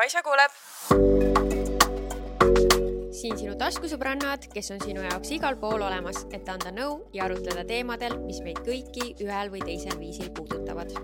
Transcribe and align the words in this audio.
Kaisa 0.00 0.22
kuuleb. 0.24 0.52
siin 3.12 3.34
sinu 3.36 3.52
taskusõbrannad, 3.60 4.46
kes 4.48 4.70
on 4.72 4.78
sinu 4.80 5.02
jaoks 5.04 5.34
igal 5.36 5.58
pool 5.60 5.84
olemas, 5.84 6.22
et 6.32 6.48
anda 6.48 6.72
nõu 6.72 6.94
ja 7.12 7.26
arutleda 7.26 7.66
teemadel, 7.68 8.16
mis 8.22 8.38
meid 8.40 8.62
kõiki 8.64 9.10
ühel 9.20 9.52
või 9.52 9.60
teisel 9.60 9.98
viisil 10.00 10.32
puudutavad. 10.32 10.96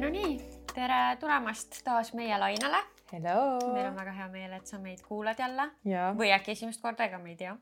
Nonii, 0.00 0.32
tere 0.72 1.02
tulemast 1.20 1.82
taas 1.84 2.14
meie 2.16 2.40
lainele. 2.40 2.80
Meil 3.12 3.28
on 3.36 4.00
väga 4.00 4.16
hea 4.22 4.32
meel, 4.32 4.56
et 4.56 4.72
sa 4.72 4.80
meid 4.80 5.04
kuulad 5.04 5.44
jälle 5.44 5.68
jaa, 5.92 6.14
või 6.16 6.32
äkki 6.38 6.56
esimest 6.56 6.80
korda, 6.80 7.04
ega 7.04 7.20
me 7.20 7.34
ei 7.34 7.42
tea. 7.44 7.58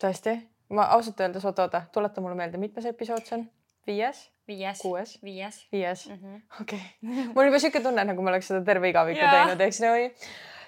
tõesti, 0.00 0.38
ma 0.72 0.88
ausalt 0.96 1.20
öeldes, 1.20 1.44
oota, 1.44 1.68
oota, 1.68 1.84
tuleta 1.92 2.24
mulle 2.24 2.40
meelde, 2.40 2.56
mitmes 2.56 2.88
episood 2.88 3.28
see 3.28 3.42
on? 3.42 3.50
Viies, 3.86 4.30
viies, 4.48 4.80
kuues, 4.82 5.18
viies 5.24 5.66
viies. 5.72 6.08
-hmm. 6.08 6.40
okei 6.60 6.80
okay. 7.02 7.26
mul 7.34 7.44
juba 7.50 7.58
siuke 7.58 7.80
tunne, 7.80 8.04
nagu 8.04 8.22
ma 8.22 8.30
oleks 8.34 8.50
seda 8.52 8.64
terve 8.64 8.90
igaviku 8.92 9.20
teinud, 9.20 9.60
eks 9.60 9.80
nii. 9.84 10.10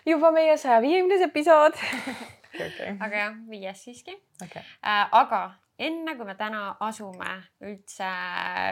juba 0.07 0.31
meie 0.31 0.57
saja 0.57 0.81
viiekümnes 0.83 1.27
episood. 1.29 1.79
okei, 2.67 2.97
aga 3.01 3.17
jah, 3.17 3.37
viies 3.51 3.85
siiski 3.85 4.17
okei. 4.43 4.63
äh,. 4.63 5.09
aga 5.13 5.43
enne 5.79 6.17
kui 6.17 6.27
me 6.27 6.35
täna 6.39 6.77
asume 6.81 7.35
üldse 7.65 8.11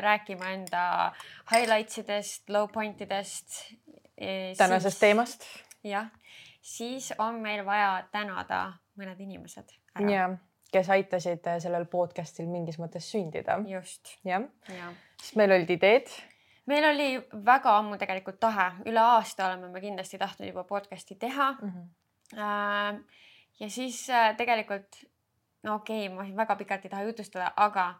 rääkima 0.05 0.53
enda 0.57 0.85
highlights 1.51 1.99
idest, 1.99 2.49
low 2.51 2.69
point 2.73 3.01
idest. 3.01 3.75
tänasest. 4.59 5.01
teemast. 5.01 5.47
jah, 5.85 6.11
siis 6.61 7.13
on 7.19 7.43
meil 7.43 7.65
vaja 7.67 8.07
tänada 8.13 8.73
mõned 8.99 9.21
inimesed 9.21 9.77
ära. 9.95 10.11
ja 10.11 10.31
kes 10.73 10.91
aitasid 10.91 11.47
äh, 11.47 11.59
sellel 11.63 11.87
podcast'il 11.91 12.49
mingis 12.51 12.79
mõttes 12.81 13.09
sündida. 13.13 13.59
just, 13.69 14.17
jah, 14.25 14.47
ja 14.73 14.93
sest 15.21 15.39
meil 15.41 15.55
olid 15.55 15.71
ideed. 15.71 16.11
meil 16.71 16.87
oli 16.89 17.09
väga 17.47 17.77
ammu 17.79 17.99
tegelikult 18.01 18.41
tahe, 18.41 18.71
üle 18.87 19.01
aasta 19.01 19.49
oleme 19.51 19.71
me 19.73 19.83
kindlasti 19.85 20.21
tahtnud 20.21 20.49
juba 20.49 20.65
podcast'i 20.69 21.19
teha 21.21 21.55
äh,. 22.37 23.01
ja 23.61 23.71
siis 23.71 24.05
äh, 24.11 24.33
tegelikult 24.37 25.05
no 25.63 25.81
okei 25.81 26.09
okay,, 26.09 26.15
ma 26.15 26.45
väga 26.45 26.57
pikalt 26.57 26.87
ei 26.87 26.95
taha 26.95 27.09
jutustada, 27.09 27.53
aga 27.57 27.93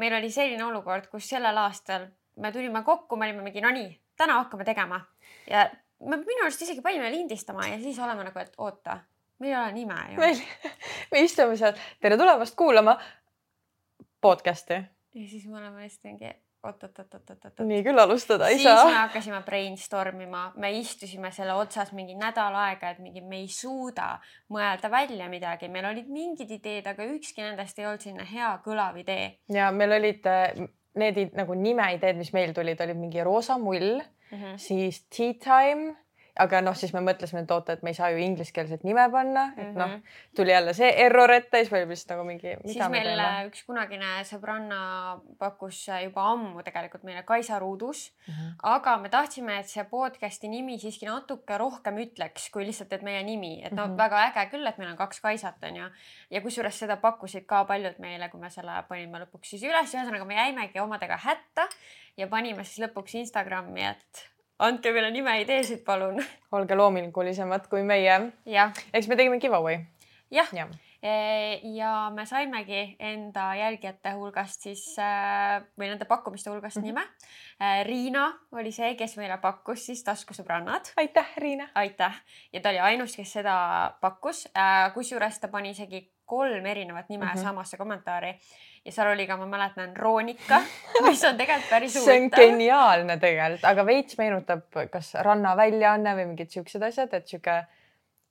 meil 0.00 0.14
oli 0.16 0.30
selline 0.30 0.64
olukord, 0.64 1.08
kus 1.12 1.28
sellel 1.28 1.58
aastal 1.64 2.08
me 2.36 2.52
tulime 2.52 2.82
kokku, 2.82 3.16
me 3.16 3.28
olime 3.28 3.42
mingi 3.44 3.60
no 3.60 3.70
nii, 3.74 3.90
täna 4.16 4.38
hakkame 4.40 4.64
tegema 4.64 5.00
ja 5.50 5.66
me 6.00 6.18
minu 6.18 6.44
arust 6.44 6.62
isegi 6.62 6.82
panime 6.84 7.10
lindistama 7.12 7.66
ja 7.68 7.78
siis 7.80 7.98
oleme 7.98 8.24
nagu, 8.28 8.38
et 8.38 8.54
oota, 8.58 8.98
meil 9.42 9.52
ei 9.52 9.58
ole 9.58 9.72
nime 9.72 9.98
ju. 10.12 10.20
meil, 10.20 10.40
me 11.12 11.26
istume 11.26 11.58
seal, 11.58 11.76
tere 12.00 12.18
tulemast 12.20 12.56
kuulama 12.58 12.96
podcast'i. 14.22 14.80
ja 15.14 15.28
siis 15.28 15.46
me 15.50 15.58
oleme 15.58 15.82
hästi 15.82 16.08
mingi 16.08 16.32
oot-oot-oot-oot-oot. 16.62 17.62
nii 17.66 17.82
küll 17.82 17.98
alustada 17.98 18.48
ei 18.48 18.60
siis 18.60 18.68
me 18.68 18.76
saa. 18.76 18.92
hakkasime 19.00 19.40
brainstorm 19.46 20.20
ima, 20.26 20.44
me 20.62 20.70
istusime 20.78 21.32
selle 21.34 21.56
otsas 21.58 21.90
mingi 21.96 22.14
nädal 22.18 22.54
aega, 22.64 22.92
et 22.94 23.00
mingi 23.02 23.24
me 23.26 23.40
ei 23.42 23.48
suuda 23.50 24.12
mõelda 24.54 24.90
välja 24.90 25.26
midagi, 25.32 25.70
meil 25.72 25.90
olid 25.90 26.12
mingid 26.12 26.54
ideed, 26.58 26.86
aga 26.92 27.08
ükski 27.16 27.42
nendest 27.42 27.82
ei 27.82 27.88
olnud 27.90 28.06
selline 28.06 28.28
hea 28.30 28.52
kõlav 28.64 29.00
idee 29.02 29.26
ja 29.52 29.72
meil 29.74 29.98
olid 29.98 30.30
äh, 30.30 30.62
need 31.02 31.34
nagu 31.34 31.56
nimeideed, 31.58 32.18
mis 32.20 32.30
meil 32.36 32.54
tulid, 32.54 32.80
olid 32.84 33.00
mingi 33.00 33.24
roosa 33.24 33.58
mull, 33.58 33.98
mm. 33.98 34.38
-hmm. 34.38 34.56
siis 34.60 35.02
tea 35.10 35.34
time, 35.42 35.96
aga 36.40 36.60
noh, 36.64 36.74
siis 36.74 36.92
me 36.94 37.00
mõtlesime, 37.00 37.42
et 37.42 37.50
oota, 37.50 37.72
et 37.72 37.82
me 37.82 37.90
ei 37.90 37.94
saa 37.94 38.08
ju 38.10 38.16
ingliskeelset 38.18 38.84
nime 38.84 39.04
panna, 39.12 39.52
et 39.56 39.74
noh, 39.76 39.90
tuli 40.36 40.50
jälle 40.52 40.72
see 40.74 40.88
error 41.04 41.30
ette, 41.30 41.58
siis 41.60 41.72
olime 41.72 41.92
lihtsalt 41.92 42.10
nagu 42.16 42.24
mingi, 42.24 42.54
Mhm. 42.56 42.68
siis 42.68 42.88
meil 42.88 43.04
teeme. 43.04 43.50
üks 43.50 43.64
kunagine 43.66 44.24
sõbranna 44.24 45.20
pakkus 45.38 45.86
juba 46.02 46.22
ammu 46.32 46.62
tegelikult 46.62 47.02
meile 47.04 47.22
Kaisa 47.22 47.58
Ruudus, 47.58 48.12
aga 48.62 48.96
me 48.96 49.08
tahtsime, 49.08 49.58
et 49.58 49.66
see 49.68 49.84
podcast'i 49.84 50.48
nimi 50.48 50.78
siiski 50.78 51.06
natuke 51.06 51.58
rohkem 51.58 51.96
ütleks 51.98 52.50
kui 52.50 52.64
lihtsalt, 52.64 52.92
et 52.92 53.02
meie 53.02 53.22
nimi, 53.22 53.62
et 53.64 53.72
no 53.72 53.82
mm 53.86 53.90
Mhm. 53.92 53.94
-hmm. 53.94 53.98
väga 53.98 54.32
äge 54.32 54.50
küll, 54.50 54.66
et 54.68 54.78
meil 54.78 54.90
on 54.90 54.96
kaks 54.96 55.20
Kaisat 55.20 55.62
onju. 55.62 55.90
ja 56.30 56.40
kusjuures 56.40 56.78
seda 56.78 56.96
pakkusid 56.96 57.46
ka 57.46 57.64
paljud 57.64 57.98
meile, 57.98 58.28
kui 58.30 58.40
me 58.40 58.50
selle 58.50 58.72
panime 58.88 59.18
lõpuks 59.18 59.44
siis 59.50 59.62
üles, 59.62 59.94
ühesõnaga 59.94 60.24
me 60.24 60.34
jäimegi 60.34 60.80
omadega 60.80 61.16
hätta 61.16 61.68
ja 62.16 62.26
panime 62.26 62.64
siis 62.64 62.88
lõpuks 62.88 63.14
Instagrami, 63.18 63.80
et 63.84 64.31
andke 64.62 64.92
meile 64.94 65.10
nimeideesid, 65.10 65.82
palun. 65.86 66.22
olge 66.52 66.78
loomingulisemad 66.78 67.68
kui 67.70 67.82
meie. 67.86 68.32
eks 68.94 69.08
me 69.08 69.18
tegime 69.18 69.40
giveaway. 69.42 69.84
jah 70.30 70.48
jah, 70.54 70.70
E, 71.02 71.58
ja 71.74 72.12
me 72.14 72.22
saimegi 72.30 72.96
enda 73.02 73.48
jälgijate 73.58 74.12
hulgast 74.14 74.62
siis 74.62 74.84
äh, 75.02 75.56
või 75.74 75.88
nende 75.90 76.06
pakkumiste 76.06 76.50
hulgast 76.50 76.78
mm 76.78 76.84
-hmm. 76.84 76.94
nime. 76.94 77.82
Riina 77.88 78.28
oli 78.52 78.70
see, 78.72 78.94
kes 78.94 79.16
meile 79.16 79.38
pakkus 79.42 79.86
siis 79.86 80.04
taskusõbrannad, 80.04 80.92
aitäh, 80.96 81.34
Riina. 81.36 81.68
aitäh 81.74 82.22
ja 82.52 82.60
ta 82.60 82.68
oli 82.68 82.78
ainus, 82.78 83.16
kes 83.16 83.32
seda 83.32 83.94
pakkus. 84.00 84.48
kusjuures 84.94 85.40
ta 85.40 85.48
pani 85.48 85.70
isegi 85.70 86.12
kolm 86.24 86.66
erinevat 86.66 87.08
nime 87.08 87.24
mm. 87.24 87.30
-hmm. 87.30 87.42
samasse 87.42 87.76
kommentaari 87.76 88.38
ja 88.84 88.92
seal 88.92 89.12
oli 89.12 89.26
ka, 89.26 89.36
ma 89.36 89.46
mäletan, 89.46 89.96
Roonika, 89.96 90.62
mis 91.06 91.22
on 91.24 91.38
tegelikult 91.38 91.70
päris 91.70 91.94
see 91.94 92.02
on 92.02 92.26
huvitav. 92.26 92.42
geniaalne 92.42 93.18
tegelikult, 93.22 93.68
aga 93.70 93.86
veits 93.86 94.18
meenutab 94.18 94.82
kas 94.90 95.14
rannaväljaanne 95.28 96.16
või 96.18 96.32
mingid 96.32 96.50
siuksed 96.54 96.90
asjad, 96.90 97.14
et 97.18 97.30
sihuke 97.30 97.62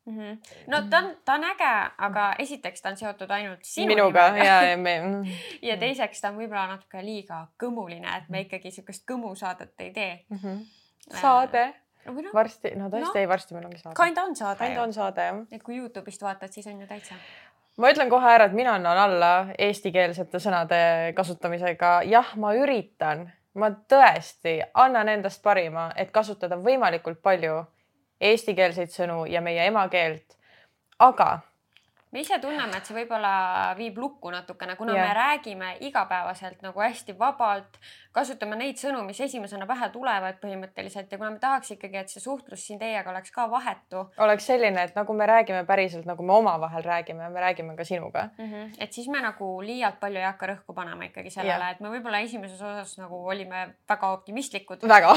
Mm 0.06 0.18
-hmm. 0.18 0.38
no 0.68 0.78
ta 0.90 0.98
on, 0.98 1.18
ta 1.26 1.34
on 1.34 1.44
äge, 1.44 1.92
aga 1.98 2.36
esiteks 2.40 2.82
ta 2.82 2.90
on 2.90 2.98
seotud 2.98 3.30
ainult 3.30 3.60
sinu 3.62 3.88
minuga 3.88 4.20
ja, 4.48 4.62
ja 4.64 4.78
me 4.78 5.02
mm. 5.02 5.26
ja 5.62 5.78
teiseks 5.78 6.22
ta 6.22 6.30
on 6.30 6.40
võib-olla 6.40 6.68
natuke 6.68 7.06
liiga 7.06 7.48
kõmuline, 7.64 8.18
et 8.18 8.30
me 8.30 8.42
ikkagi 8.42 8.72
siukest 8.72 9.06
kõmusaadet 9.12 9.74
ei 9.80 9.92
tee. 9.94 10.26
mm. 10.30 10.38
-hmm. 10.38 10.66
saade 11.22 11.74
või 12.08 12.26
noh, 12.26 12.34
varsti, 12.34 12.74
no 12.76 12.90
tõesti 12.90 13.06
No. 13.06 13.14
no. 13.14 13.20
ei, 13.20 13.28
varsti 13.30 13.54
meil 13.54 13.66
ongi 13.66 13.78
saade. 13.78 13.96
kinda 14.04 14.24
on 14.24 14.36
saade 14.36 14.74
ju 14.74 14.82
on. 14.82 14.94
saade 14.94 15.22
jah. 15.22 15.42
et 15.52 15.64
kui 15.64 15.78
Youtube'ist 15.78 16.22
vaatad, 16.22 16.52
siis 16.52 16.68
on 16.68 16.82
ju 16.82 16.88
täitsa. 16.88 17.16
Ma 17.78 17.92
ütlen 17.92 18.10
kohe 18.10 18.34
ära, 18.36 18.46
et 18.46 18.56
mina 18.58 18.76
annan 18.78 18.98
alla 18.98 19.32
eestikeelsete 19.58 20.40
sõnade 20.40 20.82
kasutamisega. 21.16 22.02
jah, 22.10 22.34
ma 22.36 22.54
üritan, 22.56 23.28
ma 23.56 23.72
tõesti 23.72 24.60
annan 24.74 25.10
endast 25.10 25.44
parima, 25.44 25.92
et 25.96 26.12
kasutada 26.12 26.58
võimalikult 26.58 27.22
palju 27.22 27.64
eestikeelseid 28.22 28.92
sõnu 28.94 29.26
ja 29.26 29.42
meie 29.42 29.66
emakeelt. 29.68 30.38
aga 31.00 31.40
me 32.12 32.20
ise 32.20 32.38
tunneme, 32.44 32.76
et 32.78 32.88
see 32.88 32.96
võib-olla 32.96 33.32
viib 33.78 33.98
lukku 34.02 34.32
natukene, 34.34 34.76
kuna 34.80 34.96
Jah. 34.98 35.08
me 35.08 35.14
räägime 35.16 35.70
igapäevaselt 35.88 36.62
nagu 36.66 36.84
hästi 36.84 37.16
vabalt, 37.20 37.80
kasutame 38.12 38.58
neid 38.60 38.80
sõnu, 38.82 39.04
mis 39.08 39.20
esimesena 39.24 39.68
pähe 39.70 39.88
tulevad 39.94 40.40
põhimõtteliselt 40.42 41.12
ja 41.12 41.20
kuna 41.22 41.32
me 41.32 41.40
tahaks 41.40 41.72
ikkagi, 41.78 42.02
et 42.02 42.12
see 42.12 42.24
suhtlus 42.24 42.66
siin 42.68 42.80
teiega 42.82 43.14
oleks 43.14 43.32
ka 43.32 43.48
vahetu 43.52 44.04
oleks 44.26 44.50
selline, 44.52 44.84
et 44.84 44.98
nagu 44.98 45.16
me 45.16 45.28
räägime 45.30 45.64
päriselt, 45.68 46.06
nagu 46.10 46.26
me 46.28 46.36
omavahel 46.36 46.84
räägime, 46.84 47.30
me 47.32 47.46
räägime 47.46 47.76
ka 47.78 47.88
sinuga. 47.88 48.30
mm, 48.38 48.52
-hmm. 48.52 48.74
et 48.80 48.94
siis 48.94 49.08
me 49.08 49.22
nagu 49.22 49.52
liialt 49.62 50.00
palju 50.00 50.20
ei 50.20 50.28
hakka 50.28 50.52
rõhku 50.54 50.76
panema 50.76 51.08
ikkagi 51.08 51.30
sellele, 51.30 51.72
et 51.72 51.80
me 51.80 51.90
võib-olla 51.90 52.20
esimeses 52.20 52.62
osas 52.62 52.98
nagu 52.98 53.28
olime 53.28 53.76
väga 53.90 54.12
optimistlikud 54.12 54.84
väga 54.88 55.16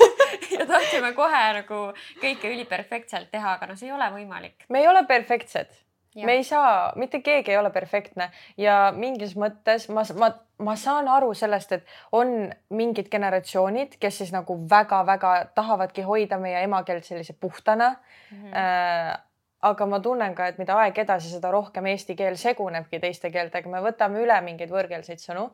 ja 0.58 0.66
tahtsime 0.66 1.12
kohe 1.12 1.42
nagu 1.60 1.80
kõike 2.22 2.52
üliperfektselt 2.52 3.30
teha, 3.32 3.56
aga 3.58 3.66
no 3.70 3.76
see 3.76 3.90
ei 3.90 3.96
ole 3.96 4.08
võimalik. 4.14 4.66
me 4.68 4.80
ei 4.84 4.88
ole 4.88 5.04
perfektsed. 5.06 5.85
Me 6.24 6.32
ei 6.32 6.44
saa, 6.44 6.92
mitte 6.96 7.20
keegi 7.20 7.52
ei 7.52 7.58
ole 7.58 7.70
perfektne. 7.70 8.30
Ja 8.56 8.92
mingis 8.96 9.36
mõttes 9.36 9.88
ma, 9.92 10.04
ma, 10.18 10.30
ma 10.58 10.76
saan 10.80 11.08
aru 11.12 11.34
sellest, 11.34 11.72
et 11.72 11.86
on 12.12 12.52
mingid 12.70 13.10
generatsioonid, 13.12 13.98
kes 14.00 14.22
siis 14.22 14.32
nagu 14.34 14.58
väga-väga 14.70 15.36
tahavadki 15.54 16.06
hoida 16.06 16.38
meie 16.38 16.62
emakeelt 16.64 17.04
sellise 17.04 17.36
puhtana. 17.40 17.96
Mm 18.30 18.42
-hmm. 18.42 18.56
äh, 18.56 19.18
aga 19.62 19.86
ma 19.88 20.00
tunnen 20.00 20.34
ka, 20.36 20.46
et 20.50 20.58
mida 20.60 20.76
aeg 20.82 20.98
edasi, 21.00 21.30
seda 21.32 21.50
rohkem 21.50 21.86
eesti 21.88 22.16
keel 22.18 22.36
segunebki 22.40 23.00
teiste 23.00 23.30
keeltega, 23.32 23.70
me 23.72 23.80
võtame 23.84 24.20
üle 24.22 24.36
mingeid 24.44 24.70
võõrkeelseid 24.72 25.22
sõnu 25.22 25.46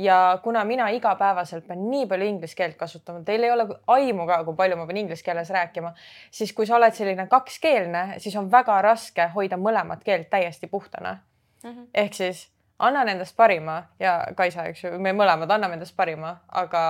ja 0.00 0.38
kuna 0.44 0.64
mina 0.64 0.88
igapäevaselt 0.96 1.66
pean 1.68 1.84
nii 1.90 2.06
palju 2.08 2.28
inglise 2.30 2.56
keelt 2.56 2.78
kasutama, 2.80 3.20
teil 3.26 3.44
ei 3.44 3.52
ole 3.52 3.66
aimu 3.92 4.26
ka, 4.30 4.40
kui 4.46 4.56
palju 4.56 4.80
ma 4.80 4.86
pean 4.88 5.02
inglise 5.04 5.24
keeles 5.26 5.52
rääkima, 5.52 5.92
siis 6.30 6.54
kui 6.56 6.66
sa 6.66 6.78
oled 6.78 6.96
selline 6.96 7.28
kakskeelne, 7.28 8.06
siis 8.24 8.36
on 8.40 8.48
väga 8.52 8.80
raske 8.88 9.28
hoida 9.36 9.60
mõlemat 9.60 10.04
keelt 10.04 10.30
täiesti 10.32 10.66
puhtana. 10.66 11.18
Mm 11.62 11.70
-hmm. 11.70 11.86
ehk 11.94 12.14
siis 12.14 12.48
annan 12.78 13.08
endast 13.08 13.36
parima 13.36 13.82
ja 14.00 14.26
Kaisa, 14.36 14.64
eks 14.64 14.84
ju, 14.84 14.98
me 14.98 15.12
mõlemad 15.12 15.50
anname 15.50 15.74
endast 15.74 15.96
parima, 15.96 16.36
aga 16.48 16.82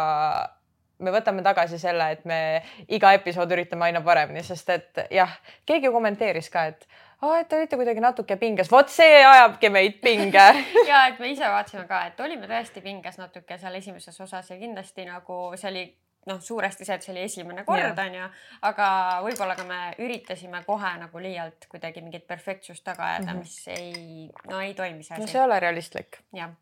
me 1.02 1.14
võtame 1.14 1.44
tagasi 1.44 1.78
selle, 1.82 2.10
et 2.16 2.26
me 2.28 2.40
iga 2.88 3.12
episood 3.18 3.52
üritame 3.54 3.90
aina 3.90 4.02
paremini, 4.04 4.44
sest 4.46 4.70
et 4.74 5.06
jah, 5.10 5.32
keegi 5.68 5.90
kommenteeris 5.92 6.50
ka, 6.52 6.66
et 6.72 6.86
aa, 7.22 7.40
et 7.40 7.48
te 7.48 7.58
olite 7.58 7.78
kuidagi 7.78 8.02
natuke 8.02 8.36
pinges, 8.40 8.70
vot 8.72 8.90
see 8.90 9.22
ajabki 9.24 9.70
meid 9.72 9.98
pinge. 10.04 10.46
ja 10.90 11.06
et 11.10 11.20
me 11.22 11.32
ise 11.32 11.48
vaatasime 11.48 11.86
ka, 11.90 12.06
et 12.10 12.22
olime 12.24 12.50
tõesti 12.50 12.84
pinges 12.84 13.18
natuke 13.20 13.58
seal 13.58 13.76
esimeses 13.78 14.20
osas 14.20 14.50
ja 14.50 14.58
kindlasti 14.60 15.06
nagu 15.08 15.42
see 15.58 15.70
oli 15.70 15.84
noh, 16.30 16.40
suuresti 16.42 16.86
see, 16.86 16.96
et 16.96 17.04
see 17.04 17.12
oli 17.14 17.24
esimene 17.26 17.64
kord 17.66 17.98
onju, 17.98 18.26
aga 18.68 18.88
võib-olla 19.24 19.56
ka 19.58 19.66
me 19.66 19.80
üritasime 20.02 20.62
kohe 20.66 20.92
nagu 21.00 21.22
liialt 21.22 21.66
kuidagi 21.72 22.02
mingit 22.04 22.26
perfektsust 22.28 22.84
taga 22.86 23.08
ajada 23.10 23.32
mm. 23.32 23.40
-hmm. 23.40 23.40
mis 23.42 23.68
ei, 23.68 24.28
no 24.50 24.60
ei 24.60 24.74
toimi 24.78 25.02
see 25.02 25.18
no 25.18 25.24
asi 25.24 25.32
see 25.32 25.40
ei 25.40 25.46
ole 25.46 25.60
realistlik. 25.60 26.20
jah, 26.38 26.54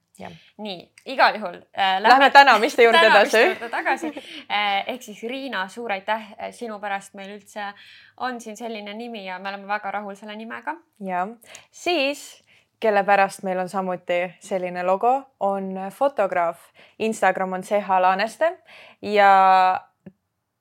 nii, 0.59 0.91
igal 1.15 1.35
juhul 1.39 1.57
äh,. 1.73 2.01
Lähme 2.03 2.31
tänamiste 2.31 2.83
juurde 2.83 3.07
edasi. 3.07 3.57
tagasi 3.71 4.13
äh, 4.51 4.85
ehk 4.87 5.03
siis 5.03 5.23
Riina, 5.23 5.69
suur 5.69 5.93
aitäh 5.93 6.33
äh, 6.39 6.53
sinu 6.53 6.79
pärast 6.81 7.15
meil 7.15 7.33
üldse 7.39 7.73
on 8.17 8.41
siin 8.41 8.57
selline 8.57 8.95
nimi 8.95 9.25
ja 9.27 9.39
me 9.39 9.49
oleme 9.49 9.67
väga 9.67 9.91
rahul 9.91 10.15
selle 10.15 10.37
nimega. 10.37 10.77
ja 11.01 11.27
siis 11.71 12.43
kelle 12.81 13.05
pärast 13.05 13.43
meil 13.43 13.59
on 13.59 13.69
samuti 13.69 14.23
selline 14.41 14.83
logo, 14.83 15.23
on 15.41 15.75
fotograaf. 15.93 16.59
Instagram 16.99 17.53
on 17.53 17.63
CH 17.63 18.01
Laaneste 18.01 18.59
ja 19.03 19.33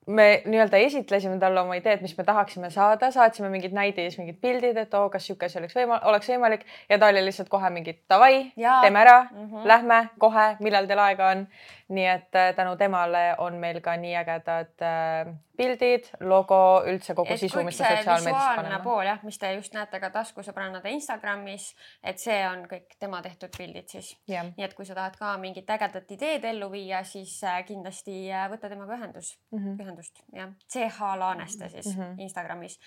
me 0.06 0.42
nii-öelda 0.44 0.76
esitlesime 0.76 1.38
talle 1.38 1.60
oma 1.60 1.76
ideed, 1.76 2.00
mis 2.02 2.16
me 2.18 2.24
tahaksime 2.24 2.70
saada, 2.70 3.10
saatsime 3.12 3.50
mingid 3.52 3.74
näidis, 3.76 4.16
mingid 4.18 4.38
pildid, 4.40 4.78
et 4.80 4.94
oo, 4.94 5.08
kas 5.12 5.26
sihuke 5.28 5.46
asi 5.46 5.58
oleks 5.60 5.76
võimalik, 5.76 6.06
oleks 6.08 6.30
võimalik 6.32 6.64
ja 6.88 6.98
ta 6.98 7.10
oli 7.12 7.24
lihtsalt 7.24 7.50
kohe 7.52 7.70
mingi 7.70 7.98
davai, 8.08 8.46
teeme 8.56 9.02
ära 9.02 9.18
mm, 9.24 9.46
-hmm. 9.46 9.68
lähme 9.68 10.00
kohe, 10.18 10.46
millal 10.60 10.88
teil 10.88 11.04
aega 11.04 11.28
on. 11.34 11.46
Nii 11.90 12.06
et 12.06 12.34
äh, 12.38 12.54
tänu 12.54 12.76
temale 12.78 13.34
on 13.38 13.56
meil 13.58 13.80
ka 13.82 13.96
nii 13.98 14.12
ägedad 14.20 14.82
äh, 14.86 15.30
pildid, 15.58 16.06
logo, 16.20 16.58
üldse 16.86 17.14
kogu 17.18 17.34
et 17.34 17.42
sisu, 17.42 17.64
mis 17.66 17.78
ta 17.80 17.90
sotsiaalmeedias 17.90 18.60
paneme. 18.60 18.78
pool 18.84 19.02
jah, 19.08 19.18
mis 19.26 19.38
te 19.38 19.50
just 19.56 19.74
näete 19.74 20.00
ka 20.02 20.12
taskusõbrannade 20.14 20.92
Instagramis, 20.94 21.70
et 22.06 22.22
see 22.22 22.38
on 22.46 22.64
kõik 22.70 22.94
tema 23.02 23.22
tehtud 23.26 23.52
pildid 23.56 23.90
siis. 23.90 24.12
nii 24.30 24.66
et 24.66 24.76
kui 24.78 24.86
sa 24.86 24.96
tahad 24.98 25.18
ka 25.18 25.34
mingit 25.42 25.70
ägedat 25.70 26.14
ideed 26.16 26.46
ellu 26.52 26.70
viia, 26.72 27.02
siis 27.04 27.34
äh, 27.44 27.60
kindlasti 27.66 28.22
võta 28.54 28.70
temaga 28.70 28.96
ühendus 28.98 29.34
mm, 29.50 29.58
-hmm. 29.58 29.82
ühendust 29.82 30.24
jah, 30.32 30.54
CH 30.70 31.12
Laaneste 31.18 31.68
siis 31.68 31.96
mm 31.96 32.02
-hmm. 32.02 32.20
Instagramis 32.22 32.80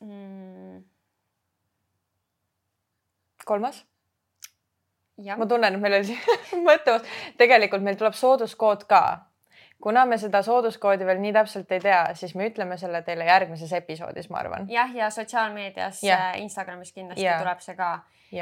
mm.. 0.00 0.84
kolmas 3.44 3.86
ma 5.36 5.46
tunnen, 5.46 5.74
et 5.74 5.80
meil 5.80 5.98
oli 6.00 6.18
mõte, 6.68 6.98
tegelikult 7.40 7.84
meil 7.84 7.96
tuleb 7.96 8.16
sooduskood 8.16 8.84
ka. 8.90 9.02
kuna 9.82 10.06
me 10.08 10.18
seda 10.18 10.42
sooduskoodi 10.42 11.06
veel 11.06 11.20
nii 11.20 11.32
täpselt 11.36 11.72
ei 11.72 11.80
tea, 11.80 12.00
siis 12.14 12.34
me 12.34 12.48
ütleme 12.48 12.78
selle 12.80 13.02
teile 13.04 13.26
järgmises 13.28 13.72
episoodis, 13.76 14.30
ma 14.30 14.42
arvan. 14.44 14.68
jah, 14.72 14.94
ja 14.94 15.10
sotsiaalmeedias 15.10 16.02
ja. 16.04 16.18
Äh, 16.30 16.40
Instagramis 16.42 16.92
kindlasti 16.92 17.24
ja. 17.24 17.38
tuleb 17.40 17.60
see 17.64 17.76
ka. 17.76 17.92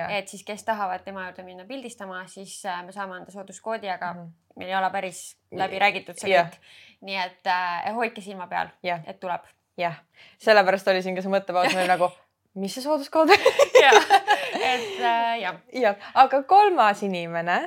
et 0.09 0.29
siis, 0.29 0.45
kes 0.45 0.65
tahavad 0.65 1.05
tema 1.05 1.29
juurde 1.29 1.43
minna 1.43 1.65
pildistama, 1.69 2.25
siis 2.27 2.61
äh, 2.67 2.83
me 2.85 2.93
saame 2.93 3.21
anda 3.21 3.31
sooduskoodi, 3.31 3.91
aga 3.91 4.13
mm 4.13 4.21
-hmm. 4.21 4.57
meil 4.57 4.69
ei 4.69 4.77
ole 4.77 4.91
päris 4.91 5.37
läbi 5.53 5.79
räägitud 5.79 6.19
see 6.19 6.35
kõik. 6.35 6.59
nii 7.01 7.17
et 7.17 7.47
äh, 7.47 7.95
hoidke 7.95 8.21
silma 8.21 8.47
peal, 8.47 8.69
et 8.83 9.21
tuleb. 9.21 9.43
jah, 9.77 9.95
sellepärast 10.39 10.89
oli 10.89 11.03
siin 11.03 11.15
ka 11.15 11.23
see 11.23 11.31
mõttepaus 11.31 11.75
meil 11.75 11.89
nagu 11.89 12.11
mis 12.55 12.75
see 12.75 12.85
sooduskood 12.85 13.29
jah, 13.29 13.47
et 14.73 15.01
äh, 15.01 15.41
jah. 15.43 15.59
jah, 15.73 16.13
aga 16.15 16.43
kolmas 16.49 17.03
inimene, 17.07 17.59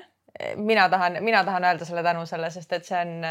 mina 0.57 0.87
tahan, 0.89 1.19
mina 1.25 1.43
tahan 1.45 1.65
öelda 1.65 1.85
selle 1.85 2.03
tänu 2.05 2.25
selle, 2.29 2.49
sest 2.53 2.73
et 2.77 2.87
see 2.87 3.01
on 3.01 3.29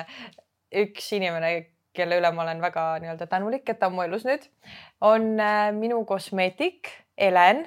üks 0.85 1.11
inimene, 1.17 1.55
kelle 1.97 2.19
üle 2.21 2.31
ma 2.35 2.45
olen 2.45 2.61
väga 2.63 2.87
nii-öelda 3.03 3.29
tänulik, 3.31 3.69
et 3.69 3.81
ta 3.81 3.89
on 3.91 3.97
mu 3.97 4.05
elus 4.05 4.27
nüüd, 4.29 4.45
on 5.01 5.35
äh, 5.41 5.71
minu 5.77 6.05
kosmeetik 6.09 6.93
Helen 7.17 7.65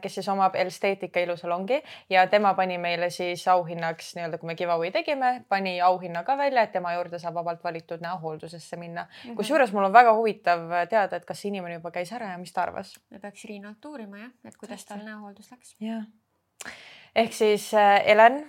kes 0.00 0.14
siis 0.14 0.28
omab 0.28 0.54
Elsteetika 0.54 1.20
ilusalongi 1.20 1.82
ja 2.10 2.26
tema 2.26 2.54
pani 2.54 2.78
meile 2.78 3.10
siis 3.10 3.44
auhinnaks 3.48 4.14
nii-öelda, 4.16 4.38
kui 4.38 4.46
me 4.46 4.56
giveaway 4.56 4.90
tegime, 4.92 5.44
pani 5.48 5.80
auhinna 5.80 6.24
ka 6.24 6.36
välja, 6.38 6.62
et 6.66 6.72
tema 6.72 6.92
juurde 6.94 7.18
saab 7.18 7.34
vabalt 7.40 7.64
valitud 7.64 8.02
näohooldusesse 8.04 8.76
minna 8.76 9.04
mm 9.04 9.30
-hmm.. 9.30 9.36
kusjuures 9.36 9.72
mul 9.72 9.84
on 9.84 9.92
väga 9.92 10.14
huvitav 10.14 10.66
teada, 10.90 11.16
et 11.16 11.24
kas 11.24 11.44
inimene 11.44 11.74
juba 11.74 11.90
käis 11.90 12.12
ära 12.12 12.30
ja 12.32 12.38
mis 12.38 12.52
ta 12.52 12.62
arvas. 12.62 13.00
me 13.10 13.18
peaks 13.18 13.44
Riinalt 13.44 13.84
uurima 13.84 14.18
jah, 14.18 14.30
et 14.44 14.56
kuidas 14.56 14.84
tal 14.84 15.04
näohooldus 15.04 15.50
läks. 15.50 15.76
jah. 15.80 16.04
ehk 17.14 17.32
siis 17.32 17.74
äh, 17.74 18.06
Helen, 18.06 18.46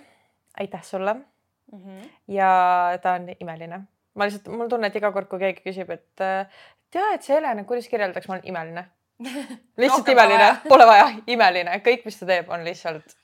aitäh 0.60 0.82
sulle 0.82 1.14
mm. 1.14 1.24
-hmm. 1.72 2.08
ja 2.28 2.98
ta 3.02 3.12
on 3.12 3.28
imeline. 3.40 3.80
ma 4.14 4.24
lihtsalt, 4.24 4.56
mul 4.56 4.68
tunne, 4.68 4.86
et 4.86 4.96
iga 4.96 5.12
kord, 5.12 5.28
kui 5.28 5.38
keegi 5.38 5.62
küsib, 5.70 5.90
et 5.90 6.20
äh, 6.20 6.46
tea, 6.90 7.14
et 7.14 7.22
see 7.22 7.36
Helen, 7.36 7.64
kuidas 7.64 7.88
kirjeldaks, 7.88 8.28
ma 8.28 8.34
olen 8.34 8.46
imeline 8.46 8.84
lihtsalt 9.80 10.08
imeline, 10.08 10.48
pole 10.68 10.86
vaja, 10.86 11.06
imeline, 11.26 11.78
kõik, 11.84 12.04
mis 12.04 12.18
ta 12.18 12.26
teeb, 12.26 12.50
on 12.50 12.64
lihtsalt 12.66 13.16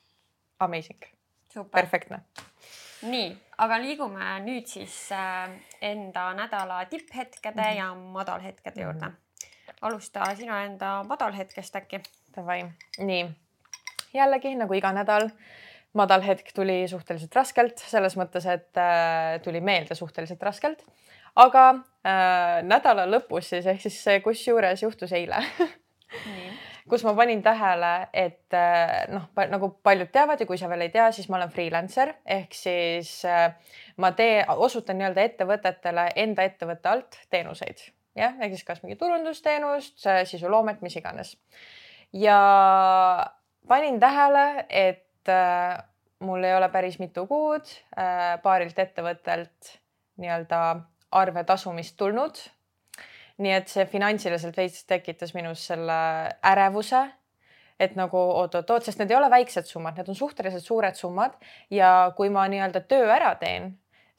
amazing. 0.60 1.08
perfektne. 1.72 2.22
nii, 3.02 3.32
aga 3.58 3.78
liigume 3.80 4.32
nüüd 4.44 4.68
siis 4.68 4.96
äh, 5.16 5.50
enda 5.82 6.30
nädala 6.34 6.84
tipphetkede 6.84 7.62
mm 7.62 7.68
-hmm. 7.68 7.76
ja 7.78 7.94
madalhetkede 7.94 8.82
juurde 8.82 9.06
mm. 9.06 9.12
-hmm. 9.12 9.74
alusta 9.80 10.34
sina 10.36 10.64
enda 10.64 11.02
madalhetkest 11.04 11.76
äkki. 11.76 12.00
Davai, 12.36 12.64
nii 12.98 13.30
jällegi 14.14 14.54
nagu 14.54 14.74
iga 14.74 14.92
nädal 14.92 15.30
madal 15.98 16.22
hetk 16.22 16.52
tuli 16.54 16.84
suhteliselt 16.90 17.34
raskelt, 17.34 17.82
selles 17.90 18.16
mõttes, 18.18 18.46
et 18.46 18.78
äh, 18.78 19.40
tuli 19.42 19.60
meelde 19.60 19.94
suhteliselt 19.98 20.42
raskelt 20.42 20.84
aga 21.38 21.66
äh, 22.06 22.60
nädala 22.66 23.06
lõpus 23.10 23.52
siis 23.52 23.68
ehk 23.70 23.82
siis 23.84 24.02
kusjuures 24.24 24.82
juhtus 24.82 25.12
eile. 25.16 25.42
Kus 26.90 27.04
ma 27.06 27.12
panin 27.14 27.42
tähele, 27.42 28.08
et 28.12 28.54
äh, 28.56 29.04
noh, 29.12 29.28
nagu 29.52 29.68
paljud 29.84 30.10
teavad 30.10 30.40
ja 30.42 30.46
kui 30.48 30.58
sa 30.58 30.66
veel 30.70 30.88
ei 30.88 30.90
tea, 30.90 31.06
siis 31.14 31.28
ma 31.30 31.38
olen 31.38 31.52
freelancer. 31.52 32.16
Ehk 32.26 32.56
siis 32.56 33.12
äh, 33.28 33.52
ma 34.02 34.10
tee, 34.18 34.40
osutan 34.50 34.98
nii-öelda 34.98 35.26
ettevõtetele 35.28 36.08
enda 36.18 36.46
ettevõtte 36.48 36.90
alt 36.90 37.20
teenuseid, 37.30 37.84
jah, 38.18 38.34
ehk 38.40 38.56
siis 38.56 38.66
kas 38.66 38.82
mingi 38.82 38.98
turundusteenust, 38.98 40.02
sisuloomet, 40.32 40.82
mis 40.82 40.98
iganes. 40.98 41.36
ja 42.12 42.40
panin 43.68 44.00
tähele, 44.02 44.64
et 44.68 45.30
äh, 45.30 45.78
mul 46.26 46.42
ei 46.44 46.56
ole 46.56 46.68
päris 46.74 46.98
mitu 46.98 47.22
kuud 47.30 47.70
paarilt 48.42 48.78
ettevõttelt 48.78 49.76
nii-öelda 50.20 50.58
arve 51.10 51.44
tasumist 51.44 51.96
tulnud. 51.96 52.38
nii 53.40 53.52
et 53.56 53.70
see 53.72 53.86
finantsiliselt 53.88 54.56
veits 54.56 54.82
tekitas 54.84 55.30
minus 55.32 55.62
selle 55.70 55.94
ärevuse, 56.44 56.98
et 57.80 57.94
nagu 57.96 58.18
oot-oot-oot, 58.20 58.84
sest 58.84 59.00
need 59.00 59.14
ei 59.14 59.16
ole 59.16 59.30
väiksed 59.32 59.64
summad, 59.64 59.96
need 59.96 60.10
on 60.12 60.18
suhteliselt 60.18 60.66
suured 60.66 60.98
summad 60.98 61.38
ja 61.72 62.12
kui 62.16 62.28
ma 62.28 62.44
nii-öelda 62.52 62.82
töö 62.90 63.08
ära 63.08 63.32
teen 63.40 63.70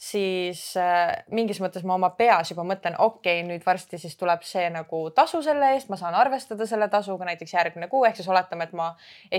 siis 0.01 0.61
äh, 0.81 1.11
mingis 1.29 1.59
mõttes 1.61 1.83
ma 1.85 1.93
oma 1.93 2.09
peas 2.17 2.49
juba 2.49 2.63
mõtlen, 2.65 2.95
okei 2.97 3.41
okay,, 3.41 3.45
nüüd 3.45 3.65
varsti 3.65 3.99
siis 4.01 4.15
tuleb 4.17 4.41
see 4.47 4.63
nagu 4.73 5.03
tasu 5.13 5.43
selle 5.45 5.75
eest, 5.75 5.91
ma 5.93 5.99
saan 5.99 6.17
arvestada 6.17 6.65
selle 6.65 6.87
tasuga 6.89 7.27
näiteks 7.29 7.53
järgmine 7.53 7.89
kuu, 7.91 8.01
ehk 8.09 8.17
siis 8.17 8.31
oletame, 8.31 8.65
et 8.65 8.73
ma 8.77 8.89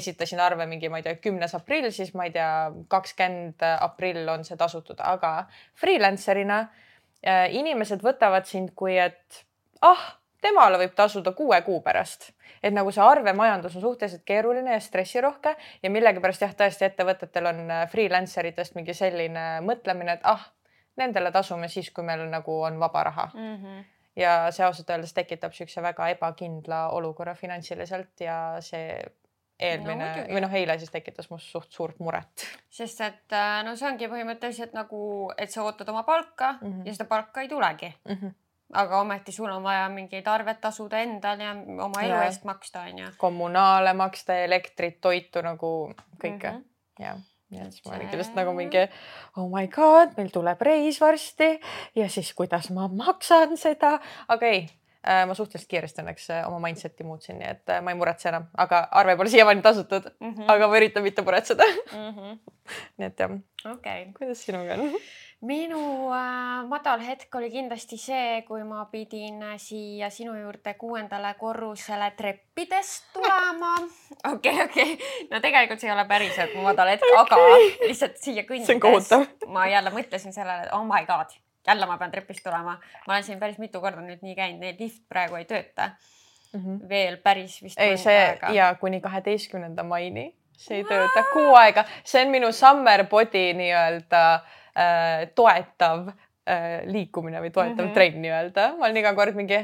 esitasin 0.01 0.41
arve 0.45 0.69
mingi, 0.71 0.87
ma 0.93 1.03
ei 1.03 1.09
tea, 1.09 1.17
kümnes 1.25 1.57
aprill, 1.59 1.91
siis 1.91 2.15
ma 2.15 2.29
ei 2.29 2.37
tea, 2.37 2.53
kakskümmend 2.95 3.67
aprill 3.73 4.31
on 4.31 4.47
see 4.47 4.61
tasutud, 4.61 5.03
aga 5.03 5.35
freelancer'ina 5.83 6.61
äh, 6.63 6.92
inimesed 7.23 8.03
võtavad 8.03 8.49
sind 8.51 8.73
kui, 8.75 8.97
et 8.99 9.45
ah, 9.87 10.03
temale 10.43 10.81
võib 10.81 10.95
tasuda 10.99 11.33
kuue 11.39 11.61
kuu 11.67 11.81
pärast, 11.85 12.33
et 12.63 12.75
nagu 12.75 12.91
see 12.95 13.05
arvemajandus 13.05 13.77
on 13.79 13.87
suhteliselt 13.87 14.25
keeruline 14.27 14.75
ja 14.75 14.81
stressirohke 14.83 15.55
ja 15.83 15.91
millegipärast 15.91 16.43
jah, 16.47 16.57
tõesti 16.59 16.89
ettevõtetel 16.89 17.47
on 17.53 17.63
äh, 17.71 17.87
freelancer 17.91 18.51
itest 18.51 18.75
mingi 18.79 18.95
selline 18.95 19.47
mõtlemine, 19.67 20.19
et 20.19 20.29
ah, 20.29 20.45
nendele 20.99 21.33
tasume 21.33 21.71
siis, 21.73 21.91
kui 21.95 22.05
meil 22.05 22.27
nagu 22.31 22.61
on 22.67 22.79
vaba 22.83 23.09
raha 23.11 23.31
mm. 23.35 23.57
-hmm 23.57 23.83
ja 24.17 24.51
see 24.53 24.65
ausalt 24.67 24.91
öeldes 24.91 25.15
tekitab 25.17 25.55
niisuguse 25.55 25.83
väga 25.83 26.09
ebakindla 26.13 26.89
olukorra 26.93 27.35
finantsiliselt 27.35 28.21
ja 28.21 28.57
see 28.61 29.01
eelmine 29.63 30.09
no, 30.09 30.27
või 30.35 30.45
noh, 30.45 30.55
eile 30.61 30.77
siis 30.81 30.93
tekitas 30.93 31.31
must 31.31 31.51
suht 31.53 31.73
suurt 31.73 31.99
muret. 32.03 32.47
sest 32.71 33.01
et 33.07 33.37
äh, 33.37 33.63
no 33.67 33.75
see 33.79 33.89
ongi 33.89 34.11
põhimõtteliselt 34.11 34.77
nagu, 34.77 35.03
et 35.39 35.53
sa 35.53 35.65
ootad 35.67 35.89
oma 35.93 36.05
palka 36.09 36.55
mm 36.61 36.69
-hmm. 36.69 36.87
ja 36.87 36.95
seda 36.97 37.09
palka 37.11 37.43
ei 37.43 37.49
tulegi 37.49 37.93
mm. 38.05 38.15
-hmm. 38.15 38.35
aga 38.83 39.01
ometi 39.01 39.33
sul 39.33 39.51
on 39.51 39.63
vaja 39.63 39.89
mingeid 39.89 40.27
arved 40.27 40.61
tasuda 40.61 40.99
endal 40.99 41.41
ja 41.41 41.57
oma 41.85 42.03
elu 42.03 42.15
ja. 42.15 42.25
eest 42.25 42.45
maksta, 42.45 42.87
onju. 42.91 43.13
kommunaale 43.19 43.93
maksta, 43.93 44.35
elektrit, 44.35 45.01
toitu 45.01 45.43
nagu 45.43 45.95
kõike 46.19 46.51
mm, 46.51 46.59
-hmm. 46.59 47.05
jah 47.05 47.19
ja 47.53 47.71
siis 47.71 47.85
ma 47.85 47.97
olingi 47.97 48.17
lihtsalt 48.17 48.37
nagu 48.37 48.53
mingi 48.57 48.87
oh 49.37 49.49
my 49.49 49.67
god, 49.69 50.17
meil 50.17 50.31
tuleb 50.33 50.61
reis 50.61 51.01
varsti 51.01 51.61
ja 51.95 52.09
siis 52.09 52.35
kuidas 52.35 52.71
ma 52.71 52.89
maksan 52.89 53.57
seda, 53.57 53.99
aga 54.29 54.47
ei 54.47 54.69
ma 55.03 55.35
suhteliselt 55.35 55.71
kiiresti 55.71 56.03
õnneks 56.03 56.29
äh, 56.31 56.45
oma 56.47 56.61
mindset'i 56.63 57.07
muutsin, 57.07 57.41
nii 57.41 57.49
et 57.51 57.75
äh, 57.75 57.81
ma 57.83 57.91
ei 57.91 57.99
muretse 57.99 58.29
enam, 58.31 58.47
aga 58.63 58.85
arve 59.01 59.17
pole 59.19 59.33
siiamaani 59.33 59.65
tasutud 59.65 60.07
mm. 60.13 60.31
-hmm. 60.31 60.53
aga 60.55 60.69
ma 60.71 60.79
üritan 60.79 61.03
mitte 61.03 61.25
muretseda 61.27 61.67
mm. 61.67 62.15
-hmm. 62.15 62.39
nii 62.99 63.11
et 63.11 63.21
jah 63.25 63.35
okay.. 63.73 64.07
kuidas 64.19 64.45
sinuga 64.47 64.79
on? 64.79 64.95
minu 65.43 65.81
äh, 66.15 66.63
madal 66.71 67.03
hetk 67.03 67.35
oli 67.35 67.51
kindlasti 67.51 67.99
see, 67.99 68.43
kui 68.47 68.63
ma 68.65 68.85
pidin 68.93 69.43
siia 69.57 70.11
sinu 70.11 70.37
juurde 70.39 70.75
kuuendale 70.75 71.35
korrusele 71.35 72.13
treppidest 72.17 73.11
tulema. 73.13 73.75
okei, 74.35 74.63
okei, 74.65 74.99
no 75.31 75.41
tegelikult 75.41 75.81
see 75.81 75.91
ei 75.91 75.97
ole 75.97 76.05
päriselt 76.05 76.55
mu 76.55 76.63
madal 76.63 76.95
hetk 76.95 77.11
okay., 77.23 77.43
aga 77.43 77.89
lihtsalt 77.89 78.23
siia 78.23 78.47
kõndides 78.47 79.49
ma 79.49 79.67
jälle 79.67 79.91
mõtlesin 79.91 80.33
sellele, 80.33 80.69
et 80.69 80.79
oh 80.79 80.87
my 80.87 81.03
god 81.11 81.35
jälle 81.67 81.87
ma 81.87 81.99
pean 81.99 82.11
trepist 82.11 82.43
tulema. 82.45 82.79
ma 83.07 83.15
olen 83.15 83.25
siin 83.25 83.41
päris 83.41 83.59
mitu 83.59 83.81
korda 83.81 84.01
nüüd 84.01 84.23
nii 84.23 84.35
käinud, 84.35 84.61
neil 84.61 84.77
lift 84.79 85.03
praegu 85.09 85.39
ei 85.41 85.45
tööta 85.45 85.91
mm. 86.53 86.61
-hmm. 86.61 86.89
veel 86.89 87.17
päris 87.17 87.63
vist. 87.63 87.81
ei, 87.81 87.97
see 87.97 88.19
aega. 88.19 88.51
ja 88.51 88.75
kuni 88.81 89.01
kaheteistkümnenda 89.01 89.83
maini 89.83 90.33
see 90.57 90.83
ei 90.83 90.85
tööta, 90.89 91.25
kuu 91.33 91.55
aega, 91.59 91.85
see 92.05 92.25
on 92.25 92.31
minu 92.35 92.53
summer 92.53 93.07
body 93.11 93.53
nii-öelda 93.59 94.23
äh, 94.35 95.25
toetav 95.35 96.09
äh, 96.09 96.83
liikumine 96.87 97.41
või 97.41 97.51
toetav 97.51 97.85
mm 97.85 97.89
-hmm. 97.89 97.95
trenn 97.95 98.23
nii-öelda. 98.23 98.69
ma 98.79 98.87
olen 98.87 99.03
iga 99.03 99.15
kord 99.15 99.35
mingi 99.39 99.59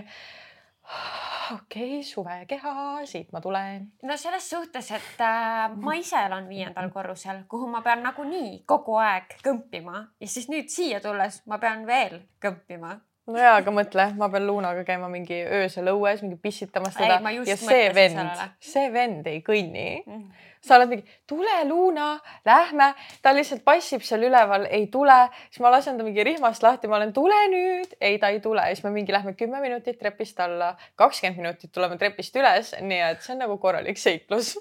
okei 1.54 1.99
okay,, 1.99 2.02
suvekeha, 2.02 2.75
siit 3.09 3.33
ma 3.33 3.40
tulen. 3.40 3.90
no 4.02 4.16
selles 4.16 4.50
suhtes, 4.50 4.90
et 4.92 5.21
äh, 5.25 5.68
ma 5.76 5.95
ise 5.99 6.21
elan 6.26 6.49
viiendal 6.49 6.90
korrusel, 6.95 7.45
kuhu 7.49 7.68
ma 7.71 7.83
pean 7.83 8.02
nagunii 8.04 8.62
kogu 8.68 8.99
aeg 9.02 9.38
kõmpima. 9.45 10.07
Ja 10.21 10.28
siis 10.28 10.49
nüüd 10.52 10.73
siia 10.73 11.00
tulles 11.04 11.42
ma 11.47 11.61
pean 11.62 11.87
veel 11.88 12.21
kõmpima 12.42 12.97
no 13.28 13.38
jaa, 13.40 13.56
aga 13.61 13.73
mõtle, 13.75 14.04
ma 14.18 14.28
pean 14.32 14.47
Luunaga 14.49 14.82
käima 14.88 15.08
mingi 15.12 15.38
öösel 15.44 15.90
õues 15.92 16.23
mingi 16.25 16.38
pissitamas 16.40 16.97
teda. 16.97 17.18
ja 17.47 17.56
see 17.61 17.88
vend, 17.94 18.44
see 18.64 18.92
vend 18.94 19.26
ei 19.30 19.42
kõnni. 19.44 19.88
Mm. 20.06 20.44
sa 20.64 20.76
oled 20.76 20.90
mingi, 20.90 21.18
tule 21.30 21.52
Luuna, 21.68 22.08
lähme, 22.47 22.88
ta 23.23 23.32
lihtsalt 23.32 23.62
passib 23.64 24.02
seal 24.04 24.26
üleval, 24.26 24.66
ei 24.75 24.88
tule, 24.92 25.16
siis 25.49 25.62
ma 25.64 25.70
lasen 25.73 26.00
ta 26.00 26.06
mingi 26.06 26.25
rihmast 26.26 26.64
lahti, 26.64 26.90
ma 26.90 26.99
olen, 26.99 27.12
tule 27.16 27.37
nüüd, 27.52 27.94
ei, 28.00 28.18
ta 28.20 28.32
ei 28.35 28.40
tule, 28.44 28.64
siis 28.73 28.82
me 28.85 28.92
mingi 28.97 29.14
lähme 29.14 29.37
kümme 29.38 29.61
minutit 29.64 30.00
trepist 30.00 30.40
alla, 30.42 30.73
kakskümmend 30.99 31.38
minutit 31.38 31.73
tuleme 31.73 31.97
trepist 32.00 32.37
üles, 32.37 32.75
nii 32.80 33.04
et 33.12 33.23
see 33.25 33.37
on 33.37 33.44
nagu 33.44 33.58
korralik 33.62 34.00
seiklus. 34.02 34.56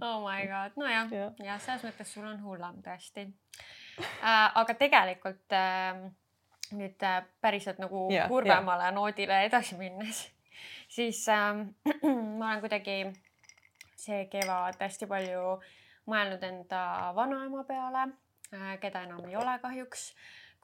oh 0.00 0.20
my 0.22 0.46
god, 0.46 0.76
nojah 0.78 1.10
ja., 1.12 1.32
ja 1.42 1.58
selles 1.64 1.88
mõttes 1.88 2.14
sul 2.14 2.28
on 2.28 2.38
hullem 2.44 2.78
tõesti. 2.86 3.26
Äh,. 3.96 4.46
aga 4.62 4.78
tegelikult 4.78 5.56
äh, 5.56 6.06
nüüd 6.72 7.02
äh, 7.02 7.22
päriselt 7.40 7.78
nagu 7.78 8.08
yeah, 8.10 8.28
kurvemale 8.28 8.88
yeah. 8.88 8.94
noodile 8.94 9.42
edasi 9.46 9.78
minnes, 9.78 10.24
siis 10.96 11.28
äh, 11.28 11.62
ma 12.38 12.50
olen 12.50 12.62
kuidagi 12.64 12.98
see 13.96 14.26
kevad 14.32 14.78
hästi 14.80 15.08
palju 15.10 15.56
mõelnud 16.06 16.42
enda 16.46 17.12
vanaema 17.16 17.64
peale 17.66 18.08
äh,, 18.54 18.74
keda 18.82 19.06
enam 19.06 19.24
ei 19.26 19.36
ole 19.36 19.58
kahjuks 19.62 20.10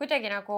kuidagi 0.02 0.30
nagu, 0.32 0.56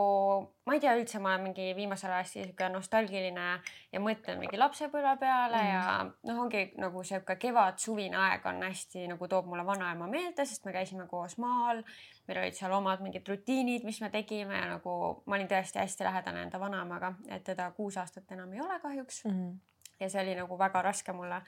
ma 0.65 0.73
ei 0.73 0.81
tea 0.81 0.95
üldse, 0.97 1.19
ma 1.21 1.35
olen 1.35 1.43
mingi 1.51 1.67
viimasel 1.77 2.09
ajal 2.09 2.23
hästi 2.23 2.45
sihuke 2.47 2.69
nostalgiline 2.73 3.49
ja 3.93 4.01
mõtlen 4.01 4.39
mingi 4.41 4.57
lapsepõlve 4.57 5.13
peale 5.21 5.61
mm. 5.61 5.69
ja 5.69 6.31
noh, 6.31 6.41
ongi 6.47 6.63
nagu 6.81 7.03
sihuke 7.05 7.37
kevad-suvine 7.43 8.17
aeg 8.17 8.49
on 8.49 8.63
hästi 8.65 9.05
nagu 9.13 9.29
toob 9.29 9.51
mulle 9.51 9.67
vanaema 9.69 10.09
meelde, 10.09 10.49
sest 10.49 10.65
me 10.65 10.73
käisime 10.73 11.05
koos 11.11 11.37
maal. 11.43 11.83
meil 12.25 12.41
olid 12.41 12.57
seal 12.57 12.73
omad 12.73 13.05
mingid 13.05 13.29
rutiinid, 13.29 13.85
mis 13.85 14.01
me 14.01 14.09
tegime 14.15 14.57
ja 14.57 14.67
nagu 14.79 14.97
ma 15.27 15.37
olin 15.37 15.51
tõesti 15.51 15.83
hästi 15.83 16.09
lähedane 16.09 16.47
enda 16.47 16.61
vanaemaga, 16.61 17.13
et 17.29 17.45
teda 17.45 17.69
kuus 17.77 18.01
aastat 18.01 18.33
enam 18.33 18.53
ei 18.57 18.65
ole 18.65 18.81
kahjuks 18.81 19.27
mm. 19.29 19.57
ja 20.01 20.09
see 20.09 20.25
oli 20.25 20.39
nagu 20.41 20.57
väga 20.59 20.87
raske 20.89 21.13
mulle 21.13 21.43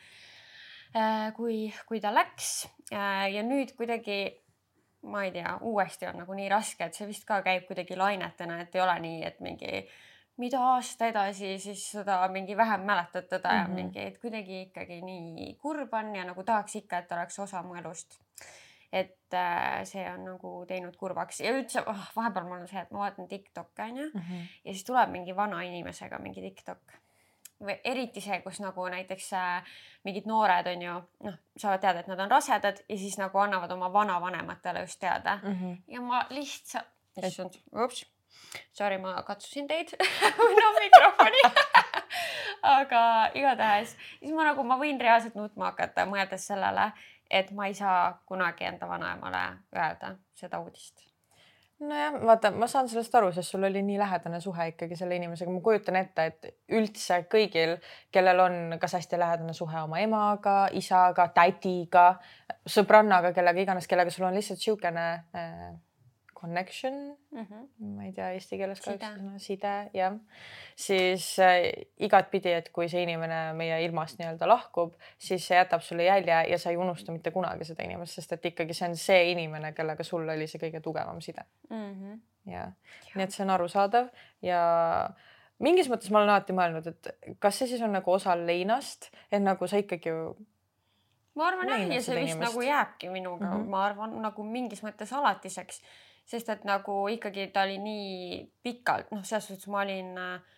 äh, 0.93 1.31
kui, 1.39 1.71
kui 1.89 2.05
ta 2.05 2.13
läks 2.13 2.67
äh, 2.93 3.31
ja 3.39 3.47
nüüd 3.47 3.73
kuidagi 3.79 4.21
ma 5.07 5.25
ei 5.25 5.33
tea, 5.33 5.57
uuesti 5.61 6.07
on 6.07 6.21
nagu 6.23 6.35
nii 6.35 6.49
raske, 6.51 6.85
et 6.85 6.95
see 6.95 7.07
vist 7.09 7.25
ka 7.29 7.41
käib 7.47 7.67
kuidagi 7.69 7.97
lainetena, 7.97 8.61
et 8.61 8.75
ei 8.75 8.83
ole 8.83 8.99
nii, 9.05 9.23
et 9.29 9.41
mingi 9.45 9.87
mida 10.43 10.61
aasta 10.75 11.11
edasi, 11.13 11.57
siis 11.63 11.85
seda 11.95 12.19
mingi 12.33 12.57
vähem 12.57 12.85
mäletad 12.89 13.29
teda 13.29 13.53
mm 13.53 13.59
-hmm. 13.59 13.69
ja 13.69 13.75
mingi, 13.75 14.01
et 14.01 14.19
kuidagi 14.19 14.61
ikkagi 14.63 15.01
nii 15.03 15.55
kurb 15.63 15.95
on 15.95 16.17
ja 16.17 16.25
nagu 16.25 16.45
tahaks 16.45 16.77
ikka, 16.77 16.99
et 16.99 17.13
oleks 17.13 17.39
osa 17.39 17.63
mu 17.63 17.75
elust. 17.75 18.19
et 18.93 19.35
äh, 19.35 19.85
see 19.85 20.11
on 20.11 20.25
nagu 20.25 20.65
teinud 20.69 20.97
kurvaks 20.97 21.41
ja 21.41 21.51
üldse 21.53 21.83
oh, 21.87 22.05
vahepeal 22.17 22.45
mul 22.45 22.61
on 22.61 22.69
see, 22.69 22.81
et 22.81 22.91
ma 22.91 22.99
vaatan 22.99 23.29
Tiktoki 23.29 23.83
onju 23.83 24.05
mm 24.15 24.21
-hmm. 24.21 24.47
ja 24.65 24.73
siis 24.73 24.85
tuleb 24.85 25.11
mingi 25.11 25.37
vana 25.37 25.63
inimesega 25.63 26.19
mingi 26.19 26.41
Tiktok 26.41 26.79
või 27.63 27.77
eriti 27.85 28.21
see, 28.21 28.41
kus 28.45 28.61
nagu 28.61 28.89
näiteks 28.93 29.31
äh, 29.37 29.79
mingid 30.05 30.27
noored 30.29 30.69
on 30.73 30.83
ju 30.83 30.97
noh, 31.25 31.39
saavad 31.57 31.81
teada, 31.81 32.03
et 32.03 32.11
nad 32.11 32.21
on 32.21 32.31
rasedad 32.31 32.83
ja 32.89 32.99
siis 32.99 33.17
nagu 33.21 33.39
annavad 33.39 33.73
oma 33.73 33.93
vanavanematele 33.93 34.85
just 34.85 35.01
teada 35.01 35.39
mm. 35.43 35.57
-hmm. 35.61 35.79
ja 35.95 36.01
ma 36.01 36.27
lihtsalt, 36.31 36.87
issand, 37.23 37.57
ups, 37.85 38.05
sorry, 38.73 38.99
ma 38.99 39.23
katsusin 39.23 39.69
teid 39.69 39.97
no 40.61 40.73
mikrofoni 40.81 41.43
aga 42.63 43.31
igatahes, 43.35 43.97
siis 44.21 44.35
ma 44.35 44.45
nagu, 44.51 44.63
ma 44.63 44.79
võin 44.79 45.01
reaalselt 45.01 45.35
nutma 45.35 45.71
hakata, 45.71 46.07
mõeldes 46.07 46.47
sellele, 46.47 46.91
et 47.31 47.51
ma 47.51 47.67
ei 47.67 47.75
saa 47.75 48.23
kunagi 48.27 48.65
enda 48.65 48.89
vanaemale 48.89 49.45
öelda 49.75 50.17
seda 50.35 50.61
uudist 50.61 51.16
nojah, 51.81 52.15
vaata, 52.25 52.51
ma 52.57 52.69
saan 52.71 52.89
sellest 52.89 53.15
aru, 53.19 53.31
sest 53.37 53.53
sul 53.53 53.67
oli 53.69 53.83
nii 53.85 53.99
lähedane 54.01 54.41
suhe 54.41 54.69
ikkagi 54.73 54.97
selle 54.97 55.19
inimesega, 55.19 55.53
ma 55.53 55.61
kujutan 55.65 55.99
ette, 56.01 56.27
et 56.31 56.49
üldse 56.79 57.23
kõigil, 57.33 57.77
kellel 58.15 58.41
on 58.47 58.79
kas 58.81 58.97
hästi 58.99 59.21
lähedane 59.21 59.57
suhe 59.57 59.83
oma 59.83 60.01
emaga, 60.01 60.57
isaga, 60.73 61.29
tädiga, 61.37 62.07
sõbrannaga, 62.77 63.35
kellega 63.37 63.67
iganes, 63.67 63.89
kellega 63.91 64.15
sul 64.15 64.29
on 64.29 64.39
lihtsalt 64.39 64.63
niisugune 64.63 65.07
äh, 65.37 65.69
connection 66.47 66.95
mm, 67.31 67.43
-hmm. 67.43 67.67
ma 67.97 68.05
ei 68.05 68.13
tea 68.13 68.31
eesti 68.37 68.59
keeles 68.61 68.81
ka 68.85 68.95
üks 68.95 69.05
sõna, 69.07 69.39
side, 69.43 69.75
jah. 69.97 70.17
siis 70.87 71.27
äh, 71.43 71.67
igatpidi, 72.09 72.55
et 72.61 72.71
kui 72.73 72.89
see 72.93 73.03
inimene 73.07 73.41
meie 73.59 73.83
ilmast 73.85 74.21
nii-öelda 74.21 74.49
lahkub, 74.49 74.95
siis 75.19 75.47
see 75.49 75.59
jätab 75.59 75.85
sulle 75.85 76.07
jälje 76.07 76.41
ja 76.53 76.59
sa 76.59 76.71
ei 76.71 76.81
unusta 76.81 77.13
mitte 77.13 77.31
kunagi 77.35 77.69
seda 77.69 77.85
inimest, 77.85 78.21
sest 78.21 78.37
et 78.39 78.51
ikkagi 78.53 78.75
see 78.75 78.89
on 78.89 78.97
see 78.97 79.31
inimene, 79.35 79.73
kellega 79.77 80.07
sul 80.07 80.29
oli 80.29 80.49
see 80.51 80.63
kõige 80.63 80.81
tugevam 80.81 81.21
side 81.21 81.45
mm. 81.71 81.93
-hmm. 81.93 82.19
ja 82.53 82.67
nii 83.15 83.25
et 83.25 83.35
see 83.35 83.45
on 83.45 83.55
arusaadav 83.59 84.11
ja 84.43 84.61
mingis 85.59 85.89
mõttes 85.91 86.11
ma 86.13 86.23
olen 86.23 86.35
alati 86.35 86.57
mõelnud, 86.57 86.93
et 86.93 87.39
kas 87.41 87.59
see 87.59 87.73
siis 87.73 87.83
on 87.83 87.97
nagu 87.97 88.13
osa 88.13 88.37
leinast, 88.39 89.11
et 89.31 89.43
nagu 89.43 89.67
sa 89.67 89.81
ikkagi 89.83 90.13
ju 90.13 90.37
ma 91.37 91.51
arvan 91.51 91.71
jah, 91.71 91.85
ja 91.85 92.01
see 92.01 92.17
vist 92.17 92.33
inimest. 92.33 92.43
nagu 92.49 92.65
jääbki 92.65 93.13
minuga 93.13 93.47
mm, 93.47 93.63
-hmm. 93.63 93.71
ma 93.73 93.85
arvan 93.85 94.19
nagu 94.23 94.45
mingis 94.45 94.83
mõttes 94.85 95.13
alatiseks 95.13 95.83
sest 96.27 96.49
et 96.51 96.65
nagu 96.67 97.05
ikkagi 97.13 97.51
ta 97.55 97.63
oli 97.67 97.79
nii 97.83 98.41
pikalt, 98.67 99.13
noh, 99.15 99.23
selles 99.25 99.47
suhtes 99.51 99.71
ma 99.71 99.85
olin 99.85 100.11
äh, 100.19 100.57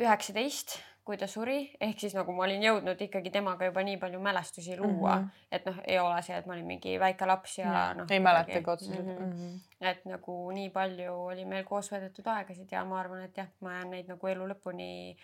üheksateist, 0.00 0.78
kui 1.02 1.18
ta 1.18 1.26
suri, 1.26 1.58
ehk 1.82 1.98
siis 1.98 2.14
nagu 2.14 2.32
ma 2.36 2.44
olin 2.46 2.62
jõudnud 2.62 3.00
ikkagi 3.06 3.32
temaga 3.34 3.66
juba 3.66 3.82
nii 3.82 3.98
palju 3.98 4.20
mälestusi 4.22 4.76
luua 4.78 5.16
mm, 5.16 5.24
-hmm. 5.24 5.46
et 5.58 5.66
noh, 5.66 5.80
ei 5.84 5.98
ole 5.98 6.22
see, 6.22 6.36
et 6.38 6.46
ma 6.46 6.54
olin 6.54 6.66
mingi 6.66 6.94
väike 7.02 7.26
laps 7.26 7.58
ja 7.58 7.68
mm, 7.72 7.98
noh. 7.98 8.10
ei 8.10 8.20
mäletagi 8.22 8.70
otseselt 8.70 9.06
mm. 9.06 9.32
-hmm. 9.32 9.60
et 9.90 10.04
nagu 10.06 10.36
nii 10.54 10.70
palju 10.70 11.16
oli 11.24 11.44
meil 11.44 11.64
koos 11.64 11.90
veedetud 11.92 12.26
aegasid 12.26 12.70
ja 12.72 12.84
ma 12.84 13.00
arvan, 13.00 13.24
et 13.26 13.36
jah, 13.36 13.50
ma 13.60 13.74
jään 13.80 13.90
neid 13.90 14.12
nagu 14.14 14.26
elu 14.34 14.48
lõpuni 14.54 15.16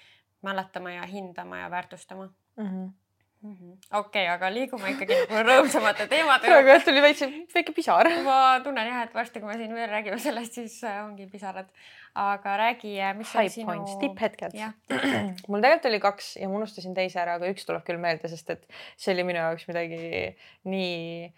mäletama 0.43 0.93
ja 0.99 1.07
hindama 1.07 1.59
ja 1.59 1.71
väärtustama 1.71 2.27
mm. 2.27 2.33
-hmm 2.33 2.49
Mm 2.59 2.67
-hmm. 2.67 3.08
Okei 3.39 3.77
okay,, 3.99 4.25
aga 4.27 4.49
liigume 4.51 4.91
ikkagi 4.95 5.15
nagu 5.21 5.43
rõõmsamate 5.47 6.09
teemade 6.11 6.49
juurde. 6.49 6.65
praegu 6.67 6.85
tuli 6.89 7.03
väikse, 7.05 7.29
väike 7.55 7.75
pisar. 7.77 8.11
ma 8.27 8.39
tunnen 8.65 8.89
jah, 8.91 9.05
et 9.07 9.15
varsti, 9.15 9.43
kui 9.43 9.51
me 9.51 9.59
siin 9.61 9.75
veel 9.77 9.89
räägime 9.93 10.19
sellest, 10.23 10.59
siis 10.59 10.75
äh, 10.83 10.99
ongi 11.05 11.29
pisarad. 11.31 11.71
aga 12.19 12.57
räägi, 12.59 12.97
äh, 12.99 13.15
mis 13.17 13.31
High 13.37 13.53
sinu... 13.55 13.69
points, 13.71 13.95
tipphetked. 14.03 14.57
mul 15.51 15.63
tegelikult 15.63 15.91
oli 15.93 16.01
kaks 16.03 16.33
ja 16.43 16.51
ma 16.51 16.59
unustasin 16.59 16.97
teise 16.99 17.23
ära, 17.23 17.39
aga 17.39 17.51
üks 17.53 17.69
tuleb 17.69 17.87
küll 17.87 18.03
meelde, 18.03 18.31
sest 18.33 18.51
et 18.57 18.67
see 18.97 19.15
oli 19.15 19.27
minu 19.29 19.43
jaoks 19.45 19.69
midagi 19.71 20.35
nii 20.67 21.31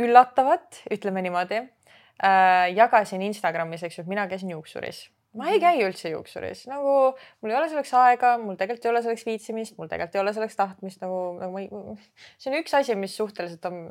üllatavat, 0.00 0.84
ütleme 0.96 1.22
niimoodi 1.26 1.60
äh,. 1.60 2.72
jagasin 2.72 3.22
Instagramis, 3.28 3.84
eks 3.84 4.00
ju, 4.00 4.06
et 4.06 4.14
mina 4.16 4.24
käisin 4.32 4.56
juuksuris 4.56 5.04
ma 5.38 5.50
ei 5.50 5.60
käi 5.62 5.82
üldse 5.86 6.12
juuksuris, 6.12 6.64
nagu 6.70 6.94
mul 7.14 7.52
ei 7.52 7.58
ole 7.58 7.68
selleks 7.72 7.92
aega, 7.98 8.34
mul 8.42 8.58
tegelikult 8.60 8.86
ei 8.86 8.92
ole 8.92 9.02
selleks 9.04 9.26
viitsimist, 9.28 9.76
mul 9.78 9.90
tegelikult 9.90 10.18
ei 10.18 10.22
ole 10.22 10.34
selleks 10.36 10.58
tahtmist 10.60 11.04
nagu, 11.04 11.20
nagu 11.40 11.54
ma 11.54 11.64
ei, 11.64 11.98
see 12.38 12.52
on 12.52 12.58
üks 12.60 12.76
asi, 12.78 12.96
mis 12.98 13.16
suhteliselt 13.18 13.66
on 13.70 13.82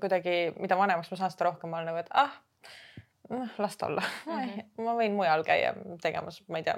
kuidagi, 0.00 0.52
mida 0.60 0.78
vanemaks 0.78 1.10
ma 1.12 1.18
saan, 1.20 1.32
seda 1.34 1.48
rohkem 1.48 1.72
ma 1.72 1.80
olen 1.80 1.90
nagu, 1.90 2.04
et 2.04 2.12
ah, 2.20 2.36
noh, 3.32 3.56
las 3.58 3.80
ta 3.80 3.88
olla. 3.88 4.04
Mm, 4.26 4.44
-hmm. 4.44 4.84
ma 4.86 4.94
võin 4.98 5.16
mujal 5.16 5.44
käia 5.46 5.74
tegemas, 6.02 6.42
ma 6.48 6.60
ei 6.60 6.68
tea, 6.68 6.76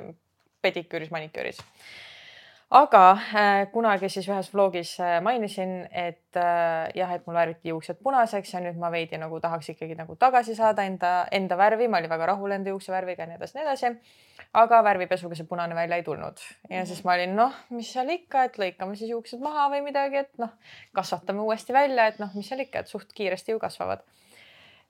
pediküüris, 0.63 1.11
maniküüris 1.11 1.61
aga 2.73 3.03
äh, 3.13 3.67
kunagi 3.73 4.09
siis 4.09 4.27
ühes 4.31 4.49
vlogis 4.53 4.95
äh, 5.01 5.19
mainisin, 5.25 5.75
et 5.93 6.39
äh, 6.41 6.89
jah, 6.97 7.11
et 7.13 7.27
mul 7.27 7.37
värviti 7.37 7.69
juuksed 7.69 7.99
punaseks 8.05 8.55
ja 8.55 8.63
nüüd 8.65 8.79
ma 8.81 8.89
veidi 8.93 9.19
nagu 9.21 9.41
tahaks 9.45 9.69
ikkagi 9.75 9.97
nagu 9.99 10.17
tagasi 10.17 10.57
saada 10.57 10.87
enda, 10.89 11.11
enda 11.37 11.59
värvi, 11.61 11.91
ma 11.93 12.01
olin 12.01 12.13
väga 12.13 12.31
rahul 12.33 12.57
enda 12.57 12.73
juuksevärviga 12.73 13.27
ja 13.27 13.29
nii 13.29 13.37
edasi, 13.37 13.59
nii 13.59 13.67
edasi. 13.67 13.93
aga 14.63 14.81
värvipesuga 14.89 15.37
see 15.37 15.49
punane 15.49 15.77
välja 15.77 16.01
ei 16.01 16.07
tulnud 16.07 16.41
ja 16.71 16.81
mm. 16.81 16.89
siis 16.89 17.05
ma 17.05 17.19
olin 17.19 17.37
noh, 17.37 17.61
mis 17.77 17.93
seal 17.93 18.09
ikka, 18.17 18.49
et 18.49 18.59
lõikame 18.65 18.97
siis 18.97 19.13
juuksed 19.13 19.45
maha 19.45 19.69
või 19.75 19.85
midagi, 19.91 20.25
et 20.25 20.33
noh, 20.41 20.57
kasvatame 20.97 21.45
uuesti 21.45 21.77
välja, 21.77 22.09
et 22.09 22.25
noh, 22.25 22.33
mis 22.37 22.49
seal 22.49 22.65
ikka, 22.65 22.87
et 22.87 22.93
suht 22.93 23.13
kiiresti 23.13 23.53
ju 23.53 23.61
kasvavad 23.61 24.01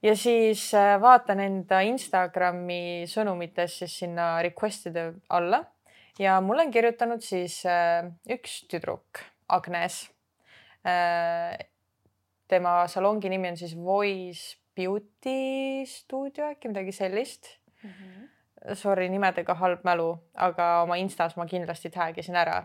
ja 0.06 0.14
siis 0.18 0.70
vaatan 1.02 1.42
enda 1.42 1.82
Instagrami 1.90 3.10
sõnumites 3.10 3.80
siis 3.82 4.02
sinna 4.04 4.36
request'ide 4.46 5.10
alla 5.34 5.64
ja 6.18 6.40
mulle 6.40 6.66
on 6.66 6.72
kirjutanud 6.74 7.22
siis 7.24 7.62
äh, 7.66 8.08
üks 8.30 8.62
tüdruk, 8.70 9.22
Agnes 9.48 10.10
äh,. 10.86 11.58
tema 12.48 12.86
salongi 12.88 13.30
nimi 13.32 13.48
on 13.48 13.56
siis 13.56 13.76
Voice 13.76 14.58
Beauty 14.76 15.86
stuudio 15.86 16.50
äkki 16.50 16.68
midagi 16.68 16.92
sellist 16.92 17.56
mm. 17.82 17.90
-hmm. 17.90 18.28
Sorry, 18.74 19.08
nimedega 19.08 19.54
halb 19.54 19.80
mälu, 19.84 20.18
aga 20.34 20.82
oma 20.82 20.96
Instas 20.96 21.36
ma 21.36 21.46
kindlasti 21.46 21.90
tag 21.90 22.18
isin 22.18 22.36
ära 22.36 22.64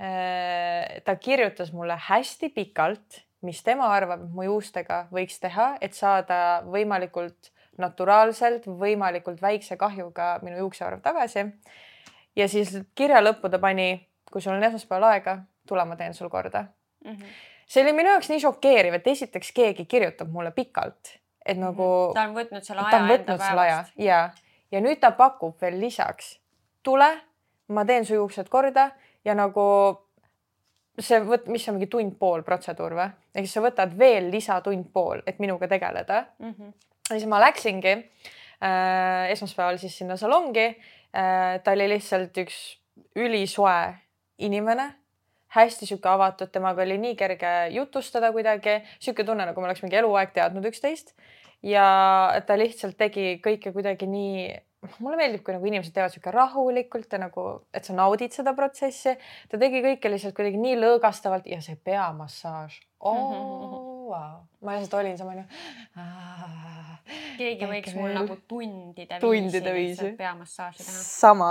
äh,. 0.00 1.02
ta 1.04 1.16
kirjutas 1.16 1.72
mulle 1.72 1.96
hästi 1.96 2.48
pikalt 2.48 3.24
mis 3.40 3.62
tema 3.64 3.88
arvab, 3.94 4.26
mu 4.34 4.44
juustega 4.44 5.06
võiks 5.14 5.40
teha, 5.40 5.74
et 5.80 5.96
saada 5.96 6.60
võimalikult 6.68 7.52
naturaalselt, 7.80 8.66
võimalikult 8.66 9.40
väikse 9.40 9.78
kahjuga 9.80 10.34
minu 10.44 10.60
juuksevarv 10.60 11.00
tagasi. 11.04 11.46
Ja 12.36 12.48
siis 12.48 12.74
kirja 12.94 13.22
lõppu 13.22 13.50
ta 13.50 13.58
pani, 13.58 14.08
kui 14.32 14.42
sul 14.42 14.54
on 14.54 14.64
esmaspäeval 14.64 15.08
aega, 15.12 15.38
tule, 15.68 15.84
ma 15.84 15.96
teen 15.96 16.14
sul 16.14 16.28
korda 16.28 16.64
mm. 17.04 17.10
-hmm. 17.10 17.40
see 17.66 17.82
oli 17.82 17.92
minu 17.92 18.10
jaoks 18.14 18.28
nii 18.28 18.40
šokeeriv, 18.40 18.94
et 18.94 19.06
esiteks 19.06 19.52
keegi 19.52 19.84
kirjutab 19.84 20.28
mulle 20.28 20.50
pikalt, 20.50 21.16
et 21.46 21.56
mhm. 21.56 21.64
nagu 21.64 21.82
mm. 21.82 22.10
-hmm. 22.10 22.14
ta 22.14 22.22
on 22.22 22.34
võtnud 22.34 22.62
selle 22.62 22.80
aja. 22.82 23.48
selle 23.48 23.60
aja 23.60 23.84
ja, 23.96 24.30
ja 24.72 24.80
nüüd 24.80 25.00
ta 25.00 25.10
pakub 25.10 25.60
veel 25.60 25.80
lisaks, 25.80 26.38
tule, 26.82 27.10
ma 27.68 27.84
teen 27.84 28.04
su 28.04 28.14
juuksed 28.14 28.48
korda 28.48 28.90
ja 29.24 29.34
nagu 29.34 29.64
see 31.00 31.20
võt-, 31.24 31.48
mis 31.52 31.66
on 31.68 31.78
mingi 31.78 31.88
tund-pool 31.90 32.44
protseduur 32.46 32.96
või? 32.98 33.08
ehk 33.34 33.46
siis 33.46 33.56
sa 33.56 33.64
võtad 33.64 33.96
veel 33.98 34.30
lisatund-pool, 34.32 35.24
et 35.26 35.38
minuga 35.42 35.68
tegeleda 35.68 36.24
mm. 36.38 36.54
-hmm. 36.54 36.72
ja 37.10 37.18
siis 37.18 37.26
ma 37.30 37.40
läksingi 37.40 37.92
äh, 37.94 39.30
esmaspäeval 39.30 39.78
siis 39.78 39.98
sinna 39.98 40.16
salongi. 40.16 40.66
Ta 41.12 41.72
oli 41.74 41.88
lihtsalt 41.90 42.36
üks 42.42 42.56
ülisoe 43.18 43.94
inimene, 44.38 44.86
hästi 45.54 45.88
sihuke 45.88 46.08
avatud, 46.08 46.50
temaga 46.54 46.84
oli 46.86 46.98
nii 47.02 47.16
kerge 47.18 47.52
jutustada 47.74 48.30
kuidagi, 48.34 48.78
sihuke 49.02 49.26
tunne, 49.26 49.48
nagu 49.48 49.60
me 49.60 49.70
oleks 49.70 49.82
mingi 49.84 49.98
eluaeg 50.00 50.34
teadnud 50.36 50.70
üksteist. 50.70 51.14
ja 51.62 51.84
ta 52.46 52.56
lihtsalt 52.56 52.96
tegi 52.96 53.40
kõike 53.44 53.72
kuidagi 53.74 54.06
nii 54.08 54.44
mulle 55.02 55.18
meeldib, 55.20 55.42
kui 55.44 55.52
nagu 55.52 55.66
inimesed 55.68 55.92
teevad 55.92 56.12
sihuke 56.14 56.32
rahulikult 56.32 57.12
ja 57.12 57.20
nagu, 57.20 57.46
et 57.74 57.84
sa 57.84 57.96
naudid 57.96 58.32
seda 58.32 58.54
protsessi. 58.56 59.16
ta 59.48 59.60
tegi 59.60 59.82
kõike 59.84 60.12
lihtsalt 60.12 60.36
kuidagi 60.36 60.60
nii 60.60 60.78
lõõgastavalt 60.80 61.50
ja 61.50 61.60
see 61.64 61.76
peamassaaž 61.76 62.80
oh,. 63.00 63.99
Wow. 64.10 64.42
ma 64.66 64.74
lihtsalt 64.74 64.94
olin 64.98 65.18
sama 65.18 65.36
onju. 65.36 65.44
keegi 67.38 67.68
võiks 67.70 67.94
mul 67.94 68.14
nagu 68.16 68.36
tundide, 68.50 69.20
tundide 69.22 69.74
viisi. 69.76 70.12
peamassaaži 70.18 70.82
teha. 70.82 71.02
sama 71.06 71.50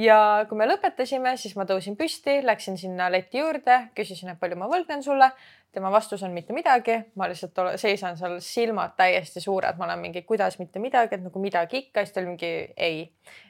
ja 0.00 0.18
kui 0.48 0.58
me 0.60 0.68
lõpetasime, 0.68 1.34
siis 1.40 1.56
ma 1.58 1.66
tõusin 1.68 1.96
püsti, 1.98 2.40
läksin 2.44 2.78
sinna 2.80 3.08
leti 3.12 3.40
juurde, 3.40 3.82
küsisin, 3.96 4.32
et 4.32 4.40
palju 4.40 4.58
ma 4.60 4.68
võlgnen 4.70 5.02
sulle. 5.04 5.30
Tema 5.72 5.90
vastus 5.90 6.22
on 6.22 6.34
mitte 6.34 6.52
midagi, 6.52 6.96
ma 7.14 7.28
lihtsalt 7.30 7.58
ole, 7.62 7.76
seisan 7.78 8.16
seal, 8.18 8.36
silmad 8.42 8.96
täiesti 8.98 9.42
suured, 9.42 9.78
ma 9.78 9.86
olen 9.86 10.02
mingi, 10.02 10.22
kuidas 10.26 10.58
mitte 10.58 10.82
midagi, 10.82 11.16
et 11.16 11.24
nagu 11.24 11.42
midagi 11.42 11.84
ikka, 11.84 12.04
siis 12.04 12.14
ta 12.14 12.20
oli 12.22 12.32
mingi 12.32 12.52
ei. 12.76 13.04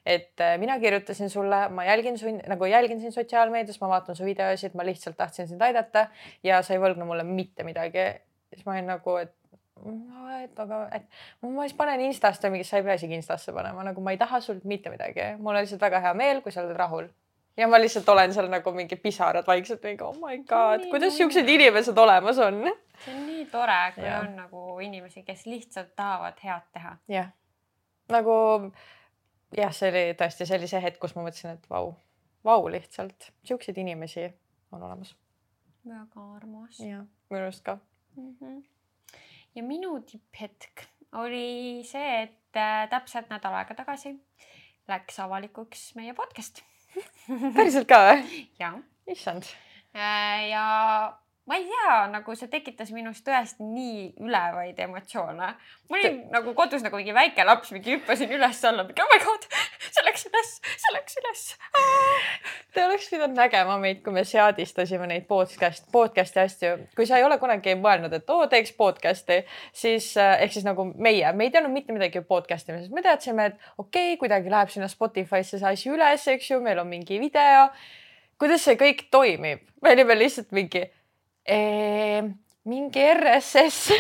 et 0.05 0.41
äh, 0.41 0.57
mina 0.61 0.79
kirjutasin 0.81 1.31
sulle, 1.31 1.69
ma 1.69 1.85
jälgin 1.89 2.19
su, 2.19 2.33
nagu 2.49 2.69
jälgin 2.69 3.01
sind 3.01 3.17
sotsiaalmeedias, 3.17 3.81
ma 3.81 3.89
vaatan 3.89 4.17
su 4.17 4.25
videosid, 4.25 4.77
ma 4.77 4.85
lihtsalt 4.85 5.17
tahtsin 5.17 5.49
sind 5.49 5.63
aidata 5.63 6.07
ja 6.45 6.63
sa 6.63 6.77
ei 6.77 6.83
võlgna 6.83 7.09
mulle 7.09 7.25
mitte 7.25 7.65
midagi. 7.65 8.11
siis 8.55 8.67
ma 8.67 8.77
olin 8.77 8.93
nagu, 8.93 9.17
et 9.17 9.35
no 9.85 10.29
et 10.37 10.61
aga, 10.61 10.83
et 10.93 11.07
ma 11.43 11.65
siis 11.65 11.77
panen 11.79 12.05
Instasse 12.05 12.51
mingi, 12.53 12.69
sa 12.69 12.81
ei 12.81 12.85
pea 12.87 12.99
isegi 13.01 13.17
Instasse 13.17 13.53
panema, 13.57 13.85
nagu 13.87 14.05
ma 14.05 14.13
ei 14.15 14.21
taha 14.21 14.41
sult 14.45 14.65
mitte 14.69 14.93
midagi, 14.93 15.35
mul 15.39 15.55
on 15.55 15.65
lihtsalt 15.65 15.83
väga 15.89 16.03
hea 16.05 16.15
meel, 16.15 16.45
kui 16.45 16.53
sa 16.53 16.65
oled 16.65 16.77
rahul. 16.77 17.09
Ja 17.57 17.69
ma 17.69 17.81
lihtsalt 17.81 18.09
olen 18.09 18.35
seal 18.35 18.49
nagu 18.53 18.73
mingi 18.73 18.97
pisarad 18.97 19.47
vaikselt 19.47 19.83
mingi 19.85 20.05
oh 20.05 20.17
my 20.21 20.39
god, 20.49 20.87
kuidas 20.91 21.17
siuksed 21.17 21.49
inimesed 21.49 21.99
olemas 21.99 22.39
on. 22.39 22.63
see 23.05 23.15
on 23.17 23.27
nii 23.27 23.47
tore, 23.53 23.81
kui 23.95 24.07
ja. 24.07 24.21
on 24.21 24.37
nagu 24.37 24.79
inimesi, 24.85 25.25
kes 25.27 25.47
lihtsalt 25.47 25.95
tahavad 25.97 26.41
head 26.45 26.67
teha. 26.73 26.97
jah, 27.09 27.31
nagu 28.13 28.35
jah, 29.57 29.75
see 29.75 29.91
oli 29.93 30.05
tõesti, 30.19 30.47
see 30.47 30.61
oli 30.61 30.71
see 30.71 30.83
hetk, 30.83 31.01
kus 31.03 31.17
ma 31.17 31.27
mõtlesin, 31.27 31.59
et 31.59 31.71
vau, 31.71 31.95
vau 32.45 32.69
lihtsalt 32.73 33.33
siukseid 33.45 33.79
inimesi 33.83 34.29
on 34.73 34.83
olemas. 34.83 35.15
väga 35.87 36.27
armas. 36.37 36.83
jah, 36.85 37.07
minu 37.31 37.47
arust 37.49 37.65
ka 37.65 37.79
mm. 38.17 38.37
-hmm 38.41 38.61
ja 39.55 39.63
minu 39.67 40.01
tipphetk 40.07 40.87
oli 41.19 41.83
see, 41.87 42.23
et 42.23 42.57
äh, 42.57 42.87
täpselt 42.91 43.31
nädal 43.33 43.57
aega 43.59 43.75
tagasi 43.75 44.15
läks 44.91 45.19
avalikuks 45.23 45.91
meie 45.99 46.15
podcast 46.15 46.63
päriselt 47.57 47.89
ka 47.91 48.03
või? 48.09 48.45
issand. 49.11 49.49
Äh, 49.95 50.51
ja 50.53 50.65
ma 51.51 51.59
ei 51.59 51.67
tea, 51.67 51.95
nagu 52.13 52.35
see 52.39 52.51
tekitas 52.51 52.93
minus 52.95 53.25
tõesti 53.27 53.67
nii 53.67 54.05
ülevaid 54.23 54.79
emotsioone. 54.85 55.49
ma 55.91 55.99
olin 55.99 56.21
Te... 56.21 56.29
nagu 56.31 56.55
kodus 56.55 56.85
nagu 56.87 57.01
mingi 57.01 57.15
väike 57.17 57.47
laps, 57.47 57.73
mingi 57.75 57.97
hüppasin 57.97 58.31
üles-alla, 58.37 58.85
mingi 58.87 59.03
oh 59.03 59.11
my 59.11 59.19
god, 59.25 59.49
see 59.95 60.05
läks 60.07 60.27
üles, 60.29 60.51
see 60.83 60.95
läks 60.95 61.19
üles. 61.21 61.45
Te 62.75 62.85
oleks 62.85 63.09
pidanud 63.11 63.37
nägema 63.39 63.77
meid, 63.83 64.03
kui 64.05 64.15
me 64.15 64.25
seadistasime 64.29 65.09
neid 65.11 65.27
podcast, 65.31 65.87
podcast'i 65.93 66.43
asju. 66.45 66.75
kui 66.97 67.09
sa 67.09 67.19
ei 67.19 67.27
ole 67.27 67.39
kunagi 67.43 67.75
mõelnud, 67.81 68.15
et 68.17 68.31
oo, 68.31 68.47
teeks 68.51 68.75
podcast'i, 68.79 69.41
siis 69.73 70.13
eh, 70.21 70.45
ehk 70.47 70.55
siis 70.57 70.67
nagu 70.67 70.87
meie, 70.95 71.33
me 71.33 71.49
ei 71.49 71.55
teadnud 71.55 71.75
mitte 71.75 71.97
midagi 71.97 72.23
podcast 72.27 72.71
imisest, 72.71 72.95
me 72.95 73.05
teadsime, 73.07 73.51
et 73.51 73.59
okei 73.79 74.15
okay,, 74.15 74.21
kuidagi 74.23 74.53
läheb 74.53 74.71
sinna 74.73 74.91
Spotify'sse 74.91 75.59
see 75.59 75.75
asi 75.75 75.91
üles, 75.93 76.29
eks 76.35 76.53
ju, 76.53 76.61
meil 76.65 76.83
on 76.83 76.91
mingi 76.91 77.19
video. 77.23 77.69
kuidas 78.41 78.65
see 78.65 78.79
kõik 78.81 79.09
toimib? 79.11 79.67
me 79.83 79.95
olime 79.97 80.17
lihtsalt 80.19 80.53
mingi 80.57 80.85
eee, 81.51 82.23
mingi 82.65 83.15
RSS. 83.15 83.91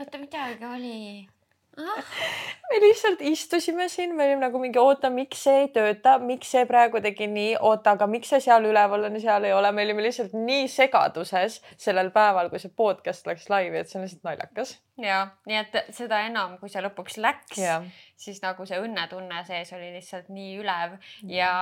oota 0.00 0.18
midagi 0.18 0.64
oli. 0.64 1.33
me 2.70 2.80
lihtsalt 2.80 3.20
istusime 3.20 3.88
siin, 3.88 4.14
me 4.16 4.24
olime 4.24 4.46
nagu 4.46 4.58
mingi 4.62 4.78
oota, 4.78 5.10
miks 5.10 5.42
see 5.46 5.64
ei 5.64 5.68
tööta, 5.74 6.16
miks 6.22 6.50
see 6.54 6.64
praegu 6.68 7.00
tegi 7.04 7.26
nii, 7.30 7.56
oota, 7.60 7.96
aga 7.96 8.08
miks 8.10 8.30
see 8.32 8.42
seal 8.46 8.66
üleval 8.68 9.08
on 9.08 9.18
ja 9.18 9.24
seal 9.26 9.48
ei 9.48 9.54
ole, 9.56 9.72
me 9.74 9.84
olime 9.86 10.04
lihtsalt 10.06 10.34
nii 10.38 10.68
segaduses 10.70 11.60
sellel 11.80 12.10
päeval, 12.14 12.50
kui 12.52 12.62
see 12.62 12.72
podcast 12.76 13.28
läks 13.30 13.50
laivi, 13.52 13.80
et 13.80 13.90
see 13.90 14.00
on 14.00 14.06
lihtsalt 14.06 14.26
naljakas. 14.28 14.76
ja 15.02 15.20
nii 15.50 15.60
et 15.60 15.78
seda 15.96 16.22
enam, 16.28 16.56
kui 16.60 16.70
see 16.70 16.82
lõpuks 16.84 17.18
läks, 17.22 17.62
siis 18.24 18.42
nagu 18.44 18.66
see 18.68 18.80
õnnetunne 18.80 19.44
sees 19.48 19.72
oli 19.74 19.90
lihtsalt 19.96 20.30
nii 20.34 20.58
ülev 20.62 20.98
ja 21.30 21.52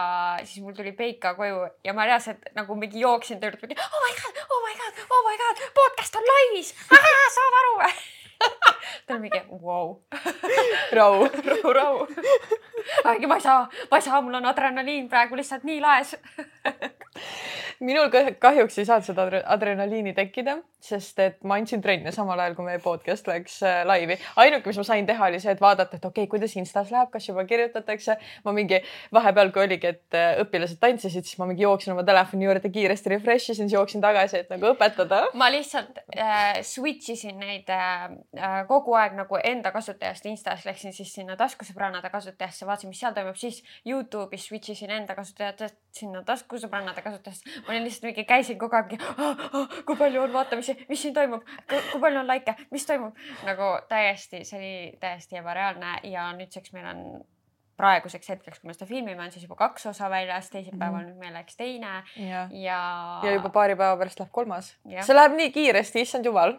siis 0.44 0.64
mul 0.64 0.77
tuli 0.77 0.92
Peika 0.96 1.35
koju 1.38 1.64
ja 1.85 1.96
ma 1.96 2.09
reaalselt 2.09 2.53
nagu 2.59 2.77
mingi 2.79 3.01
jooksin 3.01 3.40
ta 3.40 3.48
juurde, 3.48 3.72
oh 3.72 4.01
my 4.07 4.16
god, 4.20 4.42
oh 4.48 4.64
my 4.66 4.75
god, 4.81 5.05
oh 5.09 5.29
my 5.29 5.38
god, 5.44 5.68
podcast 5.81 6.20
on 6.20 6.35
laivis, 6.35 6.75
saad 6.88 7.62
aru 7.62 7.79
või? 7.85 7.94
ta 9.07 9.14
oli 9.14 9.20
mingi 9.20 9.42
vau. 9.62 10.02
rahu, 10.92 11.28
rahu, 11.48 11.72
rahu. 11.72 12.07
ma 13.28 13.35
ei 13.35 13.40
saa, 13.40 13.68
ma 13.90 13.96
ei 13.96 14.02
saa, 14.02 14.20
mul 14.20 14.35
on 14.35 14.46
adrenaliin 14.46 15.09
praegu 15.09 15.37
lihtsalt 15.37 15.64
nii 15.64 15.81
laes 15.81 16.16
minul 17.83 18.11
kahjuks 18.38 18.78
ei 18.78 18.87
saanud 18.87 19.07
seda 19.07 19.42
adrenaliini 19.55 20.12
tekkida, 20.16 20.57
sest 20.83 21.18
et 21.22 21.38
ma 21.46 21.57
andsin 21.59 21.83
trenne 21.83 22.12
samal 22.14 22.40
ajal, 22.40 22.55
kui 22.59 22.66
meie 22.66 22.81
podcast 22.83 23.26
läks 23.31 23.59
äh, 23.66 23.83
laivi. 23.88 24.16
ainuke, 24.42 24.70
mis 24.70 24.78
ma 24.78 24.85
sain 24.87 25.07
teha, 25.09 25.28
oli 25.31 25.40
see, 25.42 25.55
et 25.55 25.62
vaadata, 25.62 25.98
et 25.98 26.05
okei 26.05 26.24
okay,, 26.24 26.31
kuidas 26.31 26.55
Instas 26.59 26.92
läheb, 26.94 27.11
kas 27.12 27.26
juba 27.28 27.44
kirjutatakse. 27.48 28.16
ma 28.44 28.55
mingi 28.57 28.81
vahepeal, 29.14 29.52
kui 29.55 29.64
oligi, 29.64 29.92
et 29.94 30.18
äh, 30.18 30.38
õpilased 30.44 30.81
tantsisid, 30.83 31.26
siis 31.26 31.38
ma 31.42 31.48
mingi 31.50 31.66
jooksin 31.66 31.94
oma 31.94 32.07
telefoni 32.07 32.46
juurde 32.46 32.72
kiiresti 32.72 33.14
refresh 33.16 33.55
isin, 33.55 33.66
siis 33.66 33.78
jooksin 33.78 34.05
tagasi, 34.05 34.44
et 34.44 34.52
nagu 34.52 34.72
õpetada. 34.72 35.24
ma 35.38 35.50
lihtsalt 35.55 36.02
äh, 36.16 36.62
switch 36.66 37.14
isin 37.16 37.40
neid 37.42 37.70
äh, 37.72 38.09
kogu 38.68 38.95
aeg 38.97 39.16
nagu 39.16 39.38
enda 39.45 39.73
kasutajast 39.75 40.27
Instas, 40.31 40.64
läksin 40.64 40.95
siis 40.97 41.12
sinna 41.14 41.37
taskusõbrannade 41.37 42.11
kasutajasse, 42.12 42.66
vaatasin, 42.66 42.92
mis 42.92 43.01
seal 43.03 43.16
toimub, 43.16 43.37
siis 43.37 43.61
Youtube'is 43.88 44.47
switch 44.49 44.73
isin 44.73 44.95
enda 44.95 45.16
kasutajatest 45.18 45.77
sinna 45.99 46.23
taskusõbrannade 46.27 47.05
kasutajasse 47.05 47.62
ma 47.66 47.75
olin 47.75 47.85
lihtsalt 47.87 48.09
mingi, 48.09 48.25
käisin 48.29 48.59
kogu 48.61 48.79
aeg 48.79 48.97
oh,, 49.01 49.45
oh, 49.59 49.77
kui 49.87 49.99
palju 50.01 50.25
on 50.25 50.33
vaatamisi, 50.33 50.77
mis 50.88 51.03
siin 51.03 51.14
toimub, 51.16 51.45
kui 51.68 52.01
palju 52.01 52.23
on 52.23 52.31
likee, 52.31 52.57
mis 52.73 52.88
toimub? 52.88 53.18
Nagu 53.49 53.75
täiesti, 53.90 54.45
see 54.49 54.59
oli 54.59 54.75
täiesti 55.03 55.40
ebareaalne 55.42 55.99
ja 56.09 56.31
nüüdseks 56.37 56.73
meil 56.77 56.88
on 56.95 57.05
praeguseks 57.76 58.28
hetkeks, 58.28 58.61
kui 58.61 58.68
me 58.68 58.74
seda 58.76 58.87
filmime, 58.88 59.18
on 59.24 59.32
siis 59.32 59.44
juba 59.46 59.56
kaks 59.58 59.87
osa 59.90 60.11
väljas, 60.11 60.50
teisipäeval 60.50 61.00
mm 61.00 61.08
-hmm. 61.08 61.12
nüüd 61.12 61.20
meil 61.24 61.35
läks 61.35 61.56
teine 61.56 61.92
ja, 62.16 62.48
ja. 62.50 62.80
ja 63.24 63.32
juba 63.32 63.48
paari 63.48 63.76
päeva 63.76 63.96
pärast 63.96 64.20
läheb 64.20 64.32
kolmas. 64.32 64.76
see 65.00 65.16
läheb 65.16 65.37
nii 65.37 65.50
kiiresti, 65.52 66.00
issand 66.00 66.24
jumal. 66.24 66.54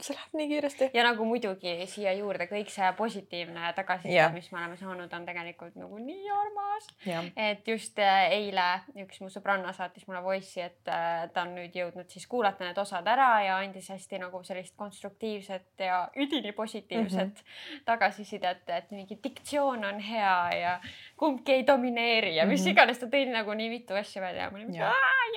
see 0.00 0.16
läheb 0.16 0.38
nii 0.40 0.48
kiiresti. 0.48 0.90
ja 0.94 1.04
nagu 1.04 1.24
muidugi 1.24 1.86
siia 1.86 2.12
juurde 2.12 2.46
kõik 2.46 2.70
see 2.70 2.92
positiivne 2.96 3.72
tagasiside, 3.76 4.28
mis 4.32 4.52
me 4.52 4.58
oleme 4.58 4.76
saanud, 4.76 5.12
on 5.12 5.26
tegelikult 5.26 5.74
nagu 5.74 5.98
nii 5.98 6.30
armas. 6.30 6.88
et 7.36 7.68
just 7.68 7.98
äh, 7.98 8.30
eile 8.30 8.80
üks 9.04 9.20
mu 9.20 9.28
sõbranna 9.28 9.72
saatis 9.72 10.06
mulle 10.06 10.22
voice'i, 10.22 10.62
et 10.62 10.88
äh, 10.88 11.30
ta 11.32 11.42
on 11.42 11.54
nüüd 11.58 11.74
jõudnud 11.74 12.08
siis 12.08 12.26
kuulata 12.26 12.64
need 12.64 12.78
osad 12.78 13.06
ära 13.06 13.42
ja 13.42 13.58
andis 13.58 13.88
hästi 13.90 14.18
nagu 14.18 14.42
sellist 14.44 14.76
konstruktiivset 14.76 15.78
ja 15.78 16.08
üdini 16.16 16.52
positiivset 16.52 17.28
mm 17.28 17.34
-hmm. 17.34 17.84
tagasisidet, 17.84 18.68
et 18.68 18.90
mingi 18.90 19.18
diktsioon 19.24 19.84
on 19.84 20.00
hea 20.00 20.43
ja 20.52 20.78
kumbki 21.16 21.52
ei 21.52 21.66
domineeri 21.66 22.36
ja 22.36 22.46
mis 22.46 22.60
mm 22.60 22.66
-hmm. 22.66 22.72
iganes, 22.72 22.98
ta 22.98 23.06
tõi 23.06 23.24
nagu 23.30 23.54
nii 23.54 23.70
mitu 23.70 23.94
asja 23.94 24.22
välja 24.22 24.42
ja 24.42 24.50
ma 24.50 24.58
olin 24.58 24.66
mingi 24.66 24.82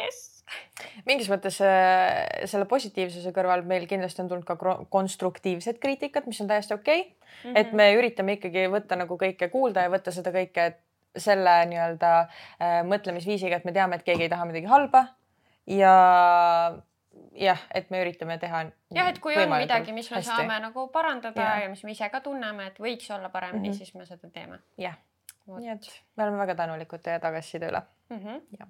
jess. 0.01 0.43
mingis 1.05 1.29
mõttes 1.29 1.59
äh, 1.61 2.45
selle 2.45 2.65
positiivsuse 2.65 3.31
kõrval 3.35 3.63
meil 3.67 3.87
kindlasti 3.87 4.21
on 4.21 4.31
tulnud 4.31 4.45
ka 4.45 4.57
konstruktiivset 4.89 5.79
kriitikat, 5.79 6.25
mis 6.25 6.41
on 6.41 6.47
täiesti 6.47 6.73
okei 6.73 7.01
okay. 7.01 7.11
mm. 7.11 7.49
-hmm. 7.49 7.59
et 7.59 7.73
me 7.73 7.93
üritame 7.95 8.37
ikkagi 8.37 8.67
võtta 8.71 8.95
nagu 8.95 9.17
kõike 9.17 9.49
kuulda 9.49 9.87
ja 9.87 9.93
võtta 9.93 10.11
seda 10.11 10.31
kõike 10.31 10.73
selle 11.17 11.65
nii-öelda 11.65 12.11
äh, 12.19 12.81
mõtlemisviisiga, 12.85 13.57
et 13.57 13.65
me 13.65 13.71
teame, 13.71 13.95
et 13.95 14.03
keegi 14.03 14.27
ei 14.27 14.29
taha 14.29 14.45
midagi 14.45 14.69
halba 14.69 15.07
ja 15.67 15.93
jah, 17.37 17.61
et 17.73 17.89
me 17.93 18.01
üritame 18.01 18.37
teha. 18.41 18.63
jah, 18.95 19.09
et 19.11 19.19
kui 19.23 19.37
on 19.37 19.49
midagi, 19.53 19.93
mis 19.95 20.09
me 20.11 20.17
hästi. 20.19 20.29
saame 20.29 20.59
nagu 20.63 20.87
parandada 20.93 21.41
ja. 21.41 21.57
ja 21.63 21.69
mis 21.69 21.83
me 21.83 21.91
ise 21.95 22.09
ka 22.13 22.21
tunneme, 22.25 22.67
et 22.71 22.79
võiks 22.81 23.11
olla 23.15 23.29
paremini 23.33 23.69
mm, 23.69 23.73
-hmm. 23.73 23.77
siis 23.77 23.93
me 23.95 24.05
seda 24.05 24.29
teeme. 24.33 24.59
jah, 24.77 24.97
nii 25.47 25.69
et 25.75 25.87
me 26.15 26.23
oleme 26.23 26.37
väga 26.43 26.55
tänulikud 26.63 27.01
teie 27.03 27.19
tagasiside 27.19 27.69
üle 27.71 27.81
mm. 28.09 28.17
-hmm. 28.17 28.41
ja. 28.59 28.67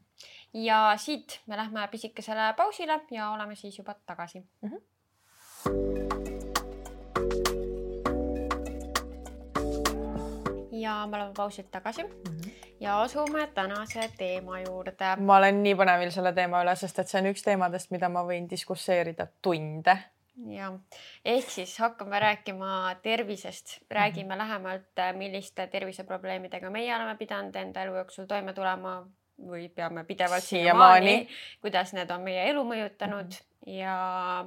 ja 0.53 0.93
siit 0.97 1.41
me 1.47 1.57
lähme 1.57 1.87
pisikesele 1.91 2.53
pausile 2.57 2.99
ja 3.11 3.29
oleme 3.31 3.55
siis 3.55 3.77
juba 3.77 3.95
tagasi 4.05 4.39
mm. 4.61 4.69
-hmm. 4.69 4.81
ja 10.71 11.07
me 11.07 11.17
oleme 11.17 11.33
pausilt 11.37 11.71
tagasi 11.71 12.03
mm. 12.03 12.09
-hmm 12.09 12.36
ja 12.79 13.01
asume 13.01 13.47
tänase 13.47 14.11
teema 14.17 14.59
juurde. 14.59 15.15
ma 15.17 15.37
olen 15.37 15.63
nii 15.63 15.75
põnevil 15.75 16.11
selle 16.13 16.33
teema 16.33 16.61
üle, 16.63 16.75
sest 16.75 16.99
et 16.99 17.09
see 17.09 17.21
on 17.21 17.31
üks 17.31 17.45
teemadest, 17.45 17.91
mida 17.91 18.09
ma 18.09 18.23
võin 18.27 18.49
diskusseerida 18.49 19.27
tunde. 19.41 19.97
ja 20.53 20.71
ehk 21.25 21.49
siis 21.49 21.77
hakkame 21.81 22.19
rääkima 22.19 22.95
tervisest, 23.01 23.79
räägime 23.89 24.23
mm 24.23 24.31
-hmm. 24.31 24.37
lähemalt, 24.37 25.03
milliste 25.17 25.67
terviseprobleemidega 25.67 26.69
meie 26.69 26.95
oleme 26.95 27.17
pidanud 27.17 27.55
enda 27.55 27.83
elu 27.83 27.95
jooksul 27.95 28.25
toime 28.25 28.53
tulema 28.53 29.07
või 29.37 29.69
peame 29.69 30.03
pidevalt 30.03 30.43
siiamaani, 30.43 31.27
kuidas 31.61 31.93
need 31.93 32.11
on 32.11 32.21
meie 32.21 32.49
elu 32.49 32.63
mõjutanud 32.63 33.25
mm 33.25 33.29
-hmm. 33.31 33.71
ja 33.73 34.45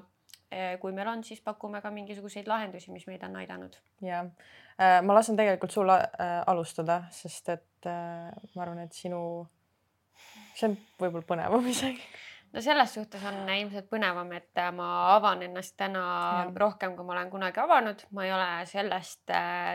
eh, 0.51 0.79
kui 0.79 0.93
meil 0.93 1.09
on, 1.09 1.25
siis 1.25 1.41
pakume 1.41 1.81
ka 1.81 1.91
mingisuguseid 1.91 2.47
lahendusi, 2.47 2.91
mis 2.91 3.07
meid 3.07 3.23
on 3.23 3.37
aidanud. 3.37 3.77
ja 4.01 4.25
Äh, 4.25 4.70
ma 4.81 5.15
lasen 5.17 5.37
tegelikult 5.37 5.75
sul 5.75 5.93
äh, 5.93 6.41
alustada, 6.49 7.03
sest 7.13 7.53
et 7.53 7.89
äh, 7.89 8.33
ma 8.55 8.65
arvan, 8.65 8.81
et 8.87 8.97
sinu, 8.97 9.21
see 10.57 10.71
on 10.71 10.77
võib-olla 11.03 11.27
põnevam 11.29 11.69
isegi. 11.75 12.01
no 12.55 12.63
selles 12.65 12.95
suhtes 12.97 13.25
on 13.29 13.43
ilmselt 13.45 13.91
põnevam, 13.93 14.33
et 14.39 14.63
ma 14.77 14.89
avan 15.17 15.45
ennast 15.47 15.77
täna 15.81 16.03
ja. 16.03 16.49
rohkem, 16.65 16.97
kui 16.97 17.07
ma 17.07 17.19
olen 17.19 17.33
kunagi 17.33 17.61
avanud. 17.63 18.07
ma 18.17 18.27
ei 18.27 18.35
ole 18.35 18.51
sellest 18.71 19.35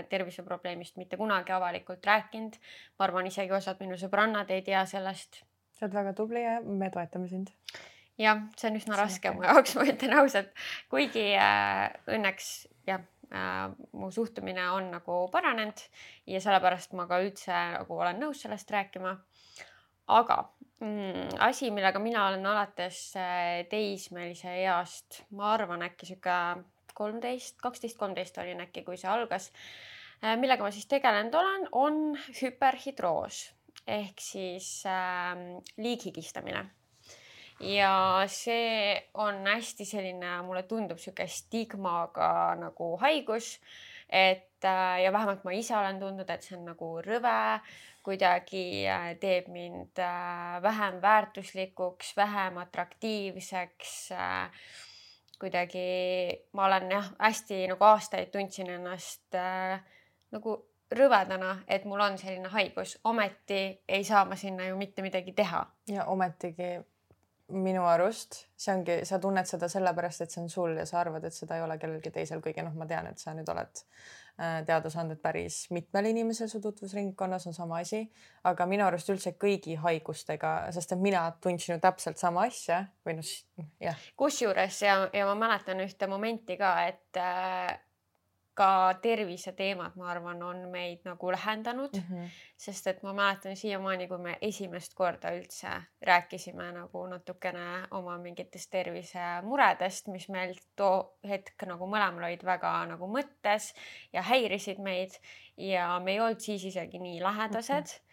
terviseprobleemist 0.10 0.98
mitte 1.02 1.22
kunagi 1.22 1.54
avalikult 1.54 2.06
rääkinud. 2.06 2.58
ma 2.98 3.10
arvan, 3.10 3.30
isegi 3.30 3.54
osad 3.54 3.82
minu 3.84 4.00
sõbrannad 4.02 4.50
ei 4.52 4.66
tea 4.66 4.86
sellest. 4.90 5.44
sa 5.78 5.86
oled 5.86 6.00
väga 6.02 6.16
tubli 6.18 6.42
ja 6.42 6.62
me 6.66 6.90
toetame 6.90 7.30
sind 7.30 7.54
jah, 8.18 8.42
see 8.58 8.72
on 8.72 8.80
üsna 8.80 8.98
raske 8.98 9.38
mu 9.38 9.46
jaoks, 9.46 9.76
ma 9.78 9.86
ütlen 9.92 10.18
ausalt, 10.18 10.56
kuigi 10.90 11.30
äh, 11.38 11.92
õnneks 12.10 12.56
jah 12.90 13.04
Äh, 13.04 13.15
mu 13.94 14.12
suhtumine 14.12 14.70
on 14.72 14.92
nagu 14.94 15.26
paranenud 15.32 15.82
ja 16.30 16.42
sellepärast 16.44 16.94
ma 16.94 17.08
ka 17.10 17.20
üldse 17.24 17.56
nagu 17.80 17.98
olen 17.98 18.22
nõus 18.22 18.44
sellest 18.46 18.72
rääkima. 18.72 19.16
aga 20.08 20.38
mm, 20.80 21.40
asi, 21.40 21.72
millega 21.72 22.00
mina 22.00 22.28
olen 22.28 22.46
alates 22.46 23.16
äh, 23.18 23.66
teismelise 23.70 24.54
east, 24.62 25.24
ma 25.32 25.54
arvan, 25.56 25.82
äkki 25.88 26.06
sihuke 26.12 26.38
kolmteist, 26.94 27.58
kaksteist, 27.62 27.98
kolmteist 27.98 28.38
olin 28.38 28.62
äkki, 28.62 28.86
kui 28.86 28.98
see 28.98 29.10
algas, 29.10 29.52
äh, 30.22 30.36
millega 30.40 30.64
ma 30.64 30.72
siis 30.72 30.88
tegelenud 30.92 31.36
olen, 31.36 31.68
on 31.72 32.02
hüperhidroos 32.42 33.48
ehk 33.88 34.22
siis 34.22 34.84
äh, 34.90 35.34
liighigistamine 35.78 36.66
ja 37.60 38.24
see 38.28 38.96
on 39.14 39.46
hästi 39.48 39.86
selline, 39.86 40.42
mulle 40.44 40.64
tundub 40.64 41.00
sihuke 41.00 41.28
stigmaga 41.28 42.56
nagu 42.60 42.96
haigus. 43.02 43.60
et 44.10 44.64
äh, 44.64 45.02
ja 45.04 45.12
vähemalt 45.12 45.44
ma 45.44 45.52
ise 45.52 45.78
olen 45.78 46.00
tundnud, 46.00 46.30
et 46.30 46.44
see 46.44 46.58
on 46.58 46.66
nagu 46.66 46.90
rõve, 47.02 47.62
kuidagi 48.06 48.86
äh, 48.88 49.16
teeb 49.20 49.48
mind 49.50 49.98
äh, 49.98 50.62
vähem 50.62 51.02
väärtuslikuks, 51.02 52.14
vähem 52.18 52.58
atraktiivseks 52.62 54.14
kuidagi 55.40 56.40
ma 56.54 56.66
olen 56.66 56.92
jah, 56.92 57.12
hästi 57.20 57.66
nagu 57.68 57.86
aastaid 57.86 58.32
tundsin 58.32 58.70
ennast 58.78 59.36
äh, 59.36 59.80
nagu 60.32 60.56
rõvedana, 60.96 61.58
et 61.68 61.86
mul 61.90 62.02
on 62.06 62.18
selline 62.18 62.50
haigus, 62.54 62.96
ometi 63.04 63.62
ei 63.88 64.04
saa 64.08 64.24
ma 64.26 64.38
sinna 64.40 64.68
ju 64.70 64.78
mitte 64.78 65.02
midagi 65.02 65.34
teha. 65.34 65.66
ja 65.88 66.06
ometigi 66.06 66.78
minu 67.54 67.86
arust 67.86 68.46
see 68.58 68.74
ongi, 68.74 69.00
sa 69.06 69.20
tunned 69.22 69.46
seda 69.50 69.68
sellepärast, 69.70 70.24
et 70.24 70.34
see 70.34 70.42
on 70.42 70.50
sul 70.50 70.78
ja 70.80 70.86
sa 70.90 71.02
arvad, 71.04 71.26
et 71.28 71.36
seda 71.36 71.58
ei 71.58 71.66
ole 71.66 71.78
kellelgi 71.78 72.12
teisel, 72.14 72.42
kuigi 72.42 72.64
noh, 72.66 72.74
ma 72.78 72.88
tean, 72.90 73.10
et 73.12 73.22
sa 73.22 73.36
nüüd 73.38 73.50
oled 73.52 73.82
äh, 73.82 74.62
teada 74.66 74.90
saanud, 74.92 75.18
et 75.18 75.22
päris 75.22 75.60
mitmel 75.76 76.10
inimesel 76.10 76.50
su 76.50 76.62
tutvusringkonnas 76.64 77.46
on 77.52 77.58
sama 77.58 77.82
asi, 77.84 78.02
aga 78.50 78.68
minu 78.70 78.88
arust 78.88 79.12
üldse 79.14 79.36
kõigi 79.42 79.78
haigustega, 79.84 80.56
sest 80.76 80.96
et 80.96 81.04
mina 81.04 81.28
tundsin 81.44 81.76
ju 81.76 81.82
täpselt 81.84 82.22
sama 82.22 82.48
asja 82.50 82.82
või 83.06 83.20
noh, 83.20 83.34
jah. 83.84 84.06
kusjuures 84.18 84.82
ja, 84.88 85.02
ja 85.14 85.28
ma 85.30 85.38
mäletan 85.46 85.84
ühte 85.86 86.10
momenti 86.10 86.58
ka, 86.62 86.78
et 86.90 87.22
äh, 87.22 87.76
ka 88.56 88.96
terviseteemad, 89.04 89.98
ma 90.00 90.10
arvan, 90.14 90.44
on 90.44 90.62
meid 90.72 91.04
nagu 91.04 91.32
lähendanud 91.32 91.98
mm, 91.98 92.04
-hmm. 92.10 92.30
sest 92.58 92.88
et 92.88 93.04
ma 93.04 93.14
mäletan 93.14 93.56
siiamaani, 93.56 94.08
kui 94.08 94.18
me 94.18 94.38
esimest 94.42 94.94
korda 94.96 95.34
üldse 95.36 95.72
rääkisime 96.02 96.72
nagu 96.72 97.06
natukene 97.08 97.88
oma 97.92 98.18
mingitest 98.18 98.72
tervisemuredest, 98.72 100.08
mis 100.08 100.30
meil 100.30 100.56
too 100.76 101.18
hetk 101.28 101.68
nagu 101.68 101.88
mõlemal 101.88 102.30
olid 102.30 102.46
väga 102.46 102.74
nagu 102.94 103.12
mõttes 103.18 103.74
ja 104.14 104.22
häirisid 104.22 104.80
meid 104.80 105.20
ja 105.58 106.00
me 106.00 106.12
ei 106.12 106.20
olnud 106.20 106.40
siis 106.40 106.64
isegi 106.64 107.00
nii 107.00 107.22
lähedased 107.24 107.84
mm. 107.84 108.00
-hmm 108.00 108.06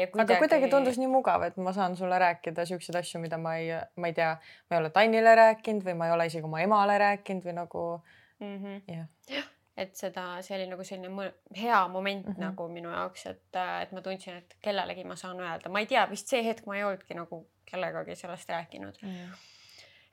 Ja 0.00 0.06
kuidagi... 0.06 0.32
aga 0.32 0.38
kuidagi 0.38 0.68
tundus 0.72 0.96
nii 0.98 1.08
mugav, 1.10 1.42
et 1.42 1.56
ma 1.56 1.72
saan 1.72 1.96
sulle 1.96 2.18
rääkida 2.18 2.64
siukseid 2.64 2.96
asju, 2.96 3.20
mida 3.20 3.36
ma 3.38 3.56
ei, 3.56 3.74
ma 3.96 4.08
ei 4.08 4.14
tea, 4.16 4.30
ma 4.70 4.76
ei 4.76 4.80
ole 4.80 4.90
Tannile 4.94 5.34
rääkinud 5.34 5.84
või 5.84 5.96
ma 5.98 6.06
ei 6.06 6.12
ole 6.14 6.26
isegi 6.30 6.48
oma 6.48 6.62
emale 6.64 6.96
rääkinud 7.02 7.44
või 7.44 7.56
nagu 7.58 7.82
mm. 7.98 8.19
-hmm. 8.40 8.82
jah 8.88 9.06
ja., 9.28 9.42
et 9.76 9.94
seda, 9.96 10.42
see 10.42 10.56
oli 10.56 10.66
nagu 10.68 10.84
selline 10.84 11.32
hea 11.56 11.88
moment 11.88 12.26
mm 12.26 12.32
-hmm. 12.32 12.40
nagu 12.40 12.68
minu 12.68 12.90
jaoks, 12.90 13.26
et, 13.26 13.56
et 13.82 13.92
ma 13.92 14.00
tundsin, 14.00 14.36
et 14.36 14.56
kellelegi 14.62 15.04
ma 15.04 15.16
saan 15.16 15.40
öelda, 15.40 15.68
ma 15.68 15.80
ei 15.80 15.86
tea, 15.86 16.10
vist 16.10 16.28
see 16.28 16.42
hetk 16.44 16.66
ma 16.66 16.76
ei 16.76 16.84
olnudki 16.84 17.14
nagu 17.14 17.46
kellegagi 17.70 18.16
sellest 18.16 18.48
rääkinud 18.48 19.02
mm. 19.02 19.08
-hmm 19.08 19.48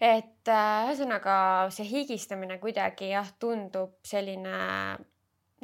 et 0.01 0.47
äh, 0.47 0.87
ühesõnaga 0.87 1.35
äh, 1.65 1.71
see 1.73 1.87
higistamine 1.89 2.59
kuidagi 2.61 3.09
jah, 3.09 3.29
tundub 3.41 3.97
selline 4.05 4.57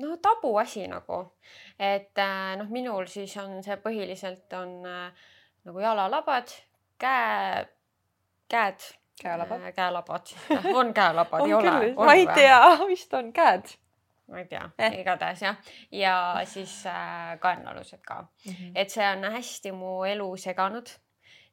no 0.01 0.17
tabuasi 0.17 0.87
nagu, 0.89 1.19
et 1.77 2.17
äh, 2.17 2.55
noh, 2.57 2.69
minul 2.73 3.05
siis 3.11 3.35
on 3.37 3.61
see 3.65 3.77
põhiliselt 3.83 4.55
on 4.57 4.79
äh, 4.89 5.29
nagu 5.67 5.83
jalalabad, 5.85 6.49
käe, 7.01 7.67
käed 8.49 8.89
käelabad 9.21 9.61
äh,. 9.61 9.73
käelabad 9.73 10.33
on 10.73 10.93
käelabad 10.93 11.45
ei 11.47 11.53
ole? 11.53 11.93
ma 11.93 12.13
ei 12.13 12.27
tea, 12.27 12.59
vist 12.87 13.13
on 13.13 13.33
käed. 13.33 13.75
ma 14.27 14.39
ei 14.39 14.45
tea 14.45 14.69
eh., 14.79 14.99
igatahes 14.99 15.41
jah, 15.41 15.57
ja 15.91 16.41
siis 16.45 16.85
äh, 16.85 17.39
kaenlaalused 17.39 18.01
ka 18.07 18.21
mm. 18.21 18.51
-hmm. 18.51 18.71
et 18.75 18.89
see 18.89 19.09
on 19.11 19.31
hästi 19.31 19.71
mu 19.71 20.03
elu 20.03 20.37
seganud 20.37 20.89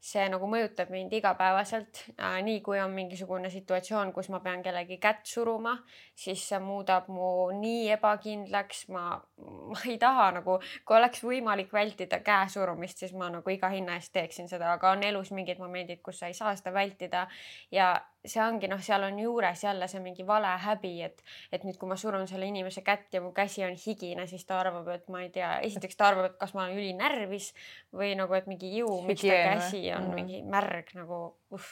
see 0.01 0.25
nagu 0.33 0.49
mõjutab 0.49 0.89
mind 0.93 1.13
igapäevaselt 1.13 2.03
äh,. 2.17 2.39
nii 2.45 2.61
kui 2.65 2.81
on 2.81 2.95
mingisugune 2.97 3.51
situatsioon, 3.53 4.13
kus 4.17 4.31
ma 4.33 4.41
pean 4.41 4.63
kellegi 4.65 4.97
kätt 5.03 5.27
suruma, 5.29 5.75
siis 6.17 6.47
see 6.49 6.61
muudab 6.65 7.11
mu 7.13 7.51
nii 7.57 7.91
ebakindlaks, 7.97 8.87
ma, 8.95 9.05
ma 9.41 9.83
ei 9.85 9.99
taha 10.01 10.31
nagu, 10.41 10.57
kui 10.85 10.97
oleks 10.97 11.25
võimalik 11.25 11.73
vältida 11.77 12.23
käe 12.25 12.49
surumist, 12.49 13.05
siis 13.05 13.13
ma 13.13 13.29
nagu 13.33 13.53
iga 13.53 13.69
hinna 13.73 13.99
eest 14.01 14.15
teeksin 14.17 14.49
seda, 14.49 14.73
aga 14.79 14.95
on 14.97 15.05
elus 15.05 15.35
mingid 15.37 15.61
momendid, 15.61 16.01
kus 16.03 16.23
sa 16.23 16.33
ei 16.33 16.39
saa 16.39 16.57
seda 16.57 16.73
vältida 16.75 17.27
ja 17.71 17.93
see 18.25 18.43
ongi 18.45 18.69
noh, 18.69 18.81
seal 18.85 19.05
on 19.07 19.19
juures 19.19 19.65
jälle 19.65 19.89
see 19.89 20.01
mingi 20.05 20.27
vale 20.27 20.51
häbi, 20.65 20.93
et, 21.07 21.23
et 21.53 21.65
nüüd, 21.65 21.79
kui 21.81 21.89
ma 21.89 21.97
surun 22.01 22.27
selle 22.29 22.49
inimese 22.51 22.83
kätt 22.85 23.15
ja 23.17 23.23
mu 23.25 23.33
käsi 23.37 23.65
on 23.65 23.77
higine, 23.81 24.27
siis 24.29 24.45
ta 24.49 24.61
arvab, 24.61 24.89
et 24.93 25.09
ma 25.09 25.23
ei 25.25 25.31
tea, 25.33 25.55
esiteks 25.67 25.97
ta 25.97 26.11
arvab, 26.11 26.31
et 26.31 26.39
kas 26.41 26.53
ma 26.55 26.67
olen 26.67 26.79
ülinärvis 26.79 27.51
või 27.97 28.13
nagu, 28.19 28.37
et 28.37 28.49
mingi 28.51 28.75
ju, 28.77 28.91
miks 29.09 29.25
ta 29.25 29.43
käsi 29.55 29.87
on 29.97 30.11
mm 30.11 30.19
mingi 30.21 30.41
märg 30.43 30.91
nagu 30.99 31.19
uh. 31.55 31.67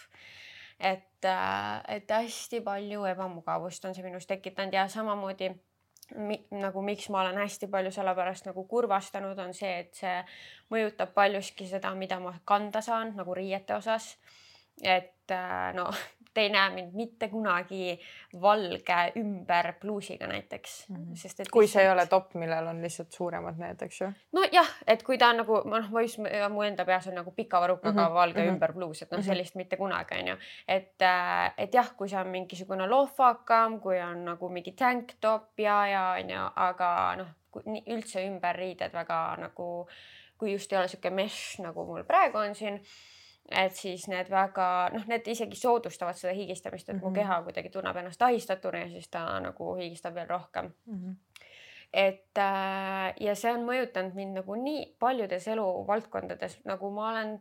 et, 0.79 1.25
äh, 1.27 1.97
et 1.97 2.11
hästi 2.11 2.61
palju 2.65 3.05
ebamugavust 3.11 3.85
on 3.85 3.97
see 3.97 4.05
minus 4.07 4.29
tekitanud 4.31 4.73
ja 4.73 4.87
samamoodi 4.89 5.51
mi, 6.17 6.39
nagu 6.51 6.83
miks 6.83 7.09
ma 7.13 7.23
olen 7.23 7.37
hästi 7.43 7.69
palju 7.69 7.93
sellepärast 7.93 8.49
nagu 8.49 8.65
kurvastanud, 8.71 9.39
on 9.43 9.55
see, 9.57 9.73
et 9.83 9.99
see 9.99 10.15
mõjutab 10.73 11.13
paljuski 11.17 11.69
seda, 11.69 11.93
mida 11.99 12.21
ma 12.23 12.35
kanda 12.49 12.81
saan 12.85 13.15
nagu 13.19 13.35
riiete 13.37 13.77
osas. 13.77 14.17
et 14.83 15.31
äh, 15.35 15.75
no 15.75 15.91
te 16.39 16.45
ei 16.47 16.51
näe 16.55 16.71
mind 16.71 16.95
mitte 16.95 17.27
kunagi 17.33 17.97
valge 18.43 18.99
ümber 19.19 19.73
pluusiga 19.81 20.27
näiteks 20.31 20.75
mm, 20.89 20.97
-hmm. 20.97 21.17
sest 21.17 21.41
et 21.41 21.51
kui 21.51 21.65
lihtsalt... 21.65 21.83
see 21.83 21.89
ei 21.89 21.93
ole 21.93 22.07
topp, 22.07 22.35
millel 22.39 22.67
on 22.71 22.83
lihtsalt 22.83 23.13
suuremad 23.13 23.59
need, 23.59 23.83
eks 23.83 24.01
ju. 24.01 24.11
nojah, 24.39 24.71
et 24.87 25.03
kui 25.03 25.19
ta 25.19 25.33
on 25.35 25.43
nagu 25.43 25.59
noh, 25.73 25.89
ma 25.91 26.05
just 26.07 26.21
mu 26.55 26.63
enda 26.63 26.87
peas 26.87 27.09
on 27.11 27.19
nagu 27.19 27.35
pika 27.35 27.61
varrukaga 27.61 28.01
mm 28.01 28.07
-hmm. 28.07 28.15
valge 28.21 28.41
mm 28.41 28.47
-hmm. 28.47 28.55
ümber 28.55 28.73
pluus, 28.73 29.03
et 29.03 29.11
noh, 29.11 29.19
mhm. 29.19 29.27
sellist 29.27 29.55
mitte 29.55 29.77
kunagi 29.77 30.21
onju, 30.21 30.37
et, 30.69 31.03
äh, 31.03 31.53
et 31.59 31.75
jah, 31.75 31.91
kui 31.97 32.09
see 32.09 32.21
on 32.21 32.29
mingisugune 32.29 32.87
lohvakam, 32.87 33.81
kui 33.81 34.01
on 34.03 34.25
nagu 34.25 34.49
mingi 34.49 34.73
tank 34.73 35.13
top 35.21 35.59
ja, 35.59 35.87
ja 35.87 36.05
onju, 36.21 36.51
aga 36.57 37.17
noh, 37.17 37.29
üldse 37.87 38.27
ümberriided 38.27 38.93
väga 38.93 39.37
nagu, 39.41 39.89
kui 40.39 40.53
just 40.53 40.73
ei 40.73 40.79
ole 40.79 40.89
sihuke 40.89 41.11
mesh 41.11 41.61
nagu 41.61 41.85
mul 41.85 42.05
praegu 42.05 42.39
on 42.39 42.55
siin 42.55 42.81
et 43.51 43.77
siis 43.77 44.05
need 44.09 44.29
väga 44.31 44.67
noh, 44.93 45.05
need 45.09 45.29
isegi 45.33 45.57
soodustavad 45.57 46.17
seda 46.19 46.35
higistamist, 46.37 46.89
et 46.89 46.95
mm 46.95 47.01
-hmm. 47.01 47.05
mu 47.05 47.11
mhm. 47.11 47.19
keha 47.21 47.43
kuidagi 47.43 47.71
tunneb 47.71 47.97
ennast 47.97 48.23
ahistatuna 48.23 48.79
ja 48.79 48.89
siis 48.89 49.09
ta 49.09 49.41
nagu 49.41 49.75
higistab 49.77 50.15
veel 50.15 50.29
rohkem 50.29 50.73
mm. 50.87 50.99
-hmm 50.99 51.17
et 51.93 52.39
äh, 52.39 53.15
ja 53.21 53.35
see 53.35 53.53
on 53.53 53.65
mõjutanud 53.65 54.15
mind 54.15 54.37
nagu 54.37 54.55
nii 54.55 54.97
paljudes 54.99 55.49
eluvaldkondades, 55.49 56.59
nagu 56.65 56.91
ma 56.91 57.11
olen 57.11 57.39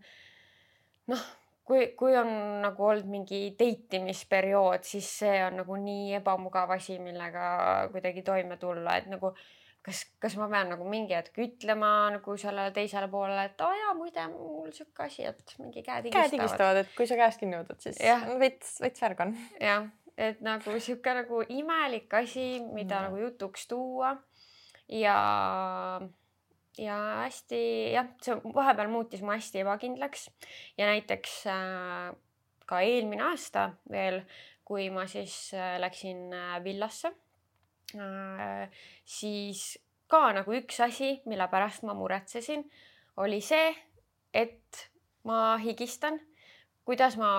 noh, 1.07 1.23
kui, 1.63 1.87
kui 1.99 2.17
on 2.17 2.61
nagu 2.61 2.85
olnud 2.85 3.05
mingi 3.05 3.55
date 3.59 3.97
imisperiood, 3.97 4.83
siis 4.83 5.19
see 5.19 5.45
on 5.45 5.57
nagu 5.57 5.75
nii 5.75 6.13
ebamugav 6.13 6.71
asi, 6.71 6.99
millega 6.99 7.89
kuidagi 7.91 8.21
toime 8.21 8.57
tulla, 8.57 8.95
et 8.95 9.07
nagu 9.11 9.27
äh, 9.27 9.56
kas, 9.87 10.03
kas 10.21 10.35
ma 10.39 10.49
pean 10.51 10.71
nagu 10.73 10.87
mingi 10.89 11.15
hetk 11.15 11.39
ütlema 11.43 11.91
nagu 12.17 12.35
sellele 12.39 12.73
teisele 12.75 13.07
poolele, 13.11 13.47
et 13.47 13.63
aa 13.63 13.69
oh, 13.69 13.77
jaa, 13.81 13.93
muide 13.97 14.25
mul 14.33 14.73
sihuke 14.75 15.05
asi, 15.07 15.23
et 15.29 15.55
mingi 15.61 15.83
käed 15.85 16.09
higistavad. 16.09 16.27
käed 16.27 16.35
higistavad, 16.35 16.81
et 16.83 16.91
kui 16.97 17.07
sa 17.09 17.19
käest 17.19 17.41
kinni 17.41 17.59
võtad, 17.61 17.79
siis 17.85 18.01
ja. 18.03 18.19
veits, 18.41 18.75
veits 18.83 19.03
värg 19.05 19.23
on. 19.27 19.33
jah, 19.63 19.87
et 20.29 20.43
nagu 20.45 20.77
sihuke 20.83 21.15
nagu 21.21 21.41
imelik 21.47 22.17
asi, 22.19 22.47
mida 22.67 22.99
mm. 22.99 23.07
nagu 23.07 23.21
jutuks 23.23 23.67
tuua 23.71 24.15
ja 24.91 25.17
ja 26.77 26.97
hästi 27.23 27.61
jah, 27.95 28.11
see 28.21 28.35
vahepeal 28.53 28.91
muutis 28.91 29.23
mu 29.25 29.33
hästi 29.33 29.63
ebakindlaks 29.63 30.27
ja 30.77 30.89
näiteks 30.91 31.39
äh, 31.49 32.11
ka 32.67 32.83
eelmine 32.85 33.23
aasta 33.31 33.71
veel, 33.91 34.21
kui 34.67 34.91
ma 34.93 35.07
siis 35.09 35.55
äh, 35.55 35.77
läksin 35.81 36.27
äh, 36.35 36.59
villasse 36.63 37.15
siis 39.05 39.77
ka 40.11 40.31
nagu 40.35 40.55
üks 40.55 40.79
asi, 40.83 41.17
mille 41.27 41.47
pärast 41.51 41.85
ma 41.87 41.95
muretsesin, 41.97 42.63
oli 43.19 43.41
see, 43.43 43.71
et 44.33 44.87
ma 45.27 45.57
higistan, 45.61 46.19
kuidas 46.87 47.17
ma 47.19 47.31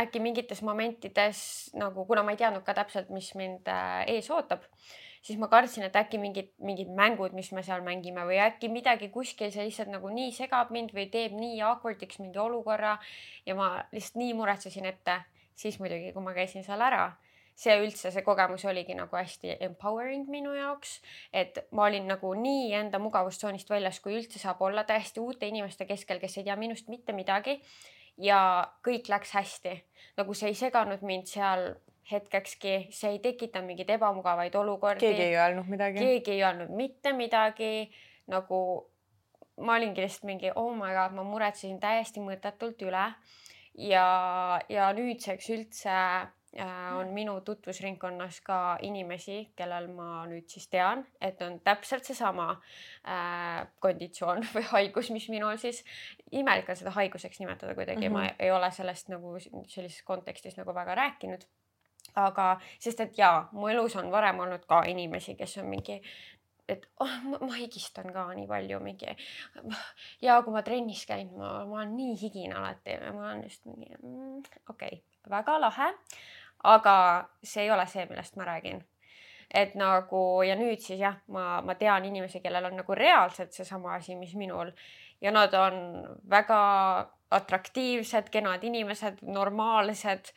äkki 0.00 0.20
mingites 0.24 0.62
momentides 0.64 1.40
nagu, 1.76 2.06
kuna 2.08 2.24
ma 2.24 2.32
ei 2.32 2.40
teadnud 2.40 2.64
ka 2.64 2.76
täpselt, 2.76 3.10
mis 3.12 3.34
mind 3.36 3.68
äh, 3.68 4.06
ees 4.14 4.30
ootab, 4.32 4.64
siis 5.20 5.36
ma 5.40 5.50
kartsin, 5.52 5.84
et 5.84 5.96
äkki 6.00 6.20
mingid, 6.20 6.54
mingid 6.64 6.92
mängud, 6.96 7.36
mis 7.36 7.50
me 7.52 7.64
seal 7.66 7.84
mängime 7.84 8.24
või 8.28 8.40
äkki 8.40 8.72
midagi 8.72 9.10
kuskil, 9.12 9.52
see 9.52 9.68
lihtsalt 9.68 9.92
nagu 9.92 10.08
nii 10.12 10.32
segab 10.36 10.72
mind 10.72 10.94
või 10.96 11.08
teeb 11.12 11.36
nii 11.36 11.60
awkward'iks 11.68 12.22
mingi 12.22 12.40
olukorra 12.40 12.96
ja 13.44 13.58
ma 13.58 13.74
lihtsalt 13.92 14.20
nii 14.22 14.36
muretsesin 14.38 14.88
ette, 14.88 15.20
siis 15.58 15.76
muidugi, 15.82 16.14
kui 16.16 16.24
ma 16.24 16.36
käisin 16.36 16.64
seal 16.64 16.80
ära 16.88 17.10
see 17.58 17.74
üldse, 17.82 18.12
see 18.14 18.22
kogemus 18.26 18.62
oligi 18.70 18.94
nagu 18.94 19.18
hästi 19.18 19.56
empowering 19.66 20.28
minu 20.30 20.54
jaoks, 20.54 20.98
et 21.34 21.58
ma 21.74 21.88
olin 21.88 22.06
nagu 22.06 22.30
nii 22.38 22.70
enda 22.78 23.00
mugavustsoonist 23.02 23.70
väljas, 23.72 23.98
kui 24.04 24.14
üldse 24.20 24.38
saab 24.38 24.62
olla 24.62 24.84
täiesti 24.86 25.22
uute 25.22 25.48
inimeste 25.50 25.88
keskel, 25.88 26.20
kes 26.22 26.38
ei 26.38 26.46
tea 26.46 26.56
minust 26.60 26.90
mitte 26.92 27.16
midagi. 27.16 27.58
ja 28.18 28.38
kõik 28.82 29.06
läks 29.06 29.30
hästi, 29.30 29.72
nagu 30.18 30.34
see 30.34 30.48
ei 30.50 30.56
seganud 30.58 31.02
mind 31.06 31.28
seal 31.30 31.68
hetkekski, 32.10 32.88
see 32.90 33.12
ei 33.14 33.18
tekitanud 33.22 33.68
mingeid 33.68 33.90
ebamugavaid 33.94 34.54
olukordi. 34.58 35.04
keegi 35.06 35.22
ei 35.22 35.36
öelnud 35.36 35.68
midagi. 35.70 35.98
keegi 35.98 36.34
ei 36.34 36.42
öelnud 36.42 36.72
mitte 36.74 37.12
midagi, 37.12 37.90
nagu 38.26 38.60
ma 39.62 39.74
olingi 39.74 40.02
lihtsalt 40.02 40.26
mingi 40.30 40.50
oh 40.54 40.72
my 40.74 40.94
god, 40.94 41.14
ma 41.14 41.26
muretsesin 41.26 41.78
täiesti 41.82 42.22
mõttetult 42.22 42.82
üle 42.86 43.04
ja, 43.74 44.08
ja 44.70 44.90
nüüdseks 44.94 45.50
üldse 45.54 45.94
on 46.96 47.08
minu 47.12 47.40
tutvusringkonnas 47.40 48.40
ka 48.40 48.78
inimesi, 48.82 49.50
kellel 49.56 49.88
ma 49.92 50.24
nüüd 50.28 50.48
siis 50.48 50.68
tean, 50.72 51.04
et 51.20 51.42
on 51.44 51.58
täpselt 51.64 52.08
seesama 52.08 52.48
äh, 52.54 53.66
konditsioon 53.84 54.46
või 54.54 54.64
haigus, 54.72 55.10
mis 55.14 55.28
minul 55.32 55.60
siis, 55.60 55.84
imelik 56.32 56.68
on 56.68 56.80
seda 56.80 56.94
haiguseks 56.96 57.40
nimetada 57.42 57.74
kuidagi 57.76 58.08
mm, 58.08 58.14
-hmm. 58.14 58.18
ma 58.18 58.24
mhm. 58.24 58.36
ei 58.38 58.50
ole 58.50 58.70
sellest 58.70 59.12
nagu 59.12 59.36
sellises 59.40 60.02
kontekstis 60.02 60.56
nagu 60.56 60.74
väga 60.74 60.94
rääkinud. 60.94 61.44
aga 62.16 62.60
sest, 62.78 63.00
et 63.00 63.18
jaa, 63.18 63.48
mu 63.52 63.68
elus 63.68 63.96
on 63.96 64.10
varem 64.10 64.40
olnud 64.40 64.64
ka 64.66 64.82
inimesi, 64.86 65.34
kes 65.34 65.58
on 65.58 65.66
mingi 65.66 66.02
et 66.68 66.88
oh, 67.04 67.14
ma, 67.32 67.52
higistan 67.56 68.12
ka 68.12 68.26
nii 68.36 68.48
palju 68.50 68.80
mingi 68.84 69.14
ja 70.24 70.40
kui 70.42 70.52
ma 70.52 70.62
trennis 70.66 71.06
käin, 71.08 71.30
ma, 71.36 71.62
ma 71.68 71.80
olen 71.82 71.94
nii 71.96 72.18
higine 72.22 72.58
alati 72.58 72.98
ma 73.12 73.30
olen 73.30 73.46
just 73.46 73.64
mingi 73.68 73.94
mm, 74.02 74.42
okei 74.68 74.98
okay,, 74.98 75.00
väga 75.30 75.60
lahe 75.60 75.94
aga 76.64 77.28
see 77.42 77.62
ei 77.66 77.70
ole 77.70 77.86
see, 77.86 78.06
millest 78.10 78.36
ma 78.36 78.44
räägin. 78.44 78.84
et 79.54 79.74
nagu 79.80 80.42
ja 80.44 80.54
nüüd 80.60 80.80
siis 80.84 81.00
jah, 81.00 81.14
ma, 81.32 81.62
ma 81.64 81.74
tean 81.74 82.04
inimesi, 82.04 82.42
kellel 82.44 82.66
on 82.68 82.74
nagu 82.76 82.94
reaalselt 82.94 83.52
seesama 83.56 83.94
asi, 83.94 84.16
mis 84.16 84.34
minul 84.36 84.72
ja 85.24 85.32
nad 85.32 85.54
on 85.54 86.02
väga 86.28 86.58
atraktiivsed, 87.30 88.30
kenad 88.30 88.64
inimesed, 88.64 89.22
normaalsed, 89.22 90.32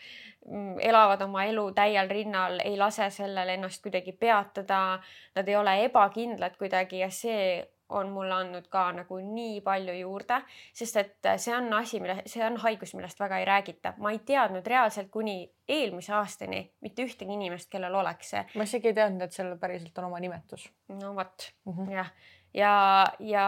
mm, 0.48 0.80
elavad 0.80 1.22
oma 1.22 1.44
elu 1.48 1.70
täiel 1.76 2.10
rinnal, 2.10 2.60
ei 2.64 2.78
lase 2.78 3.10
sellel 3.10 3.50
ennast 3.56 3.84
kuidagi 3.84 4.12
peatada. 4.12 5.00
Nad 5.36 5.48
ei 5.48 5.56
ole 5.56 5.78
ebakindlad 5.86 6.58
kuidagi 6.60 7.00
ja 7.00 7.10
see 7.10 7.62
on 7.92 8.10
mulle 8.10 8.34
andnud 8.34 8.68
ka 8.72 8.86
nagu 8.96 9.18
nii 9.20 9.62
palju 9.62 9.94
juurde, 10.00 10.38
sest 10.74 11.00
et 11.02 11.30
see 11.44 11.56
on 11.56 11.68
asi, 11.76 12.00
mille, 12.00 12.22
see 12.26 12.44
on 12.46 12.56
haigus, 12.64 12.94
millest 12.96 13.20
väga 13.20 13.42
ei 13.42 13.46
räägita. 13.46 13.94
ma 13.98 14.12
ei 14.12 14.20
teadnud 14.20 14.68
reaalselt 14.68 15.10
kuni 15.12 15.52
eelmise 15.68 16.14
aastani 16.16 16.62
mitte 16.82 17.04
ühtegi 17.04 17.36
inimest, 17.36 17.70
kellel 17.72 17.96
oleks 17.96 18.32
see. 18.36 18.46
ma 18.56 18.68
isegi 18.68 18.92
ei 18.92 18.94
teadnud, 18.94 19.28
et 19.28 19.36
sellel 19.36 19.60
päriselt 19.60 19.98
on 19.98 20.08
oma 20.08 20.20
nimetus. 20.24 20.70
no 20.88 21.16
vot 21.16 21.52
mm 21.66 21.74
-hmm. 21.74 21.92
jah 21.92 22.14
ja, 22.54 22.74
ja 23.20 23.46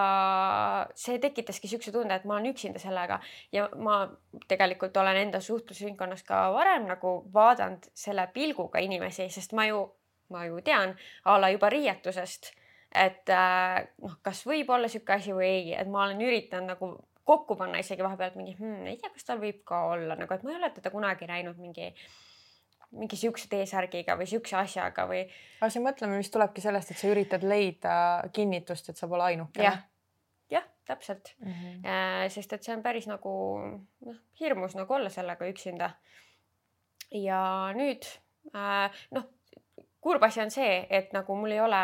see 0.95 1.19
tekitaski 1.19 1.67
niisuguse 1.67 1.93
tunde, 1.95 2.15
et 2.15 2.25
ma 2.29 2.37
olen 2.37 2.51
üksinda 2.53 2.79
sellega. 2.79 3.19
Ja 3.51 3.67
ma 3.75 4.03
tegelikult 4.47 4.97
olen 4.97 5.21
enda 5.25 5.41
suhtlusringkonnas 5.43 6.23
ka 6.27 6.45
varem 6.55 6.87
nagu 6.89 7.15
vaadanud 7.33 7.89
selle 7.93 8.27
pilguga 8.33 8.83
inimesi, 8.83 9.29
sest 9.29 9.55
ma 9.57 9.67
ju, 9.69 9.85
ma 10.33 10.45
ju 10.47 10.61
tean 10.65 10.95
a 11.25 11.39
la 11.41 11.51
juba 11.53 11.69
riietusest 11.73 12.53
et 12.93 13.29
äh, 13.33 13.79
noh, 14.03 14.19
kas 14.21 14.43
võib 14.45 14.69
olla 14.69 14.85
niisugune 14.85 15.17
asi 15.17 15.33
või 15.33 15.47
ei, 15.49 15.71
et 15.73 15.89
ma 15.89 16.03
olen 16.05 16.21
üritanud 16.21 16.75
nagu 16.75 16.91
kokku 17.25 17.55
panna 17.57 17.79
isegi 17.81 18.03
vahepeal 18.03 18.35
mingi 18.37 18.53
hmm,, 18.57 18.85
ei 18.91 18.99
tea, 18.99 19.09
kas 19.13 19.25
tal 19.27 19.39
võib 19.41 19.63
ka 19.67 19.79
olla 19.93 20.17
nagu, 20.19 20.35
et 20.35 20.43
ma 20.45 20.53
ei 20.53 20.59
ole 20.59 20.69
teda 20.75 20.91
kunagi 20.93 21.29
näinud 21.29 21.59
mingi 21.61 21.89
mingi 22.93 23.17
siukse 23.19 23.49
T-särgiga 23.51 24.17
või 24.19 24.27
siukse 24.29 24.57
asjaga 24.59 25.07
või. 25.09 25.23
aga 25.59 25.71
see 25.73 25.83
mõtlemine 25.83 26.21
vist 26.21 26.33
tulebki 26.35 26.63
sellest, 26.63 26.93
et 26.93 26.99
sa 26.99 27.11
üritad 27.11 27.45
leida 27.47 27.95
kinnitust, 28.33 28.89
et 28.89 28.99
sa 28.99 29.09
pole 29.11 29.27
ainukene. 29.31 29.65
jah, 29.65 29.79
jah, 30.53 30.67
täpselt 30.85 31.35
mm. 31.39 31.53
-hmm. 31.53 32.33
sest 32.33 32.53
et 32.53 32.63
see 32.63 32.75
on 32.75 32.83
päris 32.85 33.07
nagu 33.09 33.33
noh, 34.05 34.19
hirmus 34.39 34.75
nagu 34.79 34.93
olla 34.93 35.09
sellega 35.09 35.47
üksinda. 35.49 35.93
ja 37.11 37.43
nüüd 37.77 38.09
äh, 38.53 39.03
noh 39.11 39.29
kurb 40.03 40.23
asi 40.23 40.41
on 40.43 40.51
see, 40.51 40.81
et 40.89 41.13
nagu 41.15 41.35
mul 41.39 41.55
ei 41.55 41.61
ole 41.63 41.83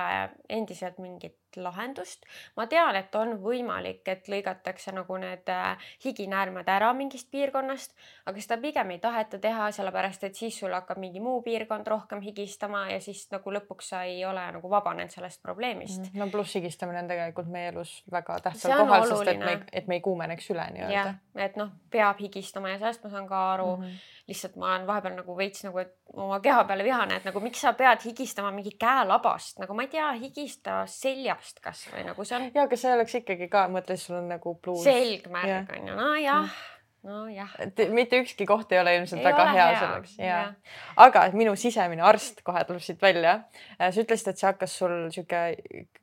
endiselt 0.52 0.98
mingit 1.00 1.38
lahendust. 1.56 2.26
ma 2.58 2.66
tean, 2.70 2.96
et 2.96 3.16
on 3.16 3.32
võimalik, 3.42 4.02
et 4.12 4.28
lõigatakse 4.30 4.92
nagu 4.94 5.18
need 5.18 5.50
äh, 5.50 5.88
higinäärmed 6.04 6.68
ära 6.70 6.92
mingist 6.94 7.30
piirkonnast, 7.32 7.96
aga 8.30 8.44
seda 8.44 8.60
pigem 8.62 8.92
ei 8.94 9.00
taheta 9.02 9.40
teha, 9.42 9.72
sellepärast 9.76 10.28
et 10.28 10.38
siis 10.38 10.60
sul 10.60 10.76
hakkab 10.76 11.00
mingi 11.02 11.24
muu 11.24 11.42
piirkond 11.46 11.88
rohkem 11.88 12.22
higistama 12.22 12.86
ja 12.92 13.00
siis 13.02 13.26
nagu 13.34 13.54
lõpuks 13.56 13.92
sa 13.94 14.04
ei 14.10 14.22
ole 14.28 14.46
nagu 14.60 14.70
vabanenud 14.70 15.16
sellest 15.16 15.42
probleemist. 15.42 16.12
Mhm. 16.12 16.20
no 16.20 16.30
pluss 16.30 16.60
higistamine 16.60 17.02
on 17.02 17.10
tegelikult 17.10 17.50
meie 17.50 17.72
elus 17.74 18.04
väga 18.12 18.40
tähtsal 18.46 18.78
kohal, 18.84 19.08
sest 19.10 19.34
et 19.34 19.44
me, 19.44 19.58
et 19.72 19.88
me 19.88 20.00
ei 20.00 20.06
kuumeneks 20.06 20.52
üle 20.54 20.70
nii-öelda. 20.76 21.18
et 21.48 21.58
noh, 21.60 21.74
peab 21.90 22.22
higistama 22.22 22.76
ja 22.76 22.82
sellest 22.84 23.04
ma 23.04 23.16
saan 23.16 23.28
ka 23.28 23.44
aru 23.56 23.76
mm. 23.78 23.84
-hmm 23.84 24.18
lihtsalt 24.30 24.56
ma 24.62 24.74
olen 24.74 24.88
vahepeal 24.88 25.16
nagu 25.18 25.36
veits 25.38 25.64
nagu 25.66 25.82
oma 26.14 26.40
keha 26.44 26.64
peale 26.70 26.84
vihane, 26.84 27.20
et 27.20 27.28
nagu 27.28 27.42
miks 27.44 27.62
sa 27.66 27.74
pead 27.78 28.02
higistama 28.06 28.52
mingi 28.56 28.74
käelabast, 28.80 29.60
nagu 29.62 29.76
ma 29.78 29.86
ei 29.86 29.92
tea, 29.94 30.10
higista 30.22 30.82
seljast 30.90 31.62
kasvõi 31.64 32.04
nagu 32.08 32.26
see 32.26 32.40
on. 32.40 32.50
ja, 32.56 32.66
aga 32.66 32.80
see 32.80 32.96
oleks 32.96 33.16
ikkagi 33.22 33.50
ka, 33.52 33.68
mõtle, 33.72 33.98
sul 34.00 34.20
on 34.22 34.28
nagu 34.34 34.56
pluus. 34.64 34.84
selgmärg 34.88 35.72
on 35.78 35.90
ju, 35.92 35.96
nojah 36.00 36.60
nojah. 37.08 37.54
mitte 37.96 38.20
ükski 38.20 38.46
koht 38.50 38.72
ei 38.76 38.82
ole 38.82 38.96
ilmselt 38.98 39.22
ei 39.22 39.30
väga 39.30 39.46
ole 39.46 39.56
hea, 39.56 39.68
hea 39.70 39.80
selleks 39.80 40.18
ja, 40.20 40.26
ja., 40.26 40.74
aga 41.06 41.30
minu 41.38 41.56
sisemine 41.60 42.04
arst 42.04 42.44
kohe 42.44 42.64
tuleb 42.68 42.84
siit 42.84 43.02
välja. 43.02 43.40
sa 43.80 43.94
ütlesid, 43.96 44.34
et 44.34 44.42
see 44.42 44.50
hakkas 44.50 44.76
sul 44.82 44.96
sihuke 45.14 45.44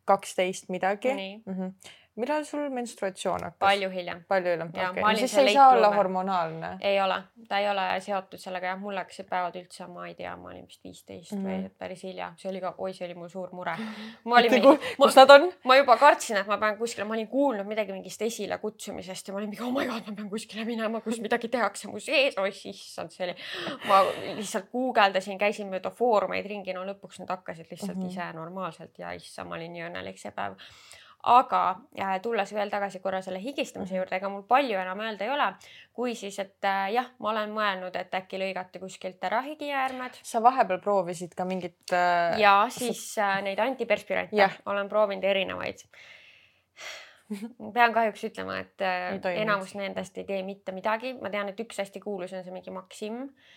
kaksteist 0.09 0.71
midagi. 0.73 1.13
Mm 1.13 1.55
-hmm 1.55 1.95
millal 2.17 2.45
sul 2.45 2.69
menstruatsioon 2.73 3.45
hakkas? 3.45 3.61
palju 3.61 3.91
hiljem. 3.91 4.23
palju 4.29 4.53
hiljem, 4.53 4.71
okei 4.73 5.03
okay.. 5.03 5.17
siis 5.17 5.37
ei 5.39 5.53
saa 5.53 5.69
olla 5.75 5.91
hormonaalne? 5.95 6.71
ei 6.81 7.01
ole, 7.01 7.19
ta 7.49 7.59
ei 7.59 7.69
ole 7.71 7.85
seotud 8.01 8.41
sellega 8.41 8.71
jah, 8.73 8.79
mul 8.81 8.97
läksid 8.97 9.29
päevad 9.29 9.59
üldse, 9.61 9.87
ma 9.93 10.07
ei 10.09 10.15
tea, 10.19 10.33
ma 10.41 10.51
olin 10.53 10.65
vist 10.69 10.85
viisteist 10.85 11.35
mm 11.37 11.45
-hmm. 11.45 11.67
või 11.67 11.79
päris 11.85 12.05
hilja, 12.09 12.33
see 12.41 12.51
oli 12.51 12.63
ka, 12.65 12.75
oi, 12.79 12.95
see 12.97 13.07
oli 13.09 13.19
mul 13.19 13.29
suur 13.33 13.53
mure. 13.53 13.77
ma 14.29 14.41
olin 14.41 14.57
mingi, 14.57 14.95
kus 14.97 15.19
nad 15.21 15.35
on? 15.37 15.49
ma 15.65 15.77
juba 15.77 15.97
kartsin, 16.01 16.41
et 16.41 16.51
ma 16.53 16.59
pean 16.63 16.79
kuskile, 16.81 17.05
ma 17.05 17.15
olin 17.19 17.29
kuulnud 17.29 17.69
midagi 17.69 17.93
mingist 17.93 18.23
esilekutsumisest 18.23 19.29
ja 19.29 19.37
ma 19.37 19.43
olin 19.43 19.53
mingi, 19.53 19.63
oh 19.63 19.73
my 19.73 19.87
god, 19.87 20.09
ma 20.09 20.17
pean 20.21 20.31
kuskile 20.31 20.65
minema, 20.65 21.01
kus 21.01 21.21
midagi 21.21 21.49
tehakse 21.53 21.93
mu 21.93 22.01
sees, 22.01 22.39
oi 22.39 22.49
issand, 22.49 23.11
see 23.11 23.29
oli. 23.29 23.37
ma 23.89 24.03
lihtsalt 24.37 24.71
guugeldasin, 24.73 25.39
käisin 25.39 25.69
mööda 25.73 25.91
foorumeid 25.91 26.47
ringi, 26.47 26.73
no 26.73 26.85
lõpuks 26.89 27.21
nad 27.21 27.37
hakkasid 27.37 27.69
lihtsalt 27.71 27.97
mm 27.97 28.03
-hmm. 28.03 28.13
ise 28.13 28.33
normaalselt 28.33 28.99
ja 28.99 29.13
issand, 29.13 29.49
ma 29.49 29.61
olin 29.61 29.73
nii 29.73 29.91
õnnelik 29.91 30.19
see 30.19 30.31
päev 30.31 30.57
aga 31.27 31.61
äh, 31.99 32.17
tulles 32.23 32.53
veel 32.55 32.71
tagasi 32.71 33.01
korra 33.03 33.21
selle 33.25 33.41
higistamise 33.43 33.97
juurde, 33.99 34.17
ega 34.19 34.31
mul 34.31 34.45
palju 34.49 34.79
enam 34.79 35.01
öelda 35.03 35.27
ei 35.27 35.33
ole, 35.35 35.49
kui 35.97 36.15
siis, 36.19 36.39
et 36.43 36.69
äh, 36.69 36.87
jah, 36.95 37.09
ma 37.23 37.33
olen 37.33 37.55
mõelnud, 37.57 37.99
et 37.99 38.15
äkki 38.15 38.41
lõigata 38.41 38.81
kuskilt 38.83 39.23
ära 39.27 39.43
higiäärmed 39.47 40.21
sa 40.23 40.43
vahepeal 40.45 40.81
proovisid 40.85 41.35
ka 41.39 41.49
mingit 41.49 41.95
äh, 41.97 42.39
ja 42.43 42.59
siis 42.73 43.03
äh, 43.23 43.41
neid 43.47 43.63
antiperspirante 43.63 44.39
Jah. 44.39 44.55
olen 44.71 44.89
proovinud 44.93 45.27
erinevaid. 45.27 45.83
pean 47.75 47.95
kahjuks 47.95 48.29
ütlema, 48.31 48.61
et 48.63 48.87
äh, 48.87 49.19
enamus 49.43 49.75
nendest 49.75 50.19
ei 50.19 50.29
tee 50.29 50.43
mitte 50.47 50.75
midagi, 50.77 51.17
ma 51.19 51.33
tean, 51.35 51.51
et 51.51 51.61
üks 51.67 51.83
hästi 51.83 52.03
kuulus 52.03 52.37
on 52.37 52.47
see 52.47 52.55
mingi 52.55 52.75
Maxim 52.75 53.25
äh,. 53.27 53.55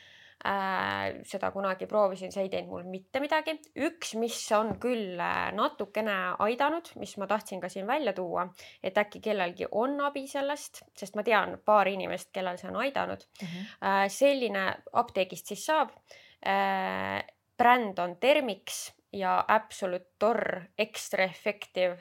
Seda 1.28 1.49
kunagi 1.52 1.86
proovisin, 1.86 2.32
see 2.32 2.45
ei 2.45 2.49
teinud 2.49 2.69
mul 2.71 2.86
mitte 2.88 3.19
midagi. 3.19 3.58
üks, 3.75 4.13
mis 4.15 4.38
on 4.56 4.78
küll 4.80 5.19
äh, 5.19 5.49
natukene 5.56 6.36
aidanud, 6.39 6.91
mis 6.95 7.17
ma 7.17 7.28
tahtsin 7.28 7.60
ka 7.60 7.69
siin 7.69 7.88
välja 7.88 8.13
tuua, 8.13 8.47
et 8.84 8.97
äkki 8.97 9.19
kellelgi 9.19 9.67
on 9.71 9.99
abi 10.02 10.28
sellest, 10.28 10.84
sest 10.95 11.15
ma 11.19 11.23
tean 11.28 11.58
paari 11.65 11.93
inimest, 11.97 12.32
kellel 12.32 12.58
see 12.58 12.69
on 12.71 12.80
aidanud 12.86 13.25
Mhm. 13.41 13.65
äh, 13.84 14.08
selline 14.08 14.63
apteegist 14.93 15.47
siis 15.47 15.65
saab 15.65 15.91
äh, 16.45 17.19
bränd 17.58 17.99
on 17.99 18.15
Termix 18.19 18.93
ja 19.13 19.43
Absolute 19.47 20.15
Tor 20.19 20.62
Extra 20.78 21.23
Effective 21.23 21.97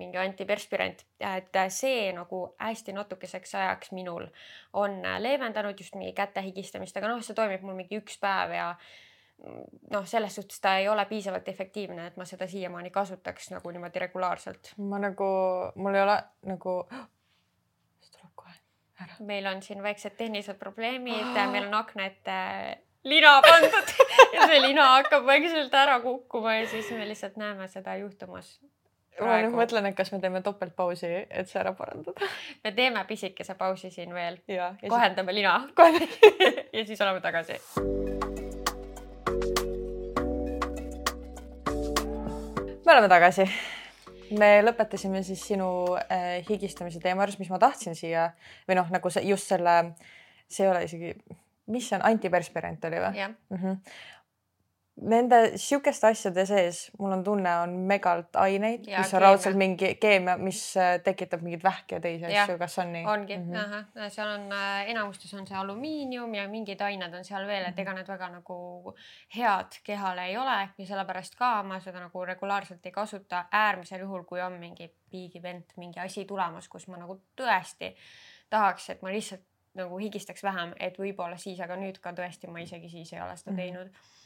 mingi 0.00 0.18
antiperspirant, 0.18 1.04
et 1.20 1.58
see 1.70 2.10
nagu 2.16 2.40
hästi 2.58 2.94
natukeseks 2.96 3.54
ajaks 3.60 3.92
minul 3.94 4.26
on 4.72 5.00
leevendanud 5.22 5.78
just 5.78 5.94
mingi 5.94 6.12
käte 6.16 6.42
higistamist, 6.42 6.96
aga 6.96 7.12
noh, 7.12 7.22
see 7.22 7.36
toimib 7.38 7.62
mul 7.62 7.78
mingi 7.78 8.00
üks 8.00 8.18
päev 8.22 8.54
ja 8.56 8.68
noh, 9.90 10.06
selles 10.06 10.34
suhtes 10.34 10.60
ta 10.60 10.76
ei 10.78 10.88
ole 10.88 11.04
piisavalt 11.10 11.48
efektiivne, 11.48 12.06
et 12.06 12.16
ma 12.16 12.26
seda 12.28 12.46
siiamaani 12.50 12.90
kasutaks 12.94 13.50
nagu 13.54 13.70
niimoodi 13.70 14.02
regulaarselt. 14.06 14.74
ma 14.78 14.98
nagu, 15.02 15.28
mul 15.74 15.98
ei 15.98 16.06
ole 16.06 16.16
nagu, 16.50 16.76
see 18.00 18.16
tuleb 18.16 18.32
kohe 18.34 18.56
ära. 19.04 19.20
meil 19.20 19.46
on 19.50 19.62
siin 19.62 19.82
väiksed 19.82 20.16
tehnilised 20.18 20.58
probleemid, 20.58 21.38
meil 21.54 21.68
on 21.68 21.80
akna 21.82 22.10
ette 22.10 22.38
lina 23.04 23.34
pandud 23.44 23.96
ja 24.34 24.46
see 24.48 24.60
lina 24.62 24.86
hakkab 24.96 25.26
vaikselt 25.26 25.74
ära 25.76 25.98
kukkuma 26.04 26.60
ja 26.60 26.68
siis 26.68 26.90
me 26.96 27.08
lihtsalt 27.08 27.36
näeme 27.40 27.68
seda 27.68 27.96
juhtumas. 28.00 28.56
Ma 29.20 29.36
nüüd 29.42 29.54
mõtlen, 29.54 29.86
et 29.90 29.96
kas 29.96 30.10
me 30.14 30.18
teeme 30.22 30.42
topeltpausi, 30.44 31.10
et 31.30 31.50
see 31.50 31.60
ära 31.60 31.74
parandada. 31.78 32.28
me 32.64 32.72
teeme 32.74 33.04
pisikese 33.08 33.54
pausi 33.58 33.90
siin 33.94 34.14
veel, 34.14 34.40
kohendame 34.88 35.34
lina 35.34 35.58
siis 35.62 35.76
kohe. 35.78 36.08
ja 36.76 36.86
siis 36.86 37.00
oleme 37.00 37.20
tagasi. 37.24 37.60
me 42.84 42.92
oleme 42.92 43.08
tagasi. 43.08 43.46
me 44.38 44.50
lõpetasime 44.64 45.22
siis 45.22 45.46
sinu 45.52 45.68
äh, 46.00 46.42
higistamise 46.48 47.00
teema 47.00 47.22
juures, 47.24 47.38
mis 47.38 47.52
ma 47.52 47.60
tahtsin 47.62 47.94
siia 47.94 48.30
või 48.68 48.80
noh, 48.80 48.90
nagu 48.90 49.10
see 49.12 49.26
just 49.28 49.52
selle, 49.52 49.94
see 50.48 50.66
ei 50.66 50.72
ole 50.72 50.84
isegi, 50.88 51.14
mis 51.70 51.86
see 51.88 51.98
on, 51.98 52.06
antiperspirant 52.10 52.90
oli 52.90 53.02
või? 53.04 53.28
mm. 53.28 53.62
-hmm. 53.62 53.78
Nende 54.94 55.38
sihukeste 55.58 56.06
asjade 56.06 56.44
sees, 56.46 56.84
mul 57.02 57.10
on 57.16 57.24
tunne, 57.26 57.50
on 57.64 57.72
megalt 57.90 58.36
aineid, 58.38 58.84
mis 58.86 59.10
on 59.16 59.22
raudselt 59.24 59.56
mingi 59.58 59.88
keemia, 59.98 60.36
mis 60.38 60.60
äh, 60.78 61.00
tekitab 61.02 61.42
mingeid 61.42 61.64
vähke 61.66 61.96
ja 61.96 62.00
teisi 62.04 62.28
Jah, 62.30 62.44
asju, 62.44 62.58
kas 62.60 62.78
on 62.78 62.92
nii? 62.94 63.02
ongi 63.10 63.36
mm, 63.36 63.42
Mhm. 63.42 63.56
-hmm. 63.56 63.74
ahah, 63.98 64.10
seal 64.14 64.28
on 64.36 64.52
äh, 64.52 64.90
enamustes 64.92 65.34
on 65.34 65.46
see 65.46 65.56
alumiinium 65.58 66.34
ja 66.34 66.46
mingid 66.48 66.80
ained 66.80 67.14
on 67.14 67.24
seal 67.24 67.46
veel, 67.46 67.64
et 67.72 67.78
ega 67.78 67.92
need 67.92 68.06
väga 68.08 68.28
nagu 68.36 68.94
head 69.36 69.80
kehale 69.84 70.24
ei 70.28 70.36
ole 70.36 70.68
ja 70.78 70.86
sellepärast 70.86 71.34
ka 71.36 71.62
ma 71.62 71.80
seda 71.80 72.00
nagu 72.00 72.24
regulaarselt 72.24 72.86
ei 72.86 72.92
kasuta. 72.92 73.44
äärmisel 73.52 74.00
juhul, 74.00 74.22
kui 74.24 74.40
on 74.42 74.52
mingi 74.52 74.92
piigivent, 75.10 75.74
mingi 75.76 76.00
asi 76.00 76.24
tulemas, 76.24 76.68
kus 76.68 76.86
ma 76.88 76.96
nagu 76.96 77.20
tõesti 77.36 77.96
tahaks, 78.50 78.90
et 78.90 79.02
ma 79.02 79.08
lihtsalt 79.10 79.42
nagu 79.74 79.98
higistaks 79.98 80.42
vähem, 80.42 80.72
et 80.78 80.98
võib-olla 80.98 81.36
siis, 81.36 81.60
aga 81.60 81.74
nüüd 81.76 81.98
ka 82.00 82.12
tõesti 82.12 82.46
ma 82.46 82.58
isegi 82.60 82.88
siis 82.88 83.12
ei 83.12 83.20
ole 83.20 83.36
seda 83.36 83.50
Mhm. 83.50 83.56
teinud 83.56 83.86
mm, 83.86 84.23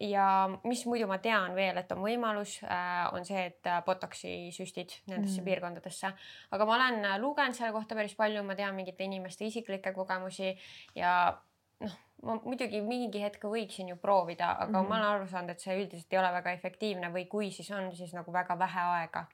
ja 0.00 0.26
mis 0.64 0.84
muidu 0.86 1.08
ma 1.10 1.18
tean 1.18 1.54
veel, 1.56 1.76
et 1.80 1.92
on 1.92 1.98
võimalus 2.04 2.60
äh,, 2.62 3.08
on 3.14 3.24
see, 3.26 3.46
et 3.50 3.66
äh, 3.66 3.80
botox'i 3.84 4.52
süstid 4.54 4.94
nendesse 5.10 5.40
Mm. 5.40 5.44
piirkondadesse, 5.48 6.12
aga 6.54 6.66
ma 6.68 6.76
olen 6.76 7.04
äh, 7.04 7.18
lugenud 7.18 7.56
selle 7.58 7.72
kohta 7.72 7.94
päris 7.98 8.14
palju, 8.14 8.44
ma 8.46 8.54
tean 8.54 8.74
mingite 8.74 9.04
inimeste 9.04 9.44
isiklikke 9.44 9.92
kogemusi 9.92 10.54
ja 10.94 11.34
noh, 11.80 11.96
ma 12.22 12.38
muidugi 12.44 12.80
mingi 12.86 13.20
hetk 13.24 13.42
võiksin 13.50 13.90
ju 13.90 13.96
proovida, 13.96 14.52
aga 14.52 14.70
mm. 14.70 14.84
-hmm. 14.84 14.88
ma 14.88 14.96
olen 15.00 15.08
aru 15.16 15.26
saanud, 15.26 15.50
et 15.50 15.60
see 15.60 15.80
üldiselt 15.82 16.12
ei 16.12 16.18
ole 16.18 16.32
väga 16.32 16.52
efektiivne 16.52 17.10
või 17.12 17.26
kui 17.28 17.50
siis 17.50 17.70
on, 17.70 17.90
siis 17.96 18.14
nagu 18.14 18.32
väga 18.32 18.58
vähe 18.58 18.80
aega. 18.80 19.26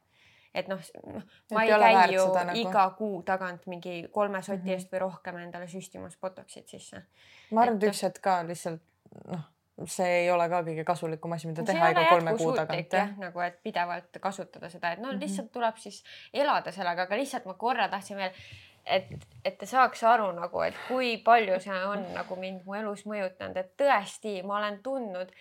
et 0.54 0.66
noh, 0.68 0.80
noh, 1.06 1.22
ma 1.52 1.62
ei 1.62 1.70
ei 1.70 1.78
käi 1.78 2.14
ju 2.14 2.22
seda 2.26 2.44
nagu. 2.44 2.58
iga 2.58 2.90
kuu 2.98 3.22
tagant 3.22 3.66
mingi 3.66 4.08
kolme 4.10 4.42
soti 4.42 4.64
Mhm. 4.64 4.68
eest 4.68 4.92
või 4.92 4.98
rohkem 4.98 5.36
endale 5.36 5.66
süstimas 5.66 6.16
botox'it 6.16 6.66
sisse. 6.68 7.02
ma 7.50 7.62
arvan, 7.62 7.76
et 7.76 7.82
üks 7.92 8.02
hetk 8.02 8.20
ka 8.20 8.42
lihtsalt 8.42 8.80
noh, 9.26 9.44
see 9.86 10.08
ei 10.22 10.30
ole 10.30 10.48
ka 10.48 10.62
kõige 10.66 10.84
kasulikum 10.84 11.32
asi, 11.32 11.46
mida 11.48 11.62
teha 11.66 11.90
iga 11.92 12.02
kolme 12.10 12.34
kuu 12.36 12.52
tagant 12.56 12.92
jah, 12.92 13.12
nagu 13.18 13.40
et 13.40 13.62
pidevalt 13.62 14.18
kasutada 14.20 14.68
seda, 14.70 14.92
et 14.92 14.98
no 15.00 15.12
Mhm. 15.12 15.20
lihtsalt 15.20 15.52
tuleb 15.52 15.76
siis 15.76 16.02
elada 16.34 16.72
sellega, 16.72 17.02
aga 17.02 17.16
lihtsalt 17.16 17.46
ma 17.46 17.54
korra 17.54 17.88
tahtsin 17.88 18.16
veel, 18.16 18.30
et, 18.86 19.06
et 19.44 19.58
te 19.58 19.66
saaks 19.66 20.02
aru 20.04 20.32
nagu, 20.32 20.60
et 20.62 20.74
kui 20.88 21.16
palju 21.24 21.60
see 21.60 21.80
on 21.86 22.04
nagu 22.14 22.36
mind 22.36 22.62
mu 22.66 22.74
elus 22.74 23.06
mõjutanud, 23.06 23.56
et 23.56 23.76
tõesti, 23.76 24.42
ma 24.44 24.58
olen 24.58 24.78
tundnud, 24.82 25.32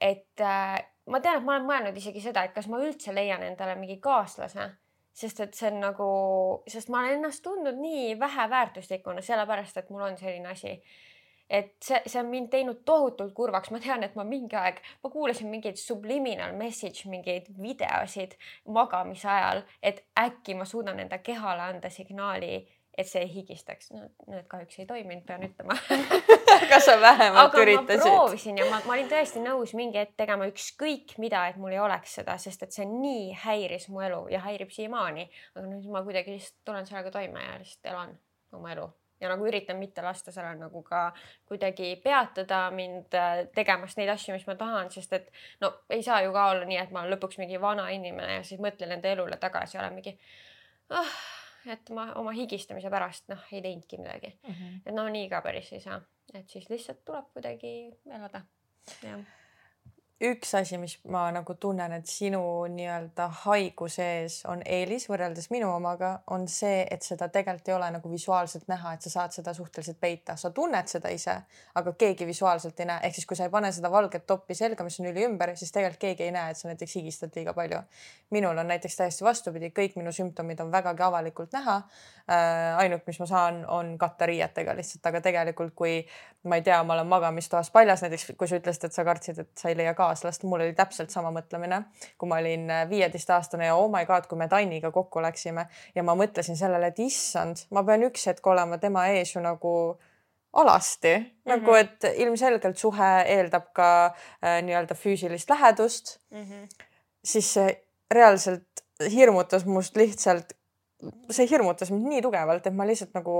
et 0.00 0.40
äh, 0.40 0.78
ma 1.06 1.20
tean, 1.20 1.38
et 1.38 1.44
ma 1.44 1.56
olen 1.56 1.66
mõelnud 1.68 1.96
isegi 1.96 2.20
seda, 2.20 2.44
et 2.44 2.54
kas 2.54 2.66
ma 2.68 2.78
üldse 2.80 3.14
leian 3.14 3.42
endale 3.42 3.74
mingi 3.76 3.98
kaaslase, 4.00 4.70
sest 5.12 5.40
et 5.40 5.54
see 5.54 5.68
on 5.68 5.80
nagu, 5.80 6.08
sest 6.68 6.88
ma 6.88 7.00
olen 7.00 7.18
ennast 7.18 7.42
tundnud 7.44 7.76
nii 7.80 8.18
väheväärtuslikuna, 8.20 9.20
sellepärast 9.22 9.76
et 9.76 9.90
mul 9.90 10.02
on 10.06 10.16
selline 10.18 10.48
asi 10.48 10.82
et 11.50 11.74
see, 11.82 12.00
see 12.06 12.20
on 12.20 12.30
mind 12.30 12.50
teinud 12.52 12.82
tohutult 12.86 13.34
kurvaks, 13.34 13.72
ma 13.74 13.80
tean, 13.82 14.04
et 14.06 14.14
ma 14.18 14.24
mingi 14.26 14.56
aeg, 14.56 14.78
ma 15.02 15.10
kuulasin 15.10 15.50
mingeid 15.50 15.80
subliminal 15.80 16.54
message 16.58 17.10
mingeid 17.10 17.50
videosid 17.60 18.36
magamise 18.70 19.28
ajal, 19.28 19.64
et 19.82 20.04
äkki 20.20 20.54
ma 20.58 20.68
suudan 20.68 21.02
enda 21.02 21.18
kehale 21.26 21.66
anda 21.66 21.90
signaali, 21.90 22.60
et 22.98 23.08
see 23.08 23.22
ei 23.24 23.30
higistaks. 23.32 23.90
no 23.94 24.06
need 24.28 24.46
kahjuks 24.50 24.78
ei 24.82 24.86
toiminud, 24.86 25.24
pean 25.26 25.44
ütlema 25.46 25.76
kas 26.70 26.86
sa 26.86 26.96
vähemalt 27.00 27.54
aga 27.54 27.58
ma 27.58 27.64
üritasid? 27.64 28.06
proovisin 28.06 28.58
ja 28.60 28.66
ma, 28.70 28.80
ma 28.86 28.96
olin 28.96 29.10
tõesti 29.10 29.42
nõus 29.42 29.74
mingi 29.78 30.02
hetk 30.02 30.16
tegema 30.20 30.48
ükskõik 30.50 31.16
mida, 31.22 31.46
et 31.50 31.60
mul 31.60 31.74
ei 31.74 31.82
oleks 31.82 32.18
seda, 32.20 32.36
sest 32.42 32.66
et 32.66 32.76
see 32.76 32.86
nii 32.90 33.30
häiris 33.44 33.88
mu 33.94 34.02
elu 34.06 34.24
ja 34.34 34.42
häirib 34.46 34.74
siiamaani. 34.74 35.28
aga 35.56 35.66
nüüd 35.66 35.90
ma 35.90 36.04
kuidagi 36.06 36.36
lihtsalt 36.36 36.58
tulen 36.66 36.90
sellega 36.90 37.14
toime 37.14 37.46
ja 37.46 37.60
lihtsalt 37.62 37.94
elan 37.94 38.18
oma 38.58 38.74
elu 38.74 38.90
ja 39.20 39.28
nagu 39.28 39.46
üritan 39.46 39.76
mitte 39.78 40.02
lasta 40.02 40.32
sellel 40.32 40.58
nagu 40.58 40.82
ka 40.82 41.12
kuidagi 41.48 41.90
peatada 42.04 42.70
mind 42.74 43.14
äh, 43.14 43.46
tegemast 43.54 43.98
neid 44.00 44.08
asju, 44.14 44.32
mis 44.36 44.46
ma 44.48 44.54
tahan, 44.60 44.90
sest 44.90 45.12
et 45.12 45.32
no 45.60 45.72
ei 45.90 46.02
saa 46.02 46.22
ju 46.24 46.32
ka 46.32 46.46
olla 46.54 46.64
nii, 46.64 46.78
et 46.82 46.90
ma 46.94 47.02
olen 47.02 47.14
lõpuks 47.16 47.38
mingi 47.42 47.60
vana 47.60 47.88
inimene 47.92 48.38
ja 48.40 48.42
siis 48.46 48.60
mõtlen 48.60 48.92
enda 48.96 49.08
elule 49.12 49.36
tagasi 49.36 49.78
olen 49.78 49.94
mingi 49.98 50.16
ah, 50.90 51.12
et 51.70 51.90
ma 51.94 52.08
oma 52.16 52.32
higistamise 52.32 52.90
pärast 52.90 53.28
noh, 53.28 53.42
ei 53.52 53.60
teinudki 53.62 53.98
midagi 54.00 54.32
Mhm. 54.48 54.80
et 54.86 54.94
no 54.94 55.08
nii 55.08 55.28
ka 55.28 55.40
päris 55.44 55.72
ei 55.76 55.80
saa, 55.84 56.00
et 56.34 56.48
siis 56.48 56.70
lihtsalt 56.70 57.04
tuleb 57.04 57.28
kuidagi 57.34 57.74
elada. 58.10 58.40
jah, 59.02 59.20
üks 60.20 60.52
asi, 60.54 60.76
mis 60.76 60.98
ma 61.08 61.22
nagu 61.32 61.54
tunnen, 61.56 61.94
et 61.96 62.08
sinu 62.08 62.40
nii-öelda 62.68 63.26
haiguse 63.46 64.04
ees 64.18 64.34
on 64.52 64.60
eelis 64.68 65.06
võrreldes 65.08 65.48
minu 65.48 65.70
omaga, 65.72 66.10
on 66.34 66.44
see, 66.48 66.82
et 66.92 67.04
seda 67.06 67.30
tegelikult 67.32 67.70
ei 67.70 67.74
ole 67.76 67.88
nagu 67.94 68.10
visuaalselt 68.12 68.68
näha, 68.68 68.92
et 68.94 69.06
sa 69.06 69.12
saad 69.14 69.32
seda 69.32 69.54
suhteliselt 69.56 69.96
peita, 70.00 70.36
sa 70.36 70.50
tunned 70.52 70.92
seda 70.92 71.08
ise, 71.14 71.38
aga 71.80 71.94
keegi 72.02 72.28
visuaalselt 72.28 72.82
ei 72.84 72.90
näe, 72.90 73.00
ehk 73.08 73.16
siis 73.16 73.28
kui 73.30 73.38
sa 73.38 73.48
ei 73.48 73.54
pane 73.54 73.72
seda 73.72 73.88
valget 73.92 74.26
toppi 74.28 74.56
selga, 74.58 74.84
mis 74.84 75.00
on 75.00 75.08
üli 75.08 75.24
ümber, 75.24 75.54
siis 75.56 75.72
tegelikult 75.72 76.04
keegi 76.04 76.28
ei 76.28 76.34
näe, 76.36 76.52
et 76.52 76.60
sa 76.60 76.68
näiteks 76.68 76.98
higistad 77.00 77.40
liiga 77.40 77.56
palju. 77.56 77.80
minul 78.30 78.58
on 78.58 78.68
näiteks 78.68 78.96
täiesti 78.96 79.24
vastupidi, 79.24 79.72
kõik 79.74 79.96
minu 79.96 80.12
sümptomid 80.12 80.60
on 80.60 80.68
vägagi 80.72 81.02
avalikult 81.02 81.56
näha 81.56 81.80
äh,. 82.28 82.76
ainult, 82.84 83.06
mis 83.06 83.18
ma 83.24 83.26
saan, 83.26 83.64
on 83.68 83.96
katta 83.98 84.28
riietega 84.28 84.76
lihtsalt, 84.76 85.06
aga 85.06 85.24
tegelikult, 85.24 85.72
kui 85.74 86.04
ma 86.48 86.56
ei 86.56 86.62
tea, 86.64 86.78
ma 86.84 86.94
olen 86.94 87.06
magamistoas 87.06 87.70
paljas, 87.70 88.02
näiteks 88.04 88.30
kui 88.38 88.48
sa 88.48 88.56
ütlesid, 88.56 88.86
et 88.88 88.96
sa 88.96 89.04
kartsid, 89.04 89.40
et 89.42 89.50
sa 89.60 89.68
ei 89.68 89.76
leia 89.76 89.92
kaaslast, 89.94 90.44
mul 90.48 90.64
oli 90.64 90.76
täpselt 90.76 91.12
sama 91.12 91.32
mõtlemine, 91.34 91.82
kui 92.18 92.30
ma 92.30 92.38
olin 92.40 92.70
viieteistaastane 92.88 93.68
ja 93.68 93.74
oh 93.76 93.90
my 93.92 94.06
god, 94.08 94.28
kui 94.30 94.40
me 94.40 94.48
Tanniga 94.48 94.92
kokku 94.94 95.20
läksime 95.22 95.66
ja 95.94 96.04
ma 96.06 96.16
mõtlesin 96.16 96.56
sellele, 96.56 96.92
et 96.92 97.02
issand, 97.04 97.66
ma 97.70 97.84
pean 97.84 98.06
üks 98.08 98.24
hetk 98.30 98.46
olema 98.46 98.80
tema 98.80 99.08
ees 99.12 99.34
ju 99.34 99.44
nagu 99.44 99.74
alasti 100.52 101.18
mm, 101.18 101.24
-hmm. 101.24 101.50
nagu 101.50 101.74
et 101.74 102.04
ilmselgelt 102.14 102.78
suhe 102.78 103.10
eeldab 103.26 103.72
ka 103.72 104.06
äh, 104.06 104.62
nii-öelda 104.62 104.94
füüsilist 104.94 105.50
lähedust 105.50 106.18
mm. 106.30 106.42
-hmm. 106.44 106.86
siis 107.24 107.52
see 107.54 107.82
reaalselt 108.10 108.84
hirmutas 109.12 109.64
must 109.64 109.96
lihtsalt, 109.96 110.52
see 111.30 111.46
hirmutas 111.50 111.90
mind 111.90 112.08
nii 112.08 112.22
tugevalt, 112.22 112.66
et 112.66 112.74
ma 112.74 112.86
lihtsalt 112.86 113.14
nagu 113.14 113.36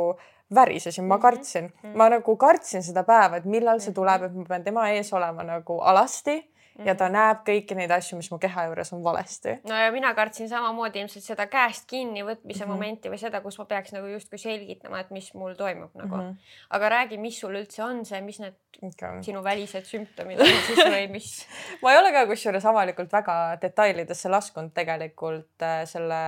värisesin, 0.55 1.05
ma 1.07 1.17
Mhm, 1.17 1.23
kartsin, 1.23 1.73
mhm. 1.83 1.97
ma 1.97 2.09
nagu 2.09 2.37
kartsin 2.37 2.83
seda 2.83 3.03
päeva, 3.05 3.37
et 3.37 3.45
millal 3.45 3.81
see 3.81 3.91
Mhm. 3.91 3.95
tuleb, 3.95 4.23
et 4.23 4.35
ma 4.35 4.45
pean 4.45 4.65
tema 4.65 4.89
ees 4.91 5.13
olema 5.13 5.43
nagu 5.43 5.81
alasti 5.81 6.39
-hmm. 6.81 6.89
ja 6.89 6.95
ta 6.95 7.09
näeb 7.13 7.43
kõiki 7.47 7.77
neid 7.77 7.91
asju, 7.95 8.17
mis 8.19 8.31
mu 8.33 8.39
keha 8.39 8.65
juures 8.69 8.93
on 8.97 9.03
valesti. 9.05 9.59
no 9.69 9.77
ja 9.77 9.91
mina 9.93 10.13
kartsin 10.15 10.49
samamoodi 10.49 11.01
ilmselt 11.01 11.25
seda 11.25 11.47
käest 11.47 11.87
kinni 11.87 12.23
võtmise 12.25 12.65
mm 12.65 12.71
-hmm. 12.71 12.73
momenti 12.73 13.13
või 13.13 13.19
seda, 13.19 13.41
kus 13.41 13.59
ma 13.59 13.65
peaks 13.65 13.93
nagu 13.93 14.07
justkui 14.07 14.39
selgitama, 14.39 15.01
et 15.01 15.11
mis 15.11 15.35
mul 15.35 15.55
toimub 15.55 15.95
nagu 15.95 16.17
mm. 16.17 16.23
-hmm. 16.23 16.37
aga 16.71 16.89
räägi, 16.89 17.19
mis 17.19 17.41
sul 17.41 17.55
üldse 17.55 17.85
on 17.85 18.05
see, 18.05 18.21
mis 18.21 18.41
need 18.41 18.55
okay. 18.83 19.23
sinu 19.23 19.45
välised 19.45 19.85
sümptomid 19.85 20.41
on 20.41 20.47
siis 20.67 20.79
või 20.79 21.09
mis 21.11 21.47
ma 21.83 21.93
ei 21.93 21.99
ole 21.99 22.13
ka 22.13 22.27
kusjuures 22.27 22.67
avalikult 22.67 23.13
väga 23.13 23.59
detailidesse 23.63 24.29
laskunud 24.29 24.73
tegelikult 24.75 25.63
äh, 25.63 25.85
selle 25.85 26.21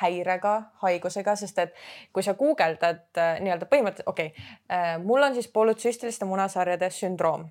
häirega, 0.00 0.62
haigusega, 0.82 1.36
sest 1.36 1.58
et 1.58 1.74
kui 2.12 2.22
sa 2.22 2.34
guugeldad 2.34 3.06
äh, 3.18 3.40
nii-öelda 3.40 3.66
põhimõtteliselt, 3.66 4.06
okei 4.06 4.26
okay, 4.26 4.42
äh,, 4.70 4.98
mul 5.02 5.22
on 5.22 5.34
siis 5.34 5.48
polütsüstiliste 5.48 6.24
munasarjade 6.24 6.90
sündroom 6.90 7.50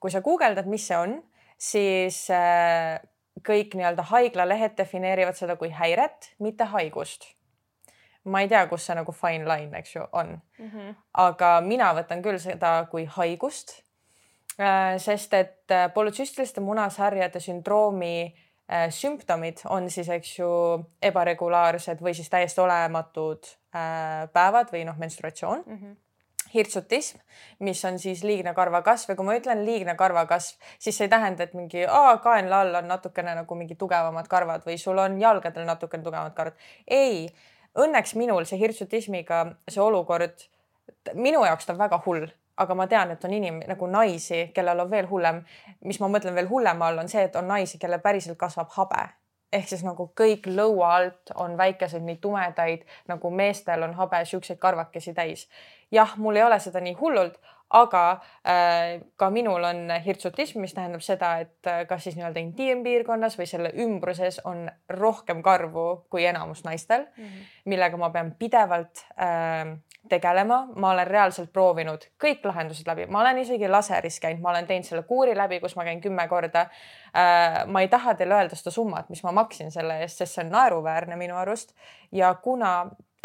kui 0.00 0.12
sa 0.12 0.22
guugeldad, 0.24 0.68
mis 0.70 0.86
see 0.88 0.96
on, 0.96 1.18
siis 1.60 2.24
äh, 2.32 3.00
kõik 3.46 3.76
nii-öelda 3.76 4.06
haiglalehed 4.10 4.76
defineerivad 4.78 5.36
seda 5.38 5.56
kui 5.60 5.70
häiret, 5.74 6.32
mitte 6.38 6.68
haigust. 6.72 7.28
ma 8.24 8.42
ei 8.44 8.48
tea, 8.52 8.66
kus 8.68 8.84
see 8.84 8.94
nagu 8.98 9.12
fine 9.16 9.46
line, 9.48 9.78
eks 9.78 9.94
ju, 9.94 10.02
on 10.12 10.34
mm. 10.58 10.66
-hmm. 10.70 10.94
aga 11.14 11.60
mina 11.64 11.94
võtan 11.96 12.22
küll 12.22 12.38
seda 12.38 12.86
kui 12.90 13.04
haigust. 13.04 13.82
Äh, 14.60 14.98
sest 14.98 15.34
et 15.34 15.70
äh, 15.70 15.88
polütsüstiliste 15.94 16.60
munasarjade 16.60 17.40
sündroomi 17.40 18.34
sümptomid 18.90 19.64
on 19.66 19.90
siis, 19.90 20.08
eks 20.08 20.38
ju, 20.38 20.48
ebaregulaarsed 21.02 21.98
või 22.00 22.14
siis 22.14 22.28
täiesti 22.30 22.60
olematud 22.60 23.46
päevad 24.32 24.70
või 24.72 24.84
noh, 24.84 24.98
menstruatsioon 24.98 25.64
mm. 25.66 25.76
-hmm 25.76 25.96
hirtsutism, 26.54 27.18
mis 27.58 27.84
on 27.84 27.98
siis 27.98 28.24
liigne 28.24 28.54
karvakasv 28.54 29.12
ja 29.12 29.16
kui 29.16 29.26
ma 29.26 29.36
ütlen 29.38 29.64
liigne 29.66 29.94
karvakasv, 29.98 30.58
siis 30.78 30.96
see 30.98 31.06
ei 31.06 31.12
tähenda, 31.12 31.46
et 31.46 31.54
mingi 31.54 31.86
kaenla 32.22 32.60
all 32.64 32.80
on 32.82 32.88
natukene 32.90 33.34
nagu 33.38 33.58
mingi 33.58 33.76
tugevamad 33.78 34.28
karvad 34.28 34.66
või 34.66 34.78
sul 34.78 34.98
on 34.98 35.20
jalgadel 35.20 35.66
natukene 35.68 36.04
tugevamad 36.04 36.34
karvad. 36.34 36.58
ei, 36.86 37.28
õnneks 37.78 38.16
minul 38.18 38.44
see 38.44 38.58
hirtsutismiga 38.58 39.44
see 39.68 39.82
olukord, 39.82 40.46
minu 41.14 41.44
jaoks 41.46 41.66
ta 41.66 41.72
on 41.72 41.78
väga 41.78 42.02
hull, 42.06 42.26
aga 42.60 42.74
ma 42.74 42.86
tean, 42.86 43.10
et 43.10 43.24
on 43.24 43.32
inim- 43.32 43.62
nagu 43.68 43.86
naisi, 43.86 44.50
kellel 44.54 44.80
on 44.80 44.90
veel 44.90 45.08
hullem. 45.08 45.44
mis 45.84 46.00
ma 46.00 46.08
mõtlen 46.08 46.34
veel 46.34 46.48
hullema 46.48 46.88
all 46.88 46.98
on 46.98 47.08
see, 47.08 47.22
et 47.22 47.36
on 47.36 47.48
naisi, 47.48 47.78
kellel 47.78 48.00
päriselt 48.00 48.38
kasvab 48.38 48.68
habe 48.76 49.08
ehk 49.52 49.68
siis 49.68 49.84
nagu 49.86 50.10
kõik 50.16 50.46
lõua 50.50 50.94
alt 50.96 51.32
on 51.34 51.56
väikesed, 51.58 52.02
nii 52.06 52.20
tumedaid 52.22 52.84
nagu 53.10 53.30
meestel 53.30 53.82
on 53.86 53.94
habe 53.98 54.24
siukseid 54.24 54.58
karvakesi 54.58 55.14
täis. 55.14 55.48
jah, 55.90 56.16
mul 56.16 56.36
ei 56.36 56.42
ole 56.42 56.60
seda 56.62 56.80
nii 56.80 56.94
hullult, 57.00 57.40
aga 57.70 58.04
äh, 58.46 59.00
ka 59.16 59.30
minul 59.30 59.64
on 59.64 59.90
hirtsutism, 60.04 60.60
mis 60.62 60.74
tähendab 60.74 61.02
seda, 61.06 61.36
et 61.44 61.70
äh, 61.70 61.84
kas 61.86 62.04
siis 62.06 62.16
nii-öelda 62.18 62.42
intiimpiirkonnas 62.42 63.38
või 63.38 63.46
selle 63.46 63.70
ümbruses 63.84 64.40
on 64.44 64.66
rohkem 64.90 65.42
karvu 65.42 66.04
kui 66.10 66.26
enamus 66.26 66.64
naistel 66.66 67.06
mm, 67.06 67.24
-hmm. 67.24 67.52
millega 67.64 67.96
ma 67.96 68.10
pean 68.10 68.34
pidevalt 68.38 69.04
äh, 69.14 69.76
tegelema, 70.08 70.68
ma 70.76 70.90
olen 70.94 71.06
reaalselt 71.06 71.52
proovinud 71.52 72.06
kõik 72.22 72.44
lahendused 72.48 72.88
läbi, 72.88 73.06
ma 73.12 73.20
olen 73.20 73.42
isegi 73.42 73.68
laseris 73.68 74.16
käinud, 74.22 74.40
ma 74.42 74.54
olen 74.54 74.66
teinud 74.66 74.88
selle 74.88 75.02
kuuri 75.08 75.36
läbi, 75.36 75.60
kus 75.60 75.76
ma 75.76 75.84
käin 75.84 76.00
kümme 76.00 76.26
korda. 76.28 76.66
Äh,. 77.10 77.66
ma 77.66 77.80
ei 77.84 77.88
taha 77.88 78.14
teile 78.14 78.38
öelda 78.38 78.56
seda 78.56 78.72
summat, 78.74 79.10
mis 79.10 79.22
ma 79.26 79.32
maksin 79.36 79.70
selle 79.70 80.00
eest, 80.00 80.22
sest 80.22 80.38
see 80.38 80.44
on 80.44 80.52
naeruväärne 80.54 81.16
minu 81.20 81.36
arust. 81.36 81.74
Ja 82.12 82.32
kuna 82.34 82.72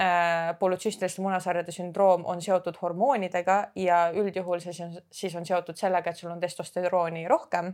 äh, 0.02 0.52
polütsüstiliste 0.60 1.22
munasarjade 1.22 1.72
sündroom 1.72 2.26
on 2.26 2.42
seotud 2.42 2.78
hormoonidega 2.82 3.60
ja 3.76 4.10
üldjuhul 4.14 4.60
see 4.60 4.76
siis 4.76 5.36
on, 5.36 5.46
seotud 5.46 5.80
sellega, 5.80 6.12
et 6.12 6.20
sul 6.20 6.34
on 6.34 6.44
testosterooni 6.44 7.28
rohkem, 7.32 7.74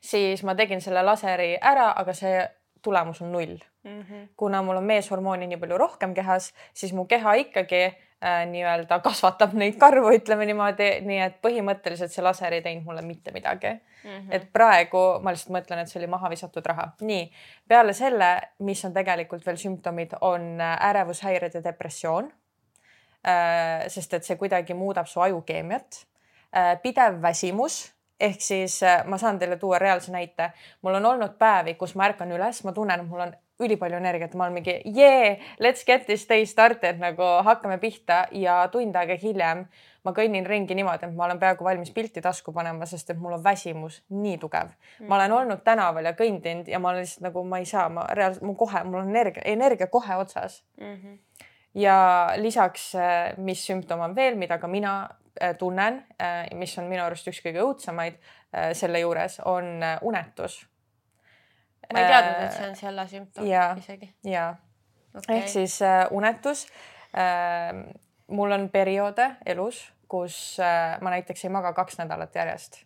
siis 0.00 0.44
ma 0.46 0.54
tegin 0.54 0.80
selle 0.80 1.02
laseri 1.02 1.56
ära, 1.60 1.92
aga 1.96 2.14
see 2.14 2.46
tulemus 2.82 3.22
on 3.22 3.32
null 3.32 3.58
mm. 3.84 4.00
-hmm. 4.00 4.28
kuna 4.36 4.62
mul 4.62 4.76
on 4.76 4.84
meeshormooni 4.84 5.46
nii 5.46 5.56
palju 5.56 5.78
rohkem 5.78 6.14
kehas, 6.14 6.52
siis 6.74 6.92
mu 6.92 7.04
keha 7.04 7.34
ikkagi 7.34 7.82
äh, 7.84 8.46
nii-öelda 8.50 8.98
kasvatab 9.00 9.52
neid 9.52 9.78
karvu, 9.78 10.12
ütleme 10.16 10.46
niimoodi, 10.46 10.90
nii 11.06 11.20
et 11.26 11.40
põhimõtteliselt 11.46 12.14
see 12.14 12.24
laser 12.24 12.52
ei 12.52 12.62
teinud 12.62 12.84
mulle 12.84 13.02
mitte 13.02 13.32
midagi 13.32 13.72
mm. 13.72 14.10
-hmm. 14.10 14.28
et 14.30 14.52
praegu 14.52 15.02
ma 15.22 15.34
lihtsalt 15.34 15.56
mõtlen, 15.56 15.82
et 15.82 15.88
see 15.88 16.00
oli 16.00 16.10
maha 16.10 16.30
visatud 16.30 16.66
raha. 16.66 16.92
nii, 17.00 17.32
peale 17.68 17.92
selle, 17.92 18.30
mis 18.58 18.84
on 18.84 18.92
tegelikult 18.92 19.46
veel 19.46 19.56
sümptomid, 19.56 20.16
on 20.20 20.60
äh, 20.60 20.78
ärevushäired 20.90 21.54
ja 21.54 21.64
depressioon 21.64 22.32
äh,. 23.26 23.88
sest 23.88 24.14
et 24.14 24.24
see 24.24 24.36
kuidagi 24.36 24.74
muudab 24.74 25.06
su 25.06 25.20
ajukeemiat 25.20 26.06
äh,. 26.56 26.78
pidev 26.82 27.22
väsimus 27.22 27.92
ehk 28.22 28.40
siis 28.40 28.82
äh, 28.82 29.04
ma 29.06 29.18
saan 29.18 29.38
teile 29.38 29.56
tuua 29.56 29.78
reaalse 29.78 30.12
näite. 30.12 30.52
mul 30.82 30.94
on 30.94 31.06
olnud 31.06 31.38
päevi, 31.38 31.74
kus 31.74 31.94
ma 31.94 32.06
ärkan 32.06 32.32
üles, 32.32 32.64
ma 32.64 32.72
tunnen, 32.72 33.00
et 33.00 33.08
mul 33.08 33.20
on 33.20 33.34
ülipalju 33.60 33.96
energiat, 33.96 34.34
ma 34.34 34.46
olen 34.46 34.60
mingi 34.60 34.80
yeah, 34.88 35.40
let's 35.60 35.84
get 35.86 36.06
this 36.06 36.28
day 36.28 36.46
started 36.46 37.00
nagu 37.02 37.26
hakkame 37.46 37.78
pihta 37.78 38.26
ja 38.32 38.62
tund 38.72 38.96
aega 38.96 39.16
hiljem 39.20 39.66
ma 40.02 40.12
kõnnin 40.16 40.46
ringi 40.48 40.74
niimoodi, 40.76 41.06
et 41.06 41.14
ma 41.14 41.26
olen 41.28 41.40
peaaegu 41.42 41.64
valmis 41.66 41.92
pilti 41.94 42.22
tasku 42.24 42.52
panema, 42.54 42.86
sest 42.90 43.12
et 43.14 43.20
mul 43.22 43.36
on 43.36 43.44
väsimus 43.44 44.00
nii 44.10 44.38
tugev 44.42 44.72
mm.. 44.72 45.06
ma 45.08 45.18
olen 45.18 45.36
olnud 45.38 45.62
tänaval 45.66 46.10
ja 46.10 46.14
kõndinud 46.18 46.70
ja 46.70 46.80
ma 46.82 46.90
olen 46.90 47.04
lihtsalt 47.04 47.28
nagu 47.28 47.44
ma 47.46 47.62
ei 47.62 47.68
saa, 47.68 47.88
ma 47.92 48.06
reaalselt, 48.10 48.46
mul 48.46 48.58
kohe, 48.58 48.82
mul 48.88 49.02
on 49.02 49.12
energia, 49.14 49.44
energia 49.54 49.86
kohe 49.92 50.18
otsas 50.18 50.62
mm. 50.80 50.94
-hmm. 50.94 51.46
ja 51.84 51.96
lisaks, 52.36 52.94
äh, 52.94 53.38
mis 53.38 53.66
sümptom 53.66 54.00
on 54.00 54.16
veel, 54.16 54.36
mida 54.36 54.58
ka 54.58 54.66
mina 54.66 55.08
äh, 55.42 55.56
tunnen, 55.58 56.02
äh, 56.22 56.50
mis 56.54 56.78
on 56.78 56.90
minu 56.90 57.04
arust 57.04 57.28
üks 57.28 57.42
kõige 57.44 57.62
õudsemaid 57.62 58.18
selle 58.76 59.00
juures, 59.00 59.38
on 59.48 59.80
unetus 60.02 60.58
ma 61.92 62.04
ei 62.04 62.12
teadnud, 62.12 62.44
et 62.46 62.56
see 62.58 62.68
on 62.68 62.78
selle 62.78 63.08
sümptom 63.10 63.48
ja, 63.48 63.66
isegi. 63.78 64.12
ja 64.28 64.46
okay., 65.14 65.38
ehk 65.38 65.50
siis 65.52 65.80
äh, 65.86 66.06
unetus 66.10 66.66
äh,. 67.16 67.82
mul 68.32 68.54
on 68.54 68.68
perioode 68.72 69.34
elus, 69.46 69.84
kus 70.08 70.38
äh, 70.60 70.96
ma 71.00 71.12
näiteks 71.16 71.44
ei 71.44 71.52
maga 71.52 71.74
kaks 71.76 71.98
nädalat 72.00 72.34
järjest 72.34 72.82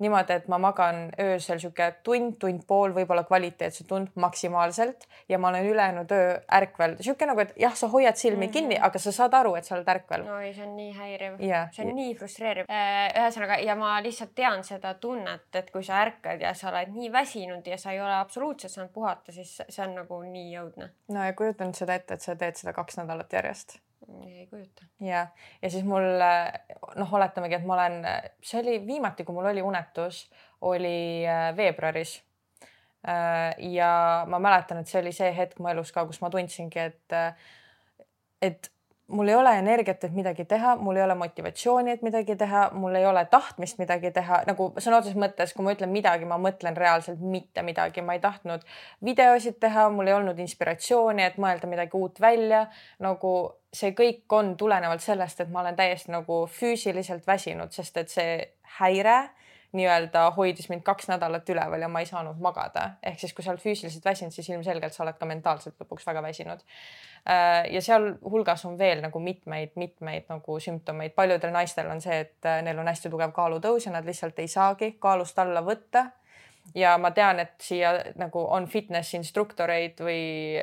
niimoodi, 0.00 0.36
et 0.40 0.48
ma 0.48 0.58
magan 0.58 1.08
öösel 1.20 1.60
sihuke 1.62 1.90
tund, 2.06 2.36
tund 2.40 2.64
pool, 2.68 2.94
võib-olla 2.96 3.24
kvaliteetse 3.28 3.84
tund 3.88 4.12
maksimaalselt 4.20 5.06
ja 5.28 5.38
ma 5.38 5.50
olen 5.52 5.66
ülejäänud 5.70 6.12
öö 6.16 6.30
ärkvel, 6.60 6.96
sihuke 7.00 7.28
nagu, 7.28 7.44
et 7.44 7.52
jah, 7.60 7.74
sa 7.76 7.88
hoiad 7.92 8.16
silmi 8.16 8.46
mm 8.46 8.48
-hmm. 8.48 8.52
kinni, 8.52 8.78
aga 8.88 8.98
sa 8.98 9.12
saad 9.12 9.34
aru, 9.34 9.54
et 9.54 9.64
sa 9.64 9.74
oled 9.76 9.88
ärkvel. 9.88 10.26
oi, 10.30 10.54
see 10.54 10.66
on 10.66 10.76
nii 10.76 10.92
häiriv 10.92 11.42
yeah.. 11.42 11.68
see 11.72 11.86
on 11.86 11.94
nii 11.96 12.14
frustreeriv. 12.14 12.70
Äh, 12.70 13.12
ühesõnaga 13.22 13.60
ja 13.64 13.76
ma 13.76 14.02
lihtsalt 14.02 14.34
tean 14.34 14.64
seda 14.64 14.94
tunnet, 14.94 15.48
et 15.54 15.70
kui 15.70 15.84
sa 15.84 16.00
ärkad 16.04 16.40
ja 16.40 16.54
sa 16.54 16.68
oled 16.70 16.94
nii 16.94 17.12
väsinud 17.12 17.66
ja 17.66 17.78
sa 17.78 17.92
ei 17.92 18.00
ole 18.00 18.14
absoluutselt 18.14 18.72
saanud 18.72 18.92
puhata, 18.92 19.32
siis 19.32 19.62
see 19.68 19.84
on 19.86 19.94
nagu 19.94 20.22
nii 20.22 20.58
õudne. 20.62 20.90
no 21.08 21.24
ja 21.24 21.32
kujuta 21.32 21.64
nüüd 21.64 21.74
seda 21.76 21.94
ette, 21.94 22.14
et 22.14 22.20
sa 22.20 22.36
teed 22.36 22.56
seda 22.56 22.72
kaks 22.72 22.96
nädalat 22.96 23.32
järjest 23.32 23.78
ei 24.08 24.46
kujuta. 24.46 24.84
ja, 25.00 25.26
ja 25.62 25.70
siis 25.70 25.84
mul 25.84 26.08
noh, 26.96 27.14
oletamegi, 27.18 27.58
et 27.58 27.68
ma 27.68 27.76
olen, 27.76 28.00
see 28.42 28.60
oli 28.62 28.78
viimati, 28.86 29.24
kui 29.24 29.36
mul 29.36 29.50
oli 29.52 29.62
unetus, 29.62 30.24
oli 30.60 31.26
äh, 31.28 31.50
veebruaris. 31.56 32.20
Ja 33.64 34.26
ma 34.28 34.36
mäletan, 34.44 34.82
et 34.82 34.90
see 34.90 34.98
oli 35.00 35.10
see 35.16 35.30
hetk 35.32 35.56
mu 35.56 35.70
elus 35.70 35.88
ka, 35.88 36.02
kus 36.04 36.18
ma 36.20 36.28
tundsingi, 36.28 36.82
et, 36.82 37.14
et 38.44 38.68
mul 39.10 39.28
ei 39.28 39.34
ole 39.34 39.52
energiat, 39.58 40.04
et 40.04 40.14
midagi 40.14 40.44
teha, 40.48 40.74
mul 40.76 40.96
ei 40.96 41.04
ole 41.04 41.14
motivatsiooni, 41.18 41.94
et 41.94 42.02
midagi 42.06 42.36
teha, 42.38 42.68
mul 42.72 42.94
ei 42.94 43.06
ole 43.06 43.24
tahtmist 43.30 43.78
midagi 43.80 44.12
teha, 44.14 44.42
nagu 44.48 44.70
sõna 44.78 45.00
otseses 45.00 45.18
mõttes, 45.18 45.54
kui 45.56 45.66
ma 45.66 45.74
ütlen 45.74 45.92
midagi, 45.92 46.28
ma 46.28 46.38
mõtlen 46.40 46.78
reaalselt 46.78 47.22
mitte 47.22 47.64
midagi, 47.66 48.04
ma 48.06 48.16
ei 48.16 48.22
tahtnud 48.22 48.64
videosid 49.06 49.58
teha, 49.62 49.88
mul 49.94 50.10
ei 50.10 50.16
olnud 50.18 50.38
inspiratsiooni, 50.42 51.26
et 51.26 51.40
mõelda 51.42 51.70
midagi 51.70 51.98
uut 51.98 52.20
välja. 52.20 52.66
nagu 52.98 53.34
see 53.72 53.92
kõik 53.96 54.32
on 54.34 54.56
tulenevalt 54.58 55.02
sellest, 55.02 55.40
et 55.40 55.50
ma 55.50 55.60
olen 55.60 55.76
täiesti 55.76 56.10
nagu 56.12 56.42
füüsiliselt 56.50 57.26
väsinud, 57.26 57.72
sest 57.72 57.96
et 57.96 58.10
see 58.10 58.32
häire 58.80 59.30
nii-öelda 59.72 60.30
hoidis 60.36 60.68
mind 60.68 60.82
kaks 60.82 61.08
nädalat 61.08 61.48
üleval 61.48 61.82
ja 61.82 61.88
ma 61.88 62.00
ei 62.02 62.06
saanud 62.06 62.38
magada. 62.42 62.90
ehk 63.02 63.20
siis, 63.20 63.34
kui 63.34 63.44
sa 63.44 63.52
oled 63.52 63.62
füüsiliselt 63.62 64.04
väsinud, 64.04 64.34
siis 64.34 64.48
ilmselgelt 64.50 64.94
sa 64.94 65.04
oled 65.04 65.18
ka 65.18 65.26
mentaalselt 65.26 65.78
lõpuks 65.80 66.06
väga 66.06 66.22
väsinud. 66.22 66.64
Äh, 67.30 67.70
ja 67.74 67.82
sealhulgas 67.82 68.64
on 68.66 68.78
veel 68.78 69.02
nagu 69.04 69.20
mitmeid-mitmeid 69.20 70.28
nagu 70.28 70.60
sümptomeid. 70.60 71.14
paljudel 71.14 71.52
naistel 71.52 71.90
on 71.90 72.00
see, 72.00 72.20
et 72.20 72.46
äh, 72.46 72.62
neil 72.62 72.78
on 72.78 72.88
hästi 72.88 73.10
tugev 73.10 73.32
kaalutõus 73.32 73.86
ja 73.86 73.92
nad 73.92 74.06
lihtsalt 74.06 74.38
ei 74.38 74.48
saagi 74.48 74.96
kaalust 74.98 75.38
alla 75.38 75.62
võtta. 75.62 76.10
ja 76.74 76.98
ma 76.98 77.10
tean, 77.10 77.40
et 77.40 77.54
siia 77.60 77.92
nagu 78.16 78.46
on 78.50 78.66
fitness 78.66 79.14
instruktoreid 79.14 80.00
või 80.00 80.60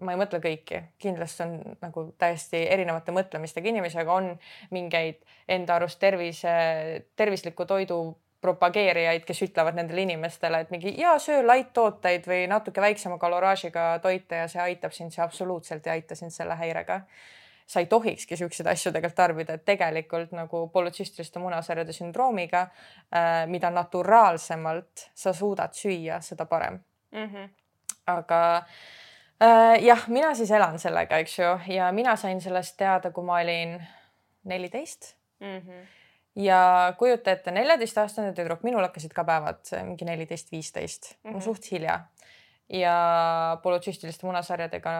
ma 0.00 0.14
ei 0.14 0.20
mõtle 0.20 0.40
kõiki, 0.40 0.80
kindlasti 1.00 1.44
on 1.44 1.76
nagu 1.80 2.04
täiesti 2.18 2.62
erinevate 2.72 3.12
mõtlemistega 3.12 3.68
inimesi, 3.68 3.98
aga 4.00 4.14
on 4.14 4.30
mingeid 4.70 5.20
enda 5.48 5.76
arust 5.76 6.00
tervise, 6.00 6.52
tervisliku 7.16 7.66
toidu 7.68 8.00
propageerijaid, 8.40 9.24
kes 9.28 9.42
ütlevad 9.44 9.76
nendele 9.76 10.06
inimestele, 10.06 10.62
et 10.64 10.70
mingi 10.72 10.94
ja 11.00 11.12
söö 11.20 11.42
light-tooteid 11.44 12.24
või 12.28 12.46
natuke 12.48 12.80
väiksema 12.80 13.18
kaloraažiga 13.20 13.98
toite 14.02 14.40
ja 14.42 14.48
see 14.48 14.62
aitab 14.62 14.96
sind, 14.96 15.12
see 15.12 15.24
absoluutselt 15.24 15.86
ei 15.86 15.98
aita 15.98 16.16
sind 16.16 16.32
selle 16.34 16.56
häirega. 16.56 17.02
sa 17.70 17.80
ei 17.80 17.86
tohikski 17.86 18.36
siukseid 18.36 18.66
asju 18.66 18.90
tegelikult 18.92 19.14
tarbida, 19.14 19.54
et 19.54 19.64
tegelikult 19.64 20.32
nagu 20.34 20.64
polütsüstiliste 20.74 21.38
munasarjade 21.38 21.92
sündroomiga 21.92 22.60
äh,, 22.60 23.46
mida 23.46 23.70
naturaalsemalt 23.70 25.10
sa 25.14 25.32
suudad 25.32 25.72
süüa, 25.72 26.20
seda 26.20 26.46
parem 26.46 26.80
mm. 27.12 27.26
-hmm. 27.26 27.48
aga 28.06 28.56
äh, 29.42 29.84
jah, 29.84 30.08
mina 30.08 30.34
siis 30.34 30.50
elan 30.50 30.78
sellega, 30.78 31.18
eks 31.18 31.38
ju, 31.38 31.58
ja 31.74 31.92
mina 31.92 32.16
sain 32.16 32.40
sellest 32.40 32.76
teada, 32.76 33.10
kui 33.10 33.24
ma 33.24 33.38
olin 33.38 33.86
neliteist 34.44 35.16
mm. 35.40 35.58
-hmm 35.58 35.99
ja 36.36 36.94
kujuta 36.98 37.30
ette, 37.30 37.50
neljateistaastane 37.50 38.32
tüdruk, 38.36 38.62
minul 38.62 38.84
hakkasid 38.86 39.14
ka 39.14 39.24
päevad 39.26 39.72
mingi 39.84 40.04
neliteist, 40.04 40.52
viisteist 40.52 41.14
-hmm., 41.24 41.40
suht 41.40 41.70
hilja. 41.70 42.00
ja 42.70 43.58
polütsüstiliste 43.62 44.26
munasarjadega 44.26 44.92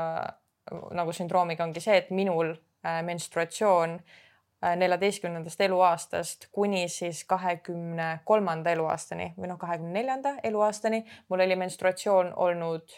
nagu 0.91 1.13
sündroomiga 1.13 1.65
ongi 1.65 1.81
see, 1.81 1.97
et 1.97 2.11
minul 2.11 2.51
äh, 2.51 3.03
menstruatsioon 3.07 3.95
äh, 4.01 4.77
neljateistkümnendast 4.77 5.61
eluaastast 5.61 6.49
kuni 6.53 6.89
siis 6.89 7.25
kahekümne 7.25 8.21
kolmanda 8.25 8.71
eluaastani 8.71 9.33
või 9.39 9.53
noh, 9.53 9.59
kahekümne 9.59 9.93
neljanda 9.93 10.35
eluaastani 10.43 11.05
mul 11.29 11.47
oli 11.47 11.57
menstruatsioon 11.57 12.33
olnud 12.37 12.97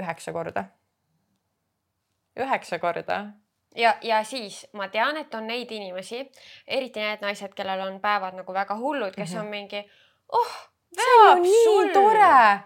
üheksa 0.00 0.32
korda. 0.32 0.64
üheksa 2.36 2.78
korda 2.78 3.26
ja, 3.76 3.94
ja 4.02 4.24
siis 4.24 4.66
ma 4.72 4.88
tean, 4.88 5.16
et 5.20 5.34
on 5.34 5.46
neid 5.46 5.70
inimesi, 5.72 6.24
eriti 6.66 7.02
need 7.02 7.22
naised, 7.24 7.54
kellel 7.56 7.86
on 7.86 8.00
päevad 8.00 8.38
nagu 8.38 8.54
väga 8.54 8.76
hullud, 8.78 9.14
kes 9.14 9.30
mm 9.30 9.36
-hmm. 9.36 9.44
on 9.44 9.50
mingi, 9.50 9.84
oh, 10.32 10.56
veab 10.96 11.46
sul. 11.64 11.92
tore. 11.92 12.60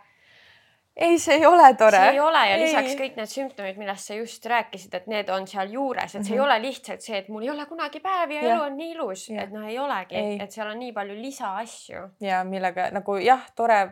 ei, 0.97 1.19
see 1.19 1.35
ei 1.35 1.47
ole 1.47 1.75
tore. 1.75 1.99
see 1.99 2.11
ei 2.11 2.21
ole 2.21 2.49
ja 2.49 2.57
ei. 2.57 2.63
lisaks 2.63 2.95
kõik 3.01 3.17
need 3.17 3.31
sümptomid, 3.31 3.79
millest 3.79 4.07
sa 4.07 4.15
just 4.15 4.47
rääkisid, 4.47 4.95
et 4.95 5.07
need 5.07 5.29
on 5.29 5.47
seal 5.47 5.73
juures, 5.73 6.05
et 6.05 6.11
see 6.11 6.21
mm 6.21 6.27
-hmm. 6.27 6.33
ei 6.33 6.39
mhm. 6.39 6.45
ole 6.45 6.63
lihtsalt 6.63 7.01
see, 7.01 7.19
et 7.19 7.29
mul 7.29 7.43
ei 7.43 7.51
ole 7.51 7.67
kunagi 7.67 8.01
päevi 8.01 8.37
ja, 8.37 8.43
ja. 8.43 8.55
elu 8.55 8.63
on 8.63 8.77
nii 8.77 8.91
ilus, 8.91 9.31
et 9.31 9.51
noh, 9.51 9.67
ei 9.67 9.79
olegi, 9.79 10.15
et 10.41 10.53
seal 10.53 10.71
on 10.71 10.79
nii 10.79 10.93
palju 10.93 11.23
lisaasju. 11.23 12.09
ja 12.21 12.45
millega 12.45 12.91
nagu 12.91 13.17
jah, 13.17 13.51
tore 13.57 13.91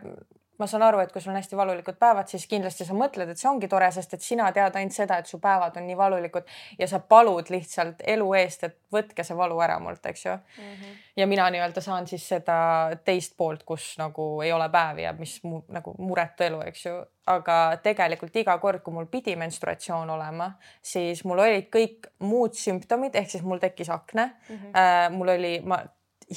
ma 0.57 0.67
saan 0.69 0.83
aru, 0.85 0.99
et 1.01 1.11
kui 1.11 1.21
sul 1.21 1.31
on 1.33 1.37
hästi 1.39 1.57
valulikud 1.57 1.97
päevad, 1.99 2.29
siis 2.29 2.45
kindlasti 2.49 2.85
sa 2.85 2.93
mõtled, 2.97 3.31
et 3.31 3.39
see 3.41 3.49
ongi 3.49 3.67
tore, 3.69 3.87
sest 3.91 4.13
et 4.13 4.21
sina 4.21 4.51
tead 4.53 4.75
ainult 4.77 4.95
seda, 4.95 5.17
et 5.17 5.29
su 5.29 5.39
päevad 5.41 5.79
on 5.79 5.87
nii 5.87 5.97
valulikud 5.97 6.51
ja 6.79 6.87
sa 6.89 6.99
palud 6.99 7.49
lihtsalt 7.53 8.03
elu 8.13 8.27
eest, 8.37 8.67
et 8.67 8.77
võtke 8.93 9.25
see 9.25 9.37
valu 9.37 9.57
ära 9.65 9.79
mult, 9.81 10.05
eks 10.05 10.25
ju 10.25 10.35
mm. 10.35 10.69
-hmm. 10.75 10.99
ja 11.21 11.27
mina 11.27 11.49
nii-öelda 11.49 11.81
saan 11.81 12.07
siis 12.07 12.27
seda 12.35 12.57
teist 13.05 13.37
poolt, 13.37 13.63
kus 13.63 13.95
nagu 13.97 14.41
ei 14.41 14.51
ole 14.53 14.69
päevi 14.69 15.07
ja 15.07 15.13
mis 15.17 15.39
mu, 15.43 15.63
nagu 15.67 15.95
muretu 15.97 16.43
elu, 16.43 16.61
eks 16.61 16.85
ju. 16.85 17.01
aga 17.25 17.77
tegelikult 17.83 18.35
iga 18.35 18.57
kord, 18.57 18.81
kui 18.83 18.93
mul 18.93 19.05
pidi 19.05 19.35
menstruatsioon 19.35 20.09
olema, 20.09 20.51
siis 20.81 21.23
mul 21.23 21.39
olid 21.39 21.69
kõik 21.71 22.09
muud 22.19 22.53
sümptomid, 22.53 23.15
ehk 23.15 23.29
siis 23.29 23.43
mul 23.43 23.57
tekkis 23.57 23.89
akne 23.89 24.25
mm. 24.49 24.55
-hmm. 24.55 24.71
Äh, 24.77 25.11
mul 25.11 25.27
oli, 25.27 25.61
ma 25.65 25.83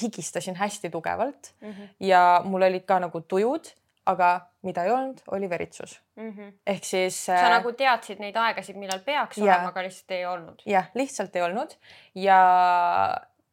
higistasin 0.03 0.57
hästi 0.57 0.91
tugevalt 0.91 1.55
mm 1.61 1.73
-hmm. 1.73 1.89
ja 2.01 2.41
mul 2.45 2.63
olid 2.63 2.85
ka 2.85 2.99
nagu 2.99 3.21
tujud 3.21 3.77
aga 4.07 4.31
mida 4.63 4.85
ei 4.85 4.91
olnud, 4.91 5.23
oli 5.31 5.51
veritsus 5.51 6.01
mm. 6.17 6.31
-hmm. 6.31 6.53
ehk 6.67 6.85
siis. 6.85 7.25
sa 7.27 7.39
äh, 7.39 7.51
nagu 7.59 7.73
teadsid 7.73 8.21
neid 8.23 8.37
aegasid, 8.37 8.77
millal 8.77 9.01
peaks 9.07 9.39
ja, 9.39 9.45
olema, 9.45 9.73
aga 9.75 9.83
lihtsalt 9.83 10.11
ei 10.11 10.27
olnud. 10.27 10.63
jah, 10.67 10.91
lihtsalt 10.95 11.37
ei 11.37 11.43
olnud 11.43 11.79
ja 12.15 12.41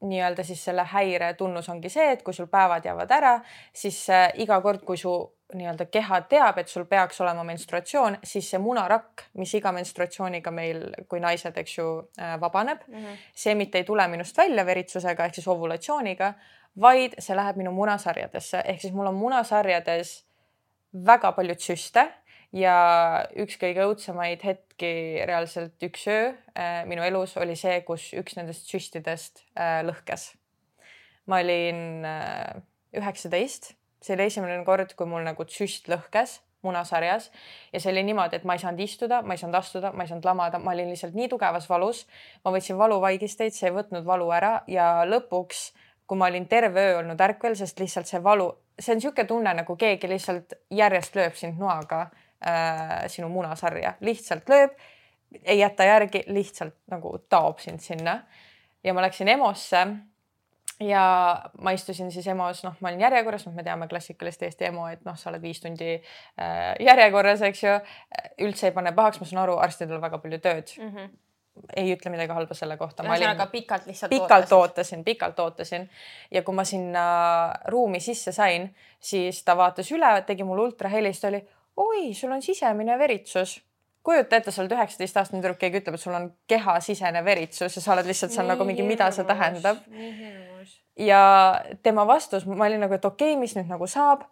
nii-öelda 0.03 0.43
siis 0.43 0.65
selle 0.65 0.83
häire 0.83 1.33
tunnus 1.33 1.69
ongi 1.69 1.89
see, 1.89 2.11
et 2.11 2.23
kui 2.23 2.33
sul 2.33 2.47
päevad 2.51 2.85
jäävad 2.85 3.11
ära, 3.11 3.37
siis 3.73 4.09
äh, 4.09 4.31
iga 4.35 4.61
kord, 4.61 4.83
kui 4.83 4.97
su 4.97 5.13
nii-öelda 5.53 5.85
keha 5.85 6.21
teab, 6.29 6.57
et 6.57 6.67
sul 6.67 6.85
peaks 6.89 7.21
olema 7.21 7.43
menstruatsioon, 7.47 8.17
siis 8.23 8.49
see 8.51 8.59
munarakk, 8.59 9.27
mis 9.39 9.53
iga 9.53 9.71
menstruatsiooniga 9.71 10.51
meil 10.51 10.83
kui 11.09 11.21
naised, 11.23 11.57
eks 11.57 11.77
ju 11.77 11.87
äh,, 12.19 12.35
vabaneb 12.41 12.83
mm, 12.87 13.05
-hmm. 13.05 13.23
see 13.45 13.55
mitte 13.55 13.77
ei 13.77 13.83
tule 13.83 14.07
minust 14.07 14.37
välja 14.37 14.65
veritsusega 14.65 15.25
ehk 15.25 15.35
siis 15.35 15.47
ovulatsiooniga, 15.47 16.33
vaid 16.81 17.15
see 17.19 17.35
läheb 17.35 17.57
minu 17.57 17.71
munasarjadesse 17.71 18.63
ehk 18.65 18.81
siis 18.81 18.93
mul 18.93 19.07
on 19.07 19.15
munasarjades 19.15 20.25
väga 20.93 21.33
palju 21.35 21.55
süste 21.59 22.05
ja 22.53 22.75
üks 23.39 23.57
kõige 23.61 23.87
õudsemaid 23.87 24.45
hetki 24.45 24.93
reaalselt 25.25 25.81
üks 25.85 26.05
öö 26.07 26.31
äh, 26.53 26.83
minu 26.89 27.03
elus 27.05 27.35
oli 27.41 27.57
see, 27.59 27.79
kus 27.87 28.11
üks 28.17 28.37
nendest 28.37 28.69
süstidest 28.69 29.43
äh, 29.57 29.81
lõhkes. 29.85 30.33
ma 31.25 31.41
olin 31.41 32.05
äh, 32.05 32.61
üheksateist, 32.93 33.73
see 34.03 34.15
oli 34.15 34.27
esimene 34.29 34.63
kord, 34.67 34.93
kui 34.93 35.09
mul 35.09 35.25
nagu 35.25 35.45
süst 35.49 35.89
lõhkes 35.89 36.41
munasarjas 36.63 37.29
ja 37.73 37.79
see 37.81 37.91
oli 37.91 38.03
niimoodi, 38.07 38.37
et 38.37 38.45
ma 38.47 38.55
ei 38.55 38.61
saanud 38.61 38.83
istuda, 38.85 39.21
ma 39.25 39.35
ei 39.35 39.41
saanud 39.41 39.57
astuda, 39.59 39.91
ma 39.91 40.05
ei 40.05 40.11
saanud 40.11 40.27
lamada, 40.27 40.61
ma 40.61 40.75
olin 40.75 40.93
lihtsalt 40.93 41.17
nii 41.17 41.31
tugevas 41.31 41.65
valus. 41.69 42.05
ma 42.45 42.53
võtsin 42.53 42.77
valuvaigisteid, 42.77 43.55
see 43.55 43.71
ei 43.71 43.75
võtnud 43.75 44.05
valu 44.05 44.29
ära 44.31 44.59
ja 44.67 45.07
lõpuks, 45.09 45.71
kui 46.07 46.19
ma 46.19 46.29
olin 46.29 46.45
terve 46.47 46.91
öö 46.91 46.99
olnud 47.01 47.21
ärkvel, 47.21 47.57
sest 47.57 47.81
lihtsalt 47.81 48.07
see 48.07 48.21
valu 48.23 48.51
see 48.79 48.93
on 48.93 48.99
niisugune 48.99 49.27
tunne, 49.27 49.53
nagu 49.61 49.75
keegi 49.79 50.09
lihtsalt 50.09 50.55
järjest 50.73 51.17
lööb 51.17 51.35
sind 51.37 51.59
noaga 51.61 52.05
äh, 52.05 53.03
sinu 53.11 53.29
munasarja, 53.33 53.95
lihtsalt 54.01 54.49
lööb, 54.49 54.73
ei 55.43 55.59
jäta 55.59 55.87
järgi, 55.89 56.23
lihtsalt 56.27 56.75
nagu 56.93 57.17
taob 57.29 57.61
sind 57.63 57.81
sinna. 57.81 58.21
ja 58.83 58.93
ma 58.93 59.01
läksin 59.01 59.27
EMO-sse 59.27 59.83
ja 60.83 61.03
ma 61.61 61.71
istusin 61.71 62.11
siis 62.11 62.27
EMO-s, 62.27 62.63
noh, 62.65 62.75
ma 62.79 62.89
olin 62.89 63.01
järjekorras, 63.01 63.45
noh, 63.47 63.53
me 63.55 63.63
teame 63.63 63.87
klassikalist 63.87 64.43
Eesti 64.43 64.65
EMO, 64.69 64.87
et 64.91 65.05
noh, 65.05 65.17
sa 65.17 65.29
oled 65.29 65.41
viis 65.41 65.61
tundi 65.61 65.93
äh, 65.95 66.73
järjekorras, 66.79 67.41
eks 67.41 67.63
ju. 67.63 67.75
üldse 68.43 68.69
ei 68.69 68.75
pane 68.75 68.91
pahaks, 68.91 69.21
ma 69.21 69.29
saan 69.29 69.43
aru, 69.45 69.57
arstidel 69.61 69.99
on 69.99 70.07
väga 70.07 70.19
palju 70.23 70.39
tööd 70.43 70.75
mm. 70.79 70.95
-hmm 70.95 71.13
ei 71.75 71.93
ütle 71.93 72.11
midagi 72.13 72.33
halba 72.33 72.55
selle 72.57 72.77
kohta. 72.77 73.03
ühesõnaga 73.05 73.47
pikalt 73.51 73.85
lihtsalt 73.89 74.13
pikalt 74.13 74.51
ootasin, 74.57 75.03
pikalt 75.03 75.39
ootasin 75.39 75.85
ja 76.31 76.41
kui 76.43 76.55
ma 76.55 76.65
sinna 76.65 77.03
ruumi 77.69 78.01
sisse 78.01 78.33
sain, 78.35 78.69
siis 78.99 79.43
ta 79.45 79.57
vaatas 79.57 79.91
üle, 79.93 80.09
tegi 80.27 80.45
mulle 80.47 80.69
ultrahelist, 80.69 81.29
oli 81.29 81.43
oi, 81.77 82.13
sul 82.13 82.31
on 82.31 82.41
sisemine 82.41 82.97
veritsus. 82.99 83.61
kujuta 84.03 84.35
ette, 84.35 84.51
sa 84.51 84.61
oled 84.61 84.73
üheksateistaastane 84.75 85.39
tüdruk, 85.39 85.61
keegi 85.61 85.79
ütleb, 85.79 85.95
et 85.95 86.01
sul 86.01 86.15
on 86.17 86.25
kehasisene 86.49 87.21
veritsus 87.25 87.77
ja 87.77 87.81
sa 87.81 87.93
oled 87.93 88.09
lihtsalt 88.09 88.33
seal 88.35 88.49
nagu 88.49 88.65
mingi, 88.67 88.83
mida 88.83 89.11
see 89.15 89.23
tähendab. 89.23 89.77
ja 90.99 91.23
tema 91.83 92.07
vastus, 92.07 92.45
ma 92.45 92.65
olin 92.65 92.83
nagu, 92.83 92.97
et 92.97 93.05
okei 93.05 93.33
okay,, 93.33 93.39
mis 93.39 93.55
nüüd 93.55 93.69
nagu 93.71 93.87
saab 93.87 94.25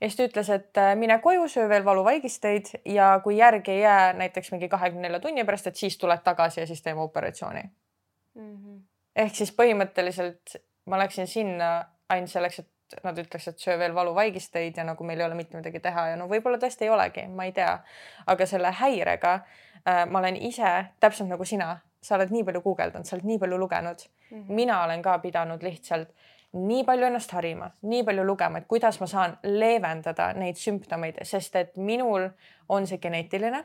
ja 0.00 0.08
siis 0.08 0.16
ta 0.16 0.26
ütles, 0.28 0.50
et 0.52 0.78
äh, 0.80 0.94
mine 0.96 1.18
koju, 1.24 1.48
söö 1.48 1.68
veel 1.68 1.84
valuvaigisteid 1.84 2.72
ja 2.84 3.20
kui 3.24 3.36
järgi 3.38 3.70
ei 3.70 3.80
jää 3.80 4.12
näiteks 4.12 4.52
mingi 4.52 4.68
kahekümne 4.68 5.08
nelja 5.08 5.20
tunni 5.20 5.44
pärast, 5.44 5.66
et 5.66 5.76
siis 5.76 5.98
tuled 5.98 6.22
tagasi 6.24 6.60
ja 6.60 6.66
siis 6.66 6.82
teeme 6.82 7.00
operatsiooni 7.00 7.62
mm. 7.62 8.54
-hmm. 8.54 8.80
ehk 9.16 9.34
siis 9.34 9.52
põhimõtteliselt 9.56 10.56
ma 10.86 10.98
läksin 10.98 11.26
sinna 11.26 11.84
ainult 12.08 12.30
selleks, 12.30 12.58
et 12.58 13.02
nad 13.04 13.18
ütleks, 13.18 13.48
et 13.48 13.58
söö 13.58 13.78
veel 13.78 13.94
valuvaigisteid 13.94 14.76
ja 14.76 14.84
nagu 14.84 15.04
meil 15.04 15.20
ei 15.20 15.26
ole 15.26 15.34
mitte 15.34 15.56
midagi 15.56 15.80
teha 15.80 16.08
ja 16.08 16.16
no 16.16 16.28
võib-olla 16.30 16.58
tõesti 16.62 16.86
ei 16.86 16.90
olegi, 16.90 17.26
ma 17.28 17.44
ei 17.44 17.52
tea. 17.52 17.78
aga 18.26 18.46
selle 18.46 18.70
häirega 18.80 19.34
äh, 19.34 20.06
ma 20.10 20.18
olen 20.18 20.36
ise 20.36 20.86
täpselt 21.00 21.28
nagu 21.28 21.44
sina, 21.44 21.78
sa 22.00 22.14
oled 22.14 22.30
nii 22.30 22.44
palju 22.44 22.62
guugeldanud, 22.62 23.06
sa 23.06 23.16
oled 23.16 23.26
nii 23.26 23.38
palju 23.38 23.58
lugenud 23.58 24.06
mm. 24.30 24.42
-hmm. 24.42 24.54
mina 24.54 24.84
olen 24.84 25.02
ka 25.02 25.18
pidanud 25.18 25.62
lihtsalt 25.62 26.14
nii 26.52 26.84
palju 26.84 27.06
ennast 27.06 27.32
harima, 27.32 27.70
nii 27.82 28.04
palju 28.04 28.24
lugema, 28.24 28.58
et 28.58 28.68
kuidas 28.68 29.00
ma 29.00 29.06
saan 29.06 29.38
leevendada 29.42 30.32
neid 30.32 30.56
sümptomeid, 30.60 31.18
sest 31.24 31.56
et 31.56 31.76
minul 31.76 32.28
on 32.68 32.86
see 32.86 32.98
geneetiline 32.98 33.64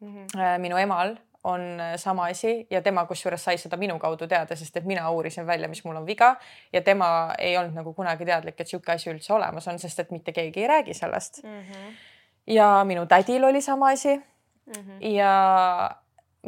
mm. 0.00 0.14
-hmm. 0.14 0.58
minu 0.58 0.76
emal 0.76 1.16
on 1.44 1.60
äh, 1.80 1.96
sama 1.96 2.24
asi 2.24 2.66
ja 2.70 2.82
tema 2.82 3.06
kusjuures 3.06 3.44
sai 3.44 3.58
seda 3.58 3.76
minu 3.76 3.98
kaudu 3.98 4.26
teada, 4.28 4.56
sest 4.56 4.76
et 4.76 4.84
mina 4.84 5.10
uurisin 5.10 5.46
välja, 5.46 5.68
mis 5.68 5.84
mul 5.84 5.96
on 5.96 6.06
viga 6.06 6.36
ja 6.72 6.82
tema 6.82 7.34
ei 7.38 7.56
olnud 7.56 7.74
nagu 7.74 7.94
kunagi 7.94 8.24
teadlik, 8.24 8.60
et 8.60 8.68
sihuke 8.68 8.92
asi 8.92 9.10
üldse 9.10 9.32
olemas 9.32 9.68
on, 9.68 9.78
sest 9.78 10.00
et 10.00 10.10
mitte 10.10 10.32
keegi 10.32 10.60
ei 10.60 10.66
räägi 10.66 10.94
sellest 10.94 11.42
mm. 11.44 11.60
-hmm. 11.60 11.94
ja 12.46 12.84
minu 12.84 13.06
tädil 13.06 13.44
oli 13.44 13.62
sama 13.62 13.88
asi 13.88 14.16
mm. 14.16 14.72
-hmm. 14.72 15.06
ja 15.06 15.90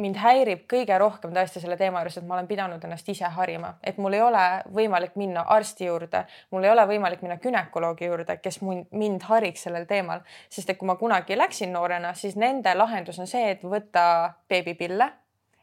mind 0.01 0.17
häirib 0.17 0.63
kõige 0.69 0.97
rohkem 0.97 1.33
tõesti 1.35 1.61
selle 1.61 1.77
teema 1.77 2.01
juures, 2.01 2.17
et 2.17 2.25
ma 2.25 2.37
olen 2.37 2.47
pidanud 2.49 2.83
ennast 2.85 3.09
ise 3.09 3.29
harima, 3.35 3.75
et 3.83 3.97
mul 4.01 4.15
ei 4.17 4.21
ole 4.25 4.43
võimalik 4.73 5.17
minna 5.19 5.43
arsti 5.55 5.85
juurde, 5.85 6.23
mul 6.51 6.65
ei 6.65 6.71
ole 6.73 6.85
võimalik 6.89 7.21
minna 7.21 7.37
günekoloogi 7.41 8.09
juurde, 8.09 8.37
kes 8.41 8.61
mind 8.63 9.27
hariks 9.29 9.67
sellel 9.67 9.85
teemal, 9.89 10.23
sest 10.49 10.73
et 10.73 10.79
kui 10.79 10.89
ma 10.89 10.95
kunagi 10.97 11.37
läksin 11.37 11.73
noorena, 11.73 12.13
siis 12.17 12.37
nende 12.39 12.73
lahendus 12.77 13.19
on 13.21 13.29
see, 13.29 13.51
et 13.53 13.65
võtta 13.65 14.05
beebipille, 14.49 15.11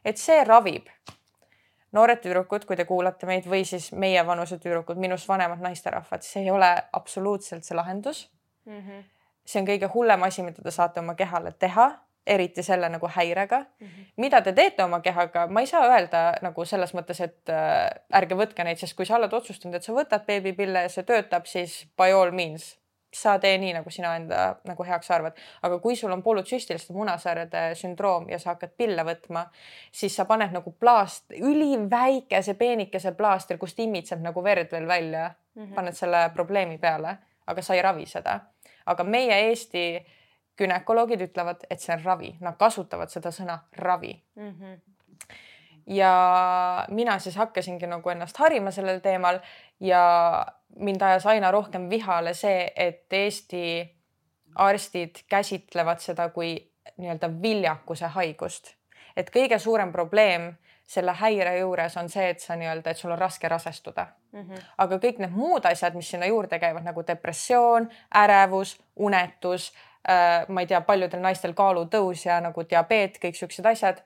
et 0.05 0.17
see 0.17 0.43
ravib. 0.47 0.87
noored 1.91 2.21
tüdrukud, 2.23 2.63
kui 2.63 2.77
te 2.79 2.85
kuulate 2.87 3.27
meid 3.27 3.47
või 3.51 3.65
siis 3.67 3.89
meievanused 3.91 4.61
tüdrukud, 4.63 4.95
minust 4.95 5.27
vanemad 5.27 5.59
naisterahvad, 5.59 6.23
see 6.23 6.45
ei 6.45 6.51
ole 6.51 6.69
absoluutselt 6.93 7.67
see 7.67 7.75
lahendus 7.75 8.29
mm. 8.65 8.77
-hmm. 8.77 9.03
see 9.45 9.59
on 9.61 9.67
kõige 9.67 9.89
hullem 9.93 10.23
asi, 10.23 10.43
mida 10.43 10.63
te 10.63 10.71
saate 10.71 10.99
oma 10.99 11.15
kehale 11.15 11.51
teha 11.51 11.91
eriti 12.27 12.63
selle 12.63 12.89
nagu 12.89 13.07
häirega 13.07 13.59
mm. 13.59 13.87
-hmm. 13.87 14.11
mida 14.17 14.41
te 14.41 14.53
teete 14.53 14.83
oma 14.83 14.99
kehaga, 14.99 15.47
ma 15.47 15.59
ei 15.59 15.67
saa 15.67 15.87
öelda 15.87 16.33
nagu 16.41 16.65
selles 16.65 16.93
mõttes, 16.93 17.23
et 17.23 17.49
äh, 17.49 17.89
ärge 18.13 18.35
võtke 18.35 18.63
neid, 18.63 18.77
sest 18.77 18.95
kui 18.95 19.05
sa 19.05 19.15
oled 19.15 19.33
otsustanud, 19.33 19.75
et 19.75 19.83
sa 19.83 19.93
võtad 19.93 20.25
beebipille 20.25 20.81
ja 20.81 20.89
see 20.89 21.03
töötab, 21.03 21.45
siis 21.45 21.87
by 21.97 22.11
all 22.11 22.31
means 22.31 22.81
sa 23.13 23.39
tee 23.39 23.57
nii, 23.57 23.73
nagu 23.75 23.89
sina 23.91 24.13
enda 24.15 24.43
nagu 24.67 24.83
heaks 24.87 25.11
arvad. 25.11 25.39
aga 25.61 25.79
kui 25.79 25.95
sul 25.95 26.11
on 26.11 26.23
polütsüstiliste 26.23 26.93
munasarjade 26.93 27.75
sündroom 27.75 28.29
ja 28.29 28.39
sa 28.39 28.53
hakkad 28.53 28.71
pille 28.77 29.03
võtma, 29.03 29.45
siis 29.91 30.15
sa 30.15 30.25
paned 30.25 30.53
nagu 30.55 30.71
plaast, 30.79 31.25
üliväikese 31.31 32.53
peenikese 32.53 33.11
plaastri, 33.11 33.57
kust 33.57 33.79
imitseb 33.79 34.23
nagu 34.23 34.43
verd 34.43 34.71
veel 34.71 34.87
välja 34.87 35.27
mm, 35.29 35.63
-hmm. 35.63 35.75
paned 35.75 35.93
selle 35.93 36.29
probleemi 36.33 36.77
peale, 36.77 37.17
aga 37.47 37.61
sa 37.61 37.75
ei 37.75 37.81
ravi 37.81 38.05
seda. 38.05 38.39
aga 38.85 39.03
meie 39.03 39.35
Eesti 39.49 40.05
gümnakoloogid 40.61 41.25
ütlevad, 41.25 41.65
et 41.69 41.81
see 41.81 41.95
on 41.97 42.05
ravi, 42.05 42.35
nad 42.39 42.57
kasutavad 42.59 43.11
seda 43.13 43.33
sõna 43.35 43.59
ravi 43.81 44.15
mm. 44.35 44.55
-hmm 44.55 44.79
ja 45.87 46.85
mina 46.89 47.19
siis 47.19 47.35
hakkasingi 47.35 47.87
nagu 47.87 48.09
ennast 48.09 48.37
harima 48.37 48.71
sellel 48.71 48.99
teemal 48.99 49.39
ja 49.79 50.45
mind 50.75 51.01
ajas 51.01 51.25
aina 51.25 51.51
rohkem 51.51 51.89
vihale 51.89 52.33
see, 52.33 52.71
et 52.75 53.13
Eesti 53.13 53.63
arstid 54.55 55.23
käsitlevad 55.29 55.99
seda 55.99 56.29
kui 56.29 56.71
nii-öelda 56.97 57.29
viljakuse 57.41 58.05
haigust. 58.05 58.75
et 59.17 59.29
kõige 59.29 59.59
suurem 59.59 59.91
probleem 59.91 60.53
selle 60.87 61.11
häire 61.11 61.57
juures 61.57 61.97
on 61.97 62.09
see, 62.09 62.29
et 62.29 62.39
sa 62.39 62.55
nii-öelda, 62.55 62.91
et 62.91 62.97
sul 62.97 63.11
on 63.11 63.19
raske 63.19 63.47
rasestuda 63.47 64.07
mm. 64.31 64.41
-hmm. 64.41 64.63
aga 64.77 64.95
kõik 64.95 65.19
need 65.19 65.31
muud 65.31 65.65
asjad, 65.65 65.95
mis 65.95 66.09
sinna 66.09 66.25
juurde 66.25 66.59
käivad 66.59 66.83
nagu 66.83 67.03
depressioon, 67.07 67.89
ärevus, 68.15 68.79
unetus 68.95 69.71
äh,, 69.71 69.90
ma 70.47 70.61
ei 70.61 70.67
tea, 70.67 70.79
paljudel 70.81 71.21
naistel 71.21 71.53
kaalutõus 71.53 72.25
ja 72.25 72.39
nagu 72.41 72.63
diabeet, 72.65 73.19
kõik 73.21 73.37
siuksed 73.37 73.65
asjad 73.69 73.99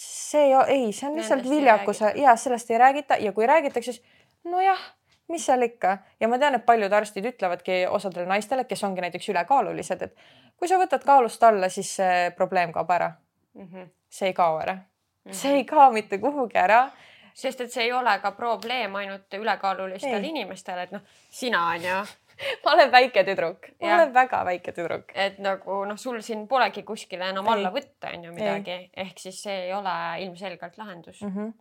see 0.00 0.44
ei, 0.44 0.52
ei, 0.66 0.92
see 0.92 1.08
on 1.08 1.16
lihtsalt 1.18 1.44
viljakuse 1.50 2.12
ja 2.16 2.36
sellest 2.36 2.70
ei 2.70 2.78
räägita 2.78 3.16
ja 3.20 3.32
kui 3.36 3.46
räägitakse, 3.46 3.92
siis 3.92 4.02
nojah, 4.44 4.80
mis 5.28 5.44
seal 5.46 5.62
ikka 5.66 5.98
ja 6.20 6.28
ma 6.28 6.38
tean, 6.40 6.56
et 6.56 6.64
paljud 6.66 6.92
arstid 6.92 7.26
ütlevadki 7.32 7.82
osadele 7.90 8.28
naistele, 8.30 8.64
kes 8.64 8.84
ongi 8.88 9.04
näiteks 9.04 9.28
ülekaalulised, 9.34 10.06
et 10.06 10.16
kui 10.56 10.70
sa 10.70 10.80
võtad 10.80 11.04
kaalust 11.04 11.44
alla, 11.44 11.68
siis 11.68 11.92
see 12.00 12.30
probleem 12.36 12.72
kaob 12.72 12.90
ära 12.96 13.10
mm. 13.54 13.66
-hmm. 13.66 13.92
see 14.08 14.32
ei 14.32 14.34
kao 14.34 14.58
ära 14.60 14.74
mm, 14.74 14.80
-hmm. 15.26 15.36
see 15.42 15.54
ei 15.54 15.64
kao 15.64 15.90
mitte 15.92 16.18
kuhugi 16.18 16.58
ära 16.58 16.88
sest 17.34 17.60
et 17.60 17.72
see 17.72 17.84
ei 17.84 17.92
ole 17.92 18.18
ka 18.18 18.32
probleem 18.32 18.94
ainult 18.94 19.34
ülekaalulistel 19.34 20.24
inimestel, 20.24 20.78
et 20.78 20.90
noh, 20.90 21.00
sina 21.30 21.66
on 21.66 21.84
ju 21.84 22.04
ma 22.64 22.74
olen 22.74 22.92
väike 22.92 23.24
tüdruk, 23.28 23.70
ma 23.80 23.94
olen 23.96 24.14
väga 24.14 24.44
väike 24.48 24.74
tüdruk. 24.76 25.12
et 25.14 25.38
nagu 25.42 25.82
noh, 25.88 25.98
sul 26.00 26.20
siin 26.24 26.46
polegi 26.48 26.84
kuskile 26.86 27.30
enam 27.30 27.48
alla 27.52 27.72
võtta, 27.74 28.14
on 28.14 28.28
ju 28.28 28.36
midagi, 28.36 28.78
ehk 28.96 29.18
siis 29.18 29.42
see 29.46 29.66
ei 29.66 29.74
ole 29.76 29.96
ilmselgelt 30.24 30.78
lahendus 30.78 31.22
mm. 31.22 31.36
-hmm. 31.36 31.52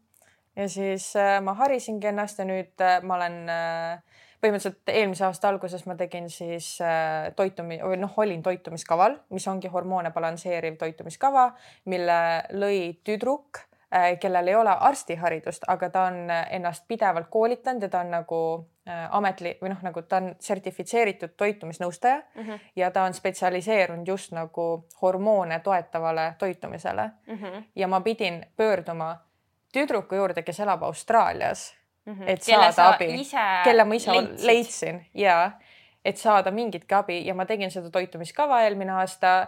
ja 0.56 0.70
siis 0.70 1.12
äh, 1.16 1.38
ma 1.44 1.54
harisingi 1.54 2.12
ennast 2.14 2.40
ja 2.40 2.46
nüüd 2.46 2.86
äh, 2.86 3.02
ma 3.04 3.20
olen 3.20 3.40
äh, 3.50 4.26
põhimõtteliselt 4.40 4.92
eelmise 4.94 5.26
aasta 5.28 5.50
alguses 5.52 5.86
ma 5.86 5.96
tegin 6.00 6.30
siis 6.32 6.78
äh, 6.82 7.32
toitumi- 7.36 7.82
või 7.84 8.00
noh, 8.00 8.14
olin 8.18 8.44
toitumiskaval, 8.44 9.18
mis 9.36 9.48
ongi 9.52 9.68
hormoone 9.68 10.12
balansseeriv 10.16 10.78
toitumiskava, 10.80 11.50
mille 11.92 12.20
lõi 12.56 13.00
tüdruk 13.04 13.69
kellel 14.20 14.48
ei 14.48 14.56
ole 14.56 14.70
arstiharidust, 14.70 15.64
aga 15.68 15.90
ta 15.90 16.04
on 16.04 16.30
äh, 16.30 16.48
ennast 16.50 16.84
pidevalt 16.88 17.28
koolitanud 17.30 17.82
ja 17.82 17.90
ta 17.90 18.00
on 18.00 18.12
nagu 18.12 18.42
äh, 18.88 19.08
ametli- 19.18 19.56
või 19.62 19.72
noh, 19.74 19.82
nagu 19.82 20.02
ta 20.02 20.20
on 20.22 20.36
sertifitseeritud 20.40 21.34
toitumisnõustaja 21.38 22.22
mm 22.36 22.44
-hmm. 22.44 22.60
ja 22.76 22.92
ta 22.92 23.04
on 23.04 23.14
spetsialiseerunud 23.14 24.08
just 24.08 24.32
nagu 24.32 24.86
hormoone 25.02 25.60
toetavale 25.60 26.34
toitumisele 26.38 27.10
mm. 27.28 27.36
-hmm. 27.36 27.64
ja 27.76 27.88
ma 27.88 28.02
pidin 28.02 28.46
pöörduma 28.56 29.18
tüdruku 29.74 30.16
juurde, 30.16 30.42
kes 30.44 30.60
elab 30.60 30.84
Austraalias 30.84 31.76
mm, 32.06 32.14
-hmm. 32.14 32.30
et 32.30 32.46
kelle 32.46 32.72
saada 32.72 32.96
abi, 32.96 33.24
kelle 33.64 33.84
ma 33.84 33.94
ise 33.94 34.12
leidsid. 34.12 34.46
leidsin 34.46 35.06
ja 35.14 35.52
et 36.06 36.18
saada 36.18 36.52
mingitki 36.52 36.96
abi 36.96 37.26
ja 37.28 37.34
ma 37.34 37.46
tegin 37.46 37.72
seda 37.72 37.90
toitumiskava 37.90 38.62
eelmine 38.62 38.92
aasta 38.92 39.48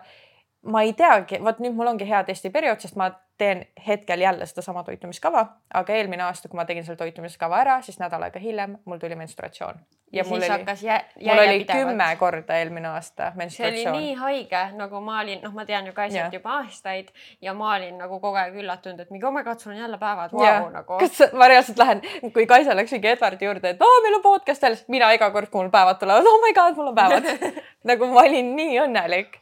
ma 0.62 0.82
ei 0.86 0.94
teagi, 0.94 1.40
vot 1.44 1.62
nüüd 1.64 1.74
mul 1.78 1.90
ongi 1.94 2.06
hea 2.08 2.22
testiperiood, 2.28 2.82
sest 2.84 2.98
ma 3.00 3.10
teen 3.42 3.64
hetkel 3.88 4.22
jälle 4.22 4.46
sedasama 4.46 4.84
toitumiskava, 4.86 5.46
aga 5.74 5.94
eelmine 5.94 6.24
aasta, 6.28 6.50
kui 6.50 6.60
ma 6.60 6.66
tegin 6.70 6.86
selle 6.86 7.00
toitumiskava 7.00 7.58
ära, 7.64 7.80
siis 7.82 7.98
nädal 7.98 8.22
aega 8.28 8.40
hiljem 8.40 8.76
mul 8.86 9.00
tuli 9.02 9.16
menstruatsioon. 9.18 9.80
ja, 10.12 10.22
ja 10.22 10.26
mul 10.28 10.44
oli, 10.44 10.66
mul 11.24 11.40
oli 11.40 11.66
kümme 11.66 12.10
korda 12.20 12.60
eelmine 12.60 12.92
aasta 12.92 13.32
menstruatsioon. 13.36 13.80
see 13.80 13.90
oli 13.90 14.04
nii 14.04 14.14
haige, 14.20 14.62
nagu 14.78 15.02
ma 15.02 15.18
olin, 15.24 15.42
noh, 15.42 15.56
ma 15.58 15.66
tean 15.66 15.90
ju 15.90 15.94
Kaisat 15.98 16.36
juba 16.38 16.60
aastaid 16.60 17.10
ja 17.42 17.56
ma 17.58 17.72
olin 17.76 17.98
nagu 17.98 18.20
kogu 18.20 18.38
aeg 18.44 18.60
üllatunud, 18.62 19.02
et 19.02 19.10
mingi 19.16 19.26
oh 19.26 19.34
my 19.34 19.44
god, 19.48 19.64
sul 19.64 19.74
on 19.74 19.82
jälle 19.82 19.98
päevad 19.98 20.38
wow,, 20.38 20.70
nagu. 20.76 21.00
kas 21.02 21.34
ma 21.34 21.48
reaalselt 21.50 21.82
lähen, 21.82 22.06
kui 22.36 22.46
Kaisa 22.46 22.78
läks 22.78 22.94
mingi 22.94 23.10
Edwardi 23.16 23.50
juurde, 23.50 23.74
et 23.74 23.82
oo, 23.82 23.98
meil 24.06 24.20
on 24.20 24.26
podcast 24.28 24.70
alles, 24.70 24.86
mina 24.88 25.10
iga 25.18 25.32
kord, 25.34 25.50
kui 25.50 25.64
mul 25.64 25.74
päevad 25.74 25.98
tulevad, 26.04 26.30
oh 26.30 26.46
my 26.46 26.54
god, 26.54 26.78
mul 26.78 26.94
on 26.94 27.02
päevad 27.02 27.58
nagu 27.94 28.14
ma 28.14 28.28
olin 28.28 28.54
nii 28.62 28.78
õnnelik 28.86 29.42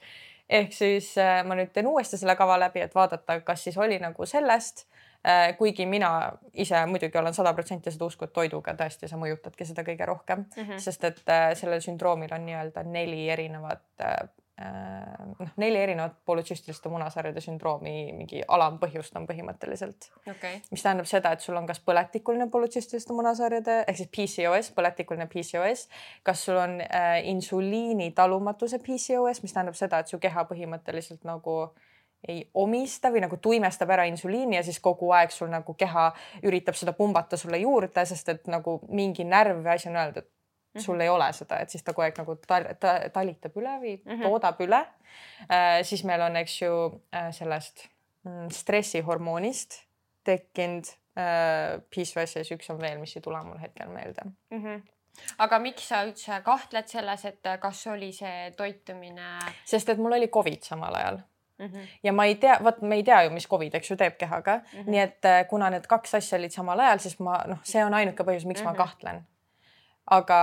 ehk 0.49 0.73
siis 0.73 1.11
äh, 1.17 1.43
ma 1.45 1.57
nüüd 1.57 1.71
teen 1.73 1.87
uuesti 1.87 2.17
selle 2.17 2.35
kava 2.39 2.57
läbi, 2.59 2.81
et 2.85 2.95
vaadata, 2.95 3.39
kas 3.45 3.63
siis 3.67 3.77
oli 3.77 3.99
nagu 4.01 4.25
sellest 4.25 4.85
äh, 5.27 5.55
kuigi 5.57 5.85
mina 5.85 6.31
ise 6.53 6.85
muidugi 6.89 7.17
olen 7.21 7.33
sada 7.33 7.53
protsenti 7.53 7.91
seda 7.93 8.05
usku, 8.09 8.25
et 8.25 8.33
toiduga 8.33 8.73
tõesti 8.79 9.09
sa 9.11 9.19
mõjutadki 9.21 9.67
seda 9.69 9.85
kõige 9.87 10.07
rohkem 10.09 10.45
mm, 10.45 10.63
-hmm. 10.63 10.83
sest 10.85 11.03
et 11.03 11.23
äh, 11.29 11.51
sellel 11.59 11.81
sündroomil 11.85 12.33
on 12.33 12.45
nii-öelda 12.45 12.83
neli 12.83 13.29
erinevat 13.29 14.05
noh, 14.59 15.51
neli 15.61 15.79
erinevat 15.79 16.17
polütsüstiliste 16.27 16.91
munasarjade 16.91 17.41
sündroomi 17.43 17.93
mingi 18.17 18.41
alampõhjust 18.47 19.15
on 19.15 19.27
põhimõtteliselt. 19.29 20.09
Okay.. 20.27 20.59
mis 20.71 20.83
tähendab 20.83 21.07
seda, 21.09 21.31
et 21.33 21.45
sul 21.45 21.57
on 21.59 21.67
kas 21.69 21.79
põletikuline 21.85 22.49
polütsüstiliste 22.51 23.15
munasarjade 23.15 23.83
ehk 23.85 24.01
siis 24.01 24.11
PCOS, 24.15 24.71
põletikuline 24.75 25.29
PCOS, 25.31 25.85
kas 26.27 26.43
sul 26.47 26.59
on 26.59 26.79
äh, 26.83 27.21
insuliini 27.31 28.11
talumatuse 28.17 28.81
PCOS, 28.83 29.43
mis 29.45 29.55
tähendab 29.55 29.77
seda, 29.79 30.01
et 30.03 30.11
su 30.11 30.19
keha 30.19 30.43
põhimõtteliselt 30.49 31.23
nagu 31.29 31.61
ei 32.27 32.41
omista 32.59 33.13
või 33.13 33.21
nagu 33.23 33.37
tuimestab 33.39 33.93
ära 33.95 34.03
insuliini 34.09 34.57
ja 34.57 34.63
siis 34.67 34.81
kogu 34.83 35.13
aeg 35.15 35.31
sul 35.31 35.47
nagu 35.51 35.73
keha 35.79 36.09
üritab 36.43 36.75
seda 36.75 36.91
pumbata 36.97 37.39
sulle 37.39 37.61
juurde, 37.61 38.03
sest 38.05 38.33
et 38.33 38.49
nagu 38.51 38.79
mingi 38.91 39.23
närv 39.23 39.61
või 39.63 39.71
asi 39.77 39.87
on 39.87 39.95
öeldud, 40.01 40.27
mm 40.73 40.79
-hmm. 40.79 40.85
sul 40.85 40.99
ei 41.01 41.09
ole 41.09 41.33
seda, 41.33 41.59
et 41.59 41.69
siis 41.69 41.83
ta 41.83 41.93
kogu 41.93 42.05
aeg 42.05 42.17
nagu 42.17 42.35
tal, 42.47 42.67
ta, 42.79 42.93
talitab 43.13 43.57
üle 43.57 43.75
või 43.81 43.95
mm 43.97 44.11
-hmm. 44.11 44.23
toodab 44.23 44.61
üle 44.61 44.85
äh,. 45.49 45.83
siis 45.83 46.03
meil 46.03 46.21
on, 46.21 46.35
eks 46.35 46.61
ju 46.61 47.01
äh, 47.15 47.31
sellest 47.33 47.87
mm, 48.23 48.49
stressihormoonist 48.49 49.83
tekkinud 50.23 50.85
äh, 51.17 51.81
PCOS-is, 51.89 52.51
üks 52.51 52.69
on 52.69 52.81
veel, 52.81 52.99
mis 52.99 53.15
ei 53.15 53.21
tule 53.21 53.43
mul 53.43 53.57
hetkel 53.57 53.89
meelde 53.89 54.21
mm. 54.25 54.63
-hmm 54.63 54.81
aga 55.37 55.59
miks 55.59 55.87
sa 55.87 56.03
üldse 56.05 56.41
kahtled 56.45 56.87
selles, 56.87 57.25
et 57.25 57.47
kas 57.59 57.87
oli 57.87 58.11
see 58.15 58.51
toitumine? 58.57 59.39
sest 59.65 59.89
et 59.89 59.97
mul 59.97 60.11
oli 60.11 60.27
Covid 60.27 60.63
samal 60.63 60.95
ajal 60.95 61.19
Mm 61.59 61.65
-hmm. 61.65 61.87
ja 62.03 62.13
ma 62.13 62.25
ei 62.25 62.35
tea, 62.35 62.57
vot 62.63 62.81
me 62.81 62.95
ei 62.95 63.03
tea 63.03 63.23
ju, 63.23 63.29
mis 63.29 63.47
Covid, 63.47 63.73
eks 63.75 63.91
ju, 63.91 63.95
teeb 63.97 64.13
kehaga 64.17 64.55
mm. 64.55 64.79
-hmm. 64.79 64.89
nii 64.89 64.99
et 64.99 65.25
äh, 65.25 65.47
kuna 65.47 65.69
need 65.69 65.87
kaks 65.87 66.15
asja 66.15 66.37
olid 66.37 66.51
samal 66.51 66.79
ajal, 66.79 66.97
siis 66.97 67.19
ma 67.19 67.43
noh, 67.47 67.57
see 67.63 67.85
on 67.85 67.93
ainuke 67.93 68.23
põhjus, 68.23 68.45
miks 68.47 68.61
mm 68.61 68.67
-hmm. 68.67 68.71
ma 68.71 68.77
kahtlen 68.77 69.27
aga 70.09 70.39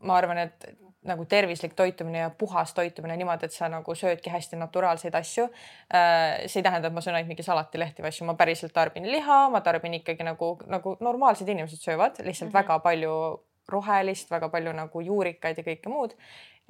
ma 0.00 0.16
arvan, 0.16 0.38
et 0.38 0.70
nagu 1.08 1.24
tervislik 1.24 1.72
toitumine 1.76 2.18
ja 2.18 2.30
puhas 2.30 2.74
toitumine 2.76 3.16
niimoodi, 3.16 3.48
et 3.48 3.56
sa 3.56 3.68
nagu 3.72 3.94
söödki 3.96 4.30
hästi 4.30 4.58
naturaalseid 4.60 5.14
asju. 5.16 5.46
Äh, 5.94 6.44
see 6.46 6.60
ei 6.60 6.66
tähenda, 6.66 6.88
et 6.88 6.94
ma 6.94 7.00
söön 7.04 7.16
ainult 7.16 7.32
mingi 7.32 7.44
salatilehti 7.46 8.04
või 8.04 8.12
asju, 8.12 8.26
ma 8.28 8.36
päriselt 8.36 8.74
tarbin 8.76 9.08
liha, 9.08 9.38
ma 9.52 9.62
tarbin 9.64 9.96
ikkagi 10.00 10.26
nagu, 10.26 10.52
nagu 10.68 10.96
normaalsed 11.00 11.48
inimesed 11.48 11.80
söövad, 11.80 12.20
lihtsalt 12.20 12.50
mm 12.50 12.52
-hmm. 12.52 12.58
väga 12.60 12.78
palju 12.84 13.14
rohelist, 13.70 14.30
väga 14.30 14.48
palju 14.48 14.72
nagu 14.76 15.00
juurikaid 15.00 15.58
ja 15.58 15.64
kõike 15.64 15.88
muud 15.88 16.16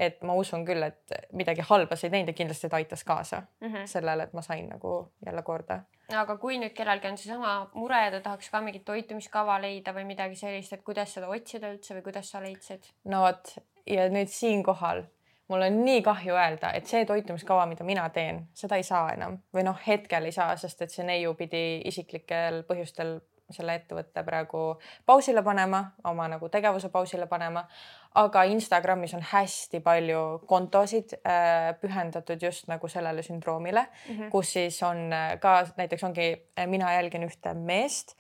et 0.01 0.23
ma 0.25 0.35
usun 0.39 0.65
küll, 0.65 0.83
et 0.87 1.15
midagi 1.37 1.65
halba 1.69 1.97
sa 1.97 2.07
ei 2.07 2.15
teinud 2.15 2.33
ja 2.33 2.37
kindlasti 2.37 2.71
ta 2.73 2.79
aitas 2.81 3.05
kaasa 3.05 3.43
mm 3.43 3.69
-hmm. 3.69 3.87
sellele, 3.87 4.23
et 4.23 4.33
ma 4.33 4.43
sain 4.43 4.69
nagu 4.69 5.13
jälle 5.27 5.43
korda. 5.43 5.81
aga 6.17 6.37
kui 6.37 6.59
nüüd 6.59 6.75
kellelgi 6.75 7.09
on 7.09 7.19
seesama 7.19 7.71
mure 7.75 8.03
ja 8.05 8.11
ta 8.11 8.21
tahaks 8.21 8.51
ka 8.51 8.61
mingit 8.61 8.85
toitumiskava 8.85 9.61
leida 9.63 9.93
või 9.93 10.05
midagi 10.05 10.35
sellist, 10.35 10.73
et 10.73 10.83
kuidas 10.83 11.15
seda 11.15 11.29
otsida 11.29 11.73
üldse 11.73 11.95
või 11.95 12.03
kuidas 12.03 12.31
sa 12.31 12.43
leidsid? 12.43 12.93
no 13.05 13.21
vot 13.21 13.57
ja 13.87 14.09
nüüd 14.09 14.29
siinkohal 14.29 15.05
mul 15.51 15.63
on 15.63 15.85
nii 15.85 16.03
kahju 16.03 16.35
öelda, 16.35 16.73
et 16.73 16.87
see 16.87 17.05
toitumiskava, 17.05 17.67
mida 17.67 17.85
mina 17.85 18.09
teen, 18.15 18.45
seda 18.55 18.77
ei 18.79 18.87
saa 18.87 19.13
enam 19.13 19.39
või 19.55 19.65
noh, 19.67 19.79
hetkel 19.87 20.25
ei 20.25 20.33
saa, 20.33 20.55
sest 20.57 20.83
et 20.83 20.95
see 20.95 21.07
neiu 21.07 21.35
pidi 21.35 21.83
isiklikel 21.91 22.63
põhjustel 22.69 23.19
selle 23.53 23.75
ettevõtte 23.81 24.25
praegu 24.27 24.65
pausile 25.07 25.43
panema, 25.43 25.85
oma 26.05 26.29
nagu 26.29 26.49
tegevuse 26.49 26.89
pausile 26.89 27.27
panema. 27.27 27.67
aga 28.15 28.43
Instagramis 28.51 29.15
on 29.15 29.23
hästi 29.23 29.81
palju 29.81 30.41
kontosid 30.47 31.13
äh, 31.23 31.77
pühendatud 31.81 32.43
just 32.43 32.67
nagu 32.69 32.89
sellele 32.89 33.23
sündroomile 33.23 33.87
mm, 33.87 34.17
-hmm. 34.17 34.31
kus 34.31 34.53
siis 34.53 34.83
on 34.83 35.13
äh, 35.13 35.39
ka 35.41 35.67
näiteks 35.77 36.05
ongi, 36.05 36.47
äh, 36.59 36.67
mina 36.67 36.93
jälgin 36.93 37.23
ühte 37.23 37.55
meest 37.55 38.17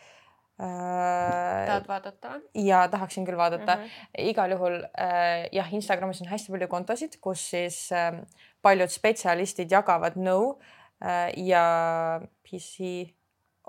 äh,. 0.61 1.67
tahad 1.67 1.89
vaadata? 1.89 2.41
ja 2.55 2.89
tahaksin 2.89 3.27
küll 3.27 3.37
vaadata 3.37 3.77
mm. 3.77 3.83
-hmm. 3.83 4.11
igal 4.19 4.51
juhul 4.51 4.83
äh, 4.83 5.49
jah, 5.53 5.73
Instagramis 5.75 6.21
on 6.23 6.29
hästi 6.29 6.53
palju 6.53 6.69
kontosid, 6.69 7.17
kus 7.21 7.51
siis 7.51 7.93
äh, 7.93 8.13
paljud 8.63 8.91
spetsialistid 8.91 9.71
jagavad 9.71 10.17
nõu 10.17 10.61
äh, 11.05 11.33
ja 11.37 12.21
PC 12.45 12.81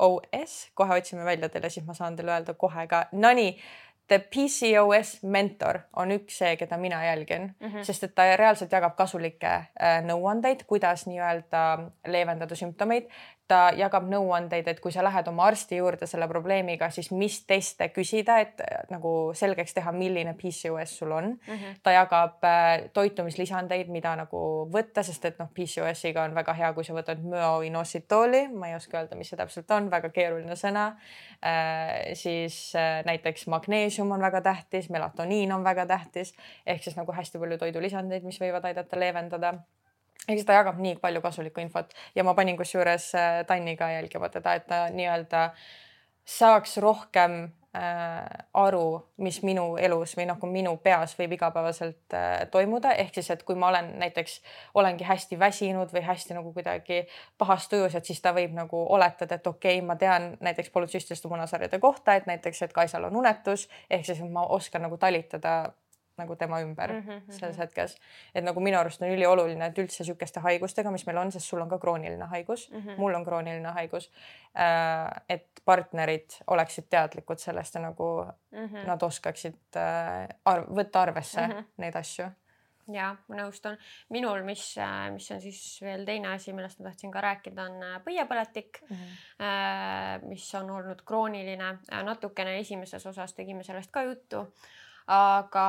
OS, 0.01 0.57
kohe 0.73 0.97
otsime 0.97 1.25
välja 1.25 1.49
teile, 1.49 1.69
siis 1.69 1.85
ma 1.85 1.93
saan 1.93 2.15
teile 2.17 2.33
öelda 2.33 2.53
kohe 2.57 2.87
ka. 2.89 3.05
Nonii, 3.11 3.55
The 4.11 4.17
PCOS 4.19 5.21
mentor 5.23 5.77
on 5.95 6.09
üks 6.11 6.41
see, 6.41 6.55
keda 6.59 6.75
mina 6.77 6.97
jälgin 7.05 7.45
mm, 7.59 7.67
-hmm. 7.67 7.83
sest 7.87 8.03
et 8.03 8.15
ta 8.15 8.25
reaalselt 8.35 8.71
jagab 8.71 8.97
kasulikke 8.97 9.47
äh, 9.47 10.01
nõuandeid, 10.03 10.65
kuidas 10.67 11.05
nii-öelda 11.07 11.61
leevendada 12.07 12.55
sümptomeid 12.55 13.07
ta 13.51 13.59
jagab 13.75 14.07
nõuandeid, 14.07 14.67
et 14.71 14.79
kui 14.83 14.93
sa 14.93 15.03
lähed 15.03 15.27
oma 15.27 15.49
arsti 15.51 15.81
juurde 15.81 16.07
selle 16.07 16.27
probleemiga, 16.31 16.87
siis 16.93 17.09
mis 17.11 17.41
teste 17.47 17.89
küsida, 17.91 18.37
et 18.43 18.61
äh, 18.63 18.85
nagu 18.91 19.31
selgeks 19.37 19.75
teha, 19.75 19.91
milline 19.95 20.33
PCOS 20.39 20.95
sul 21.01 21.11
on 21.17 21.33
mm. 21.33 21.57
-hmm. 21.57 21.81
ta 21.83 21.95
jagab 21.95 22.43
äh, 22.47 22.89
toitumislisandeid, 22.93 23.91
mida 23.91 24.15
nagu 24.15 24.43
võtta, 24.71 25.03
sest 25.03 25.25
et 25.25 25.39
noh, 25.39 25.49
PCOS-iga 25.55 26.23
on 26.23 26.35
väga 26.35 26.53
hea, 26.53 26.71
kui 26.73 26.87
sa 26.87 26.95
võtad 26.95 27.19
müoinositooli, 27.23 28.47
ma 28.55 28.71
ei 28.71 28.75
oska 28.75 29.01
öelda, 29.01 29.19
mis 29.19 29.29
see 29.29 29.37
täpselt 29.37 29.71
on, 29.71 29.91
väga 29.91 30.09
keeruline 30.09 30.55
sõna 30.55 30.87
äh,. 31.43 32.13
siis 32.13 32.73
äh, 32.75 33.03
näiteks 33.05 33.47
magneesium 33.47 34.11
on 34.11 34.21
väga 34.21 34.41
tähtis, 34.41 34.89
melatoniin 34.89 35.51
on 35.51 35.63
väga 35.63 35.85
tähtis 35.85 36.33
ehk 36.65 36.83
siis 36.83 36.95
nagu 36.95 37.11
hästi 37.11 37.39
palju 37.39 37.57
toidulisandeid, 37.57 38.23
mis 38.23 38.39
võivad 38.41 38.65
aidata 38.65 38.99
leevendada 38.99 39.53
eks 40.29 40.45
ta 40.45 40.59
jagab 40.59 40.81
nii 40.81 40.97
palju 41.01 41.21
kasulikku 41.21 41.63
infot 41.63 41.95
ja 42.15 42.23
ma 42.23 42.35
panin 42.37 42.57
kusjuures 42.59 43.13
äh, 43.15 43.39
Tanni 43.47 43.77
ka 43.77 43.89
jälgima 43.91 44.29
teda, 44.29 44.53
et 44.59 44.67
ta 44.69 44.83
nii-öelda 44.93 45.49
saaks 46.25 46.77
rohkem 46.77 47.41
äh, 47.75 48.45
aru, 48.53 49.01
mis 49.17 49.41
minu 49.43 49.75
elus 49.81 50.13
või 50.17 50.27
nagu 50.29 50.47
minu 50.47 50.75
peas 50.83 51.15
võib 51.17 51.33
igapäevaselt 51.37 52.15
äh, 52.17 52.45
toimuda, 52.53 52.93
ehk 53.01 53.17
siis, 53.17 53.31
et 53.33 53.43
kui 53.47 53.57
ma 53.57 53.71
olen 53.71 53.93
näiteks, 54.03 54.37
olengi 54.77 55.07
hästi 55.07 55.39
väsinud 55.39 55.93
või 55.93 56.05
hästi 56.05 56.37
nagu 56.37 56.53
kuidagi 56.53 57.01
pahas 57.41 57.67
tujus, 57.71 57.97
et 57.97 58.05
siis 58.05 58.21
ta 58.21 58.35
võib 58.37 58.53
nagu 58.57 58.85
oletada, 58.93 59.39
et 59.39 59.47
okei 59.47 59.79
okay,, 59.79 59.87
ma 59.87 59.97
tean 59.97 60.35
näiteks 60.39 60.69
polütsüstiliste 60.69 61.31
munasarjade 61.31 61.79
kohta, 61.79 62.15
et 62.15 62.29
näiteks, 62.29 62.61
et 62.67 62.73
Kaisal 62.73 63.09
on 63.09 63.21
unetus, 63.23 63.67
ehk 63.89 64.05
siis 64.05 64.21
ma 64.29 64.45
oskan 64.45 64.85
nagu 64.85 65.01
talitada 65.01 65.71
nagu 66.21 66.35
tema 66.39 66.61
ümber 66.61 66.93
mm 66.93 67.01
-hmm. 67.01 67.31
selles 67.37 67.57
hetkes. 67.57 67.97
et 68.35 68.43
nagu 68.43 68.59
minu 68.59 68.79
arust 68.79 69.01
on 69.01 69.09
ülioluline, 69.09 69.65
et 69.65 69.77
üldse 69.77 70.03
sihukeste 70.03 70.39
haigustega, 70.39 70.91
mis 70.91 71.05
meil 71.05 71.17
on, 71.17 71.31
sest 71.31 71.45
sul 71.45 71.61
on 71.61 71.69
ka 71.69 71.79
krooniline 71.79 72.25
haigus 72.25 72.69
mm, 72.71 72.79
-hmm. 72.79 72.97
mul 72.97 73.13
on 73.13 73.25
krooniline 73.25 73.69
haigus 73.69 74.11
äh,. 74.55 75.23
et 75.29 75.47
partnerid 75.65 76.41
oleksid 76.47 76.89
teadlikud 76.89 77.37
sellest 77.37 77.75
ja 77.75 77.81
nagu 77.81 78.25
mm 78.51 78.67
-hmm. 78.67 78.87
nad 78.87 79.03
oskaksid 79.03 79.75
äh, 79.75 80.27
arv, 80.45 80.69
võtta 80.69 81.01
arvesse 81.01 81.47
mm 81.47 81.53
-hmm. 81.53 81.65
neid 81.77 81.95
asju 81.95 82.31
ja 82.93 83.11
ma 83.27 83.35
nõustun. 83.35 83.77
minul, 84.09 84.43
mis, 84.43 84.77
äh, 84.77 85.11
mis 85.13 85.29
on 85.31 85.41
siis 85.41 85.61
veel 85.81 86.05
teine 86.05 86.33
asi, 86.33 86.53
millest 86.53 86.79
ma 86.79 86.89
tahtsin 86.89 87.11
ka 87.11 87.21
rääkida, 87.21 87.65
on 87.69 88.03
põiepõletik 88.05 88.81
mm, 88.81 88.95
-hmm. 88.97 90.27
mis 90.29 90.55
on 90.55 90.69
olnud 90.69 91.01
krooniline. 91.05 91.77
natukene 92.03 92.59
esimeses 92.59 93.05
osas 93.05 93.33
tegime 93.33 93.63
sellest 93.63 93.91
ka 93.91 94.03
juttu 94.03 94.47
aga 95.11 95.65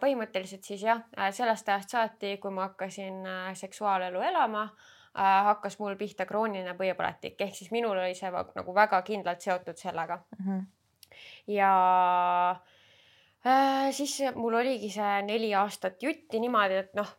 põhimõtteliselt 0.00 0.64
siis 0.64 0.84
jah, 0.86 1.02
äh, 1.18 1.32
sellest 1.34 1.68
ajast 1.68 1.92
saati, 1.96 2.36
kui 2.42 2.52
ma 2.54 2.70
hakkasin 2.70 3.26
äh, 3.28 3.50
seksuaalelu 3.58 4.22
elama, 4.30 4.64
äh, 5.16 5.42
hakkas 5.50 5.78
mul 5.82 5.98
pihta 6.00 6.26
krooniline 6.28 6.76
põiepõletik, 6.78 7.36
ehk 7.40 7.58
siis 7.58 7.72
minul 7.74 7.98
oli 7.98 8.14
see 8.16 8.30
nagu 8.30 8.74
väga 8.74 9.02
kindlalt 9.06 9.44
seotud 9.44 9.76
sellega 9.76 10.16
mm. 10.38 10.46
-hmm. 10.46 10.64
ja 11.58 11.70
äh, 13.46 13.92
siis 13.92 14.18
mul 14.34 14.54
oligi 14.62 14.90
see 14.90 15.22
neli 15.28 15.54
aastat 15.54 16.02
jutti 16.02 16.40
niimoodi, 16.40 16.82
et 16.86 16.94
noh, 16.94 17.12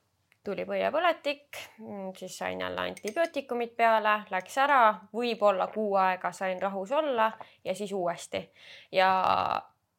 tuli 0.47 0.63
põiepõletik, 0.65 1.57
mm, 1.77 2.11
siis 2.17 2.37
sain 2.37 2.61
jälle 2.61 2.81
antibiootikumid 2.81 3.75
peale, 3.75 4.21
läks 4.31 4.57
ära, 4.63 4.81
võib-olla 5.13 5.67
kuu 5.67 5.95
aega 5.99 6.31
sain 6.31 6.61
rahus 6.61 6.91
olla 6.91 7.31
ja 7.65 7.75
siis 7.75 7.91
uuesti 7.91 8.47
ja 8.91 9.09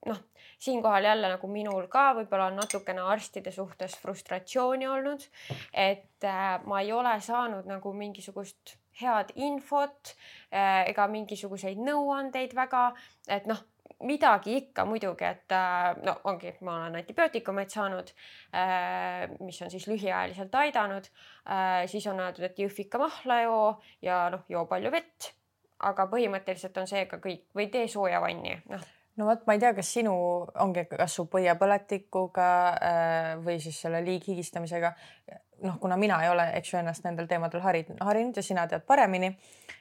noh 0.06 0.20
siinkohal 0.58 1.04
jälle 1.04 1.28
nagu 1.28 1.48
minul 1.48 1.86
ka 1.90 2.12
võib-olla 2.18 2.50
on 2.50 2.58
natukene 2.58 3.04
arstide 3.12 3.52
suhtes 3.54 3.94
frustratsiooni 4.02 4.88
olnud, 4.90 5.24
et 5.72 6.26
äh, 6.26 6.58
ma 6.66 6.82
ei 6.82 6.92
ole 6.92 7.14
saanud 7.22 7.68
nagu 7.70 7.92
mingisugust 7.94 8.76
head 9.00 9.30
infot 9.36 10.14
äh, 10.50 10.88
ega 10.90 11.06
mingisuguseid 11.10 11.78
nõuandeid 11.78 12.56
väga, 12.58 12.88
et 13.30 13.46
noh, 13.46 13.62
midagi 14.02 14.56
ikka 14.58 14.84
muidugi, 14.86 15.26
et 15.30 15.54
äh, 15.54 15.92
no 16.02 16.16
ongi, 16.30 16.56
ma 16.66 16.80
olen 16.82 16.98
antibiootikumeid 17.02 17.70
saanud, 17.70 18.12
mis 19.46 19.62
on 19.62 19.70
siis 19.70 19.86
lühiajaliselt 19.90 20.54
aidanud, 20.54 21.06
siis 21.90 22.06
on 22.10 22.20
öeldud, 22.22 22.44
et 22.46 22.62
jõhvika 22.62 23.00
mahla 23.00 23.40
joo 23.44 23.64
ja 24.02 24.26
noh, 24.34 24.46
joo 24.48 24.66
palju 24.70 24.94
vett. 24.94 25.34
aga 25.78 26.08
põhimõtteliselt 26.10 26.78
on 26.80 26.88
see 26.90 27.04
ka 27.06 27.20
kõik 27.22 27.44
või 27.54 27.68
tee 27.70 27.86
sooja 27.88 28.18
vanni, 28.20 28.56
noh 28.66 28.86
no 29.18 29.26
vot, 29.26 29.44
ma 29.46 29.56
ei 29.56 29.62
tea, 29.62 29.72
kas 29.76 29.90
sinu 29.98 30.14
ongi, 30.62 30.84
kas 30.90 31.16
su 31.18 31.26
põiepõletikuga 31.30 32.50
äh, 32.74 33.32
või 33.44 33.58
siis 33.62 33.80
selle 33.82 34.02
liighigistamisega. 34.06 34.94
noh, 35.66 35.78
kuna 35.82 35.96
mina 35.98 36.20
ei 36.22 36.30
ole, 36.30 36.44
eks 36.54 36.70
ju, 36.72 36.78
ennast 36.78 37.02
nendel 37.02 37.26
teemadel 37.26 37.64
harinud, 37.64 37.98
harinud 38.06 38.36
ja 38.38 38.44
sina 38.46 38.66
tead 38.70 38.84
paremini, 38.86 39.32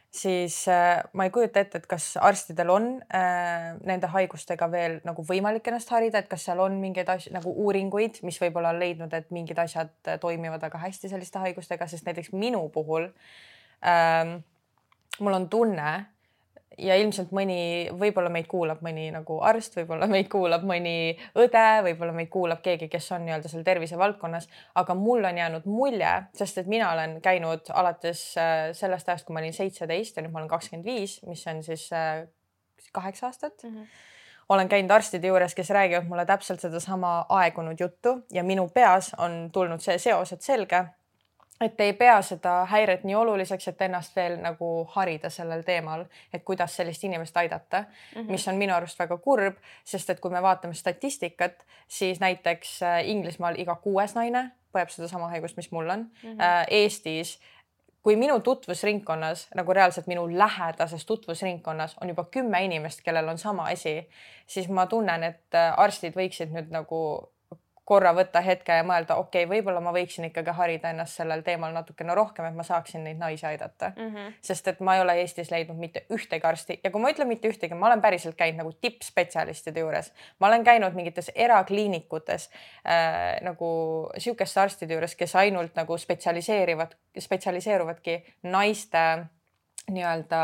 siis 0.10 0.64
äh, 0.74 1.04
ma 1.14 1.28
ei 1.28 1.34
kujuta 1.34 1.62
ette, 1.62 1.78
et 1.78 1.86
kas 1.90 2.16
arstidel 2.18 2.72
on 2.74 2.90
äh, 3.14 3.76
nende 3.86 4.10
haigustega 4.10 4.72
veel 4.74 4.98
nagu 5.06 5.26
võimalik 5.28 5.70
ennast 5.70 5.94
harida, 5.94 6.24
et 6.24 6.32
kas 6.32 6.48
seal 6.50 6.64
on 6.64 6.80
mingeid 6.82 7.10
asju 7.14 7.36
nagu 7.36 7.54
uuringuid, 7.66 8.24
mis 8.26 8.42
võib-olla 8.42 8.74
on 8.74 8.82
leidnud, 8.82 9.14
et 9.14 9.30
mingid 9.36 9.62
asjad 9.62 9.94
toimivad 10.24 10.66
väga 10.66 10.82
hästi 10.88 11.14
selliste 11.14 11.46
haigustega, 11.46 11.90
sest 11.92 12.10
näiteks 12.10 12.34
minu 12.34 12.66
puhul 12.74 13.12
ähm, 13.86 14.40
mul 15.20 15.34
on 15.34 15.50
tunne 15.50 15.94
ja 16.78 16.96
ilmselt 17.00 17.32
mõni, 17.36 17.88
võib-olla 17.98 18.30
meid 18.34 18.48
kuulab 18.50 18.82
mõni 18.86 19.08
nagu 19.14 19.40
arst, 19.46 19.78
võib-olla 19.80 20.08
meid 20.12 20.30
kuulab 20.32 20.66
mõni 20.68 21.16
õde, 21.40 21.66
võib-olla 21.88 22.16
meid 22.18 22.30
kuulab 22.34 22.62
keegi, 22.66 22.90
kes 22.92 23.12
on 23.16 23.26
nii-öelda 23.26 23.52
seal 23.52 23.66
tervisevaldkonnas, 23.68 24.50
aga 24.82 24.98
mul 24.98 25.26
on 25.30 25.40
jäänud 25.42 25.70
mulje, 25.72 26.12
sest 26.38 26.62
et 26.62 26.70
mina 26.72 26.92
olen 26.94 27.18
käinud 27.24 27.72
alates 27.74 28.24
äh, 28.42 28.58
sellest 28.78 29.10
ajast, 29.10 29.28
kui 29.28 29.38
ma 29.38 29.44
olin 29.44 29.56
seitseteist 29.56 30.20
ja 30.20 30.26
nüüd 30.26 30.36
ma 30.36 30.44
olen 30.44 30.52
kakskümmend 30.52 30.88
viis, 30.88 31.18
mis 31.28 31.46
on 31.50 31.64
siis 31.66 31.88
äh, 31.96 32.28
kaheksa 32.94 33.32
aastat 33.32 33.64
mm. 33.64 33.74
-hmm 33.74 34.14
olen 34.50 34.70
käinud 34.70 34.92
arstide 34.92 35.28
juures, 35.28 35.56
kes 35.56 35.70
räägivad 35.76 36.06
mulle 36.08 36.26
täpselt 36.26 36.60
sedasama 36.60 37.26
aegunud 37.30 37.80
juttu 37.80 38.24
ja 38.32 38.44
minu 38.44 38.70
peas 38.74 39.12
on 39.18 39.50
tulnud 39.52 39.84
see 39.84 39.98
seos, 39.98 40.32
et 40.32 40.42
selge 40.42 40.86
et 41.62 41.82
ei 41.82 41.94
pea 41.94 42.22
seda 42.22 42.66
häiret 42.70 43.04
nii 43.04 43.16
oluliseks, 43.16 43.68
et 43.68 43.82
ennast 43.82 44.16
veel 44.16 44.38
nagu 44.42 44.70
harida 44.94 45.30
sellel 45.34 45.64
teemal, 45.66 46.06
et 46.34 46.44
kuidas 46.44 46.76
sellist 46.76 47.04
inimest 47.04 47.38
aidata 47.38 47.82
mm, 47.82 48.22
-hmm. 48.22 48.32
mis 48.32 48.48
on 48.48 48.56
minu 48.56 48.74
arust 48.74 49.00
väga 49.00 49.18
kurb, 49.18 49.58
sest 49.84 50.10
et 50.10 50.20
kui 50.20 50.32
me 50.32 50.42
vaatame 50.42 50.74
statistikat, 50.74 51.66
siis 51.88 52.20
näiteks 52.20 52.84
äh, 52.84 53.10
Inglismaal 53.10 53.56
iga 53.58 53.76
kuues 53.76 54.16
naine 54.16 54.52
põeb 54.74 54.90
sedasama 54.90 55.28
haigust, 55.28 55.58
mis 55.58 55.72
mul 55.72 55.90
on 55.90 56.00
mm. 56.00 56.30
-hmm. 56.30 56.66
Eestis 56.70 57.40
kui 58.08 58.16
minu 58.16 58.40
tutvusringkonnas 58.40 59.48
nagu 59.56 59.74
reaalselt 59.74 60.08
minu 60.08 60.30
lähedases 60.38 61.06
tutvusringkonnas 61.06 61.98
on 62.02 62.10
juba 62.10 62.24
kümme 62.32 62.62
inimest, 62.64 63.02
kellel 63.04 63.28
on 63.28 63.38
sama 63.38 63.66
asi, 63.66 64.10
siis 64.48 64.70
ma 64.70 64.86
tunnen, 64.86 65.24
et 65.24 65.56
äh, 65.56 65.74
arstid 65.78 66.16
võiksid 66.16 66.54
nüüd 66.56 66.72
nagu 66.72 67.00
korra 67.88 68.12
võtta 68.16 68.42
hetke 68.44 68.76
ja 68.76 68.84
mõelda, 68.84 69.16
okei 69.22 69.46
okay,, 69.46 69.50
võib-olla 69.50 69.80
ma 69.84 69.94
võiksin 69.96 70.28
ikkagi 70.28 70.52
harida 70.58 70.92
ennast 70.92 71.22
sellel 71.22 71.44
teemal 71.46 71.72
natukene 71.72 72.16
rohkem, 72.18 72.50
et 72.50 72.58
ma 72.58 72.66
saaksin 72.68 73.06
neid 73.08 73.20
naisi 73.22 73.46
aidata 73.48 73.94
mm. 73.96 74.10
-hmm. 74.14 74.34
sest 74.44 74.68
et 74.68 74.82
ma 74.84 74.98
ei 74.98 75.04
ole 75.04 75.16
Eestis 75.22 75.52
leidnud 75.52 75.80
mitte 75.80 76.04
ühtegi 76.14 76.44
arsti 76.48 76.80
ja 76.84 76.92
kui 76.92 77.02
ma 77.02 77.12
ütlen 77.14 77.32
mitte 77.32 77.48
ühtegi, 77.48 77.78
ma 77.80 77.88
olen 77.88 78.02
päriselt 78.04 78.36
käinud 78.36 78.60
nagu 78.60 78.74
tippspetsialistide 78.82 79.80
juures, 79.80 80.12
ma 80.40 80.48
olen 80.48 80.68
käinud 80.68 80.98
mingites 81.00 81.32
erakliinikutes 81.36 82.50
äh, 82.52 83.40
nagu 83.42 83.70
sihukeste 84.18 84.60
arstide 84.60 84.94
juures, 84.94 85.16
kes 85.16 85.36
ainult 85.36 85.76
nagu 85.80 85.98
spetsialiseerivad, 85.98 86.98
spetsialiseeruvadki 87.20 88.18
naiste 88.44 89.06
nii-öelda 89.92 90.42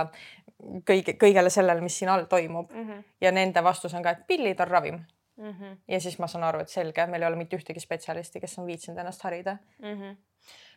kõige, 0.87 1.17
kõigele 1.19 1.51
sellele, 1.51 1.83
mis 1.83 1.99
siin 1.99 2.13
all 2.13 2.23
toimub 2.31 2.71
mm. 2.71 2.87
-hmm. 2.87 3.03
ja 3.21 3.31
nende 3.31 3.63
vastus 3.63 3.93
on 3.93 4.03
ka, 4.03 4.15
et 4.15 4.23
pillid 4.27 4.59
on 4.59 4.67
ravim 4.67 5.03
mm. 5.37 5.49
-hmm. 5.49 5.77
ja 5.87 5.99
siis 5.99 6.19
ma 6.19 6.27
saan 6.27 6.43
aru, 6.43 6.59
et 6.59 6.69
selge, 6.69 7.07
meil 7.07 7.21
ei 7.21 7.27
ole 7.27 7.39
mitte 7.39 7.57
ühtegi 7.57 7.79
spetsialisti, 7.79 8.39
kes 8.39 8.59
on 8.59 8.67
viitsinud 8.67 8.99
ennast 8.99 9.23
harida 9.23 9.57
mm. 9.79 9.97
-hmm 10.01 10.15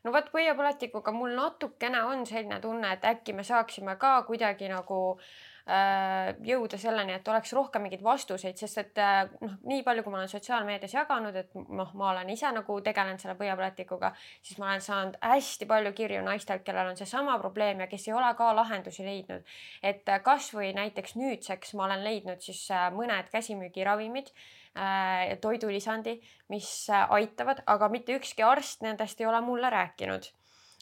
no 0.04 0.12
vot 0.12 0.28
põiepõletikuga 0.30 1.12
mul 1.12 1.32
natukene 1.34 2.02
on 2.02 2.26
selline 2.26 2.60
tunne, 2.60 2.92
et 2.92 3.04
äkki 3.04 3.32
me 3.32 3.42
saaksime 3.42 3.96
ka 3.96 4.22
kuidagi 4.22 4.68
nagu 4.68 5.18
äh, 5.18 5.55
jõuda 5.66 6.78
selleni, 6.78 7.16
et 7.16 7.28
oleks 7.28 7.50
rohkem 7.56 7.82
mingeid 7.82 8.02
vastuseid, 8.06 8.54
sest 8.60 8.78
et 8.78 8.98
äh, 9.02 9.24
noh, 9.42 9.56
nii 9.66 9.82
palju, 9.86 10.04
kui 10.04 10.12
ma 10.14 10.20
olen 10.20 10.30
sotsiaalmeedias 10.30 10.94
jaganud, 10.94 11.34
et 11.40 11.56
noh, 11.58 11.90
ma 11.98 12.12
olen 12.12 12.30
ise 12.30 12.52
nagu 12.54 12.76
tegelenud 12.86 13.22
selle 13.22 13.34
põiepõletikuga, 13.40 14.12
siis 14.46 14.60
ma 14.62 14.68
olen 14.70 14.84
saanud 14.84 15.18
hästi 15.18 15.66
palju 15.66 15.92
kirju 15.98 16.22
naistelt, 16.26 16.62
kellel 16.66 16.92
on 16.92 17.00
seesama 17.00 17.34
probleem 17.42 17.82
ja 17.82 17.90
kes 17.90 18.06
ei 18.06 18.14
ole 18.14 18.30
ka 18.38 18.52
lahendusi 18.54 19.06
leidnud. 19.06 19.42
et 19.82 20.08
äh, 20.08 20.22
kasvõi 20.22 20.70
näiteks 20.76 21.16
nüüdseks 21.18 21.74
ma 21.74 21.88
olen 21.90 22.04
leidnud 22.04 22.46
siis 22.46 22.62
äh, 22.70 22.86
mõned 22.94 23.26
käsimüügiravimid 23.34 24.30
äh, 24.30 25.34
toidulisandi, 25.42 26.20
mis 26.48 26.70
äh, 26.90 27.10
aitavad, 27.10 27.66
aga 27.66 27.90
mitte 27.90 28.14
ükski 28.14 28.46
arst 28.46 28.86
nendest 28.86 29.20
ei 29.20 29.26
ole 29.26 29.42
mulle 29.42 29.70
rääkinud 29.70 30.30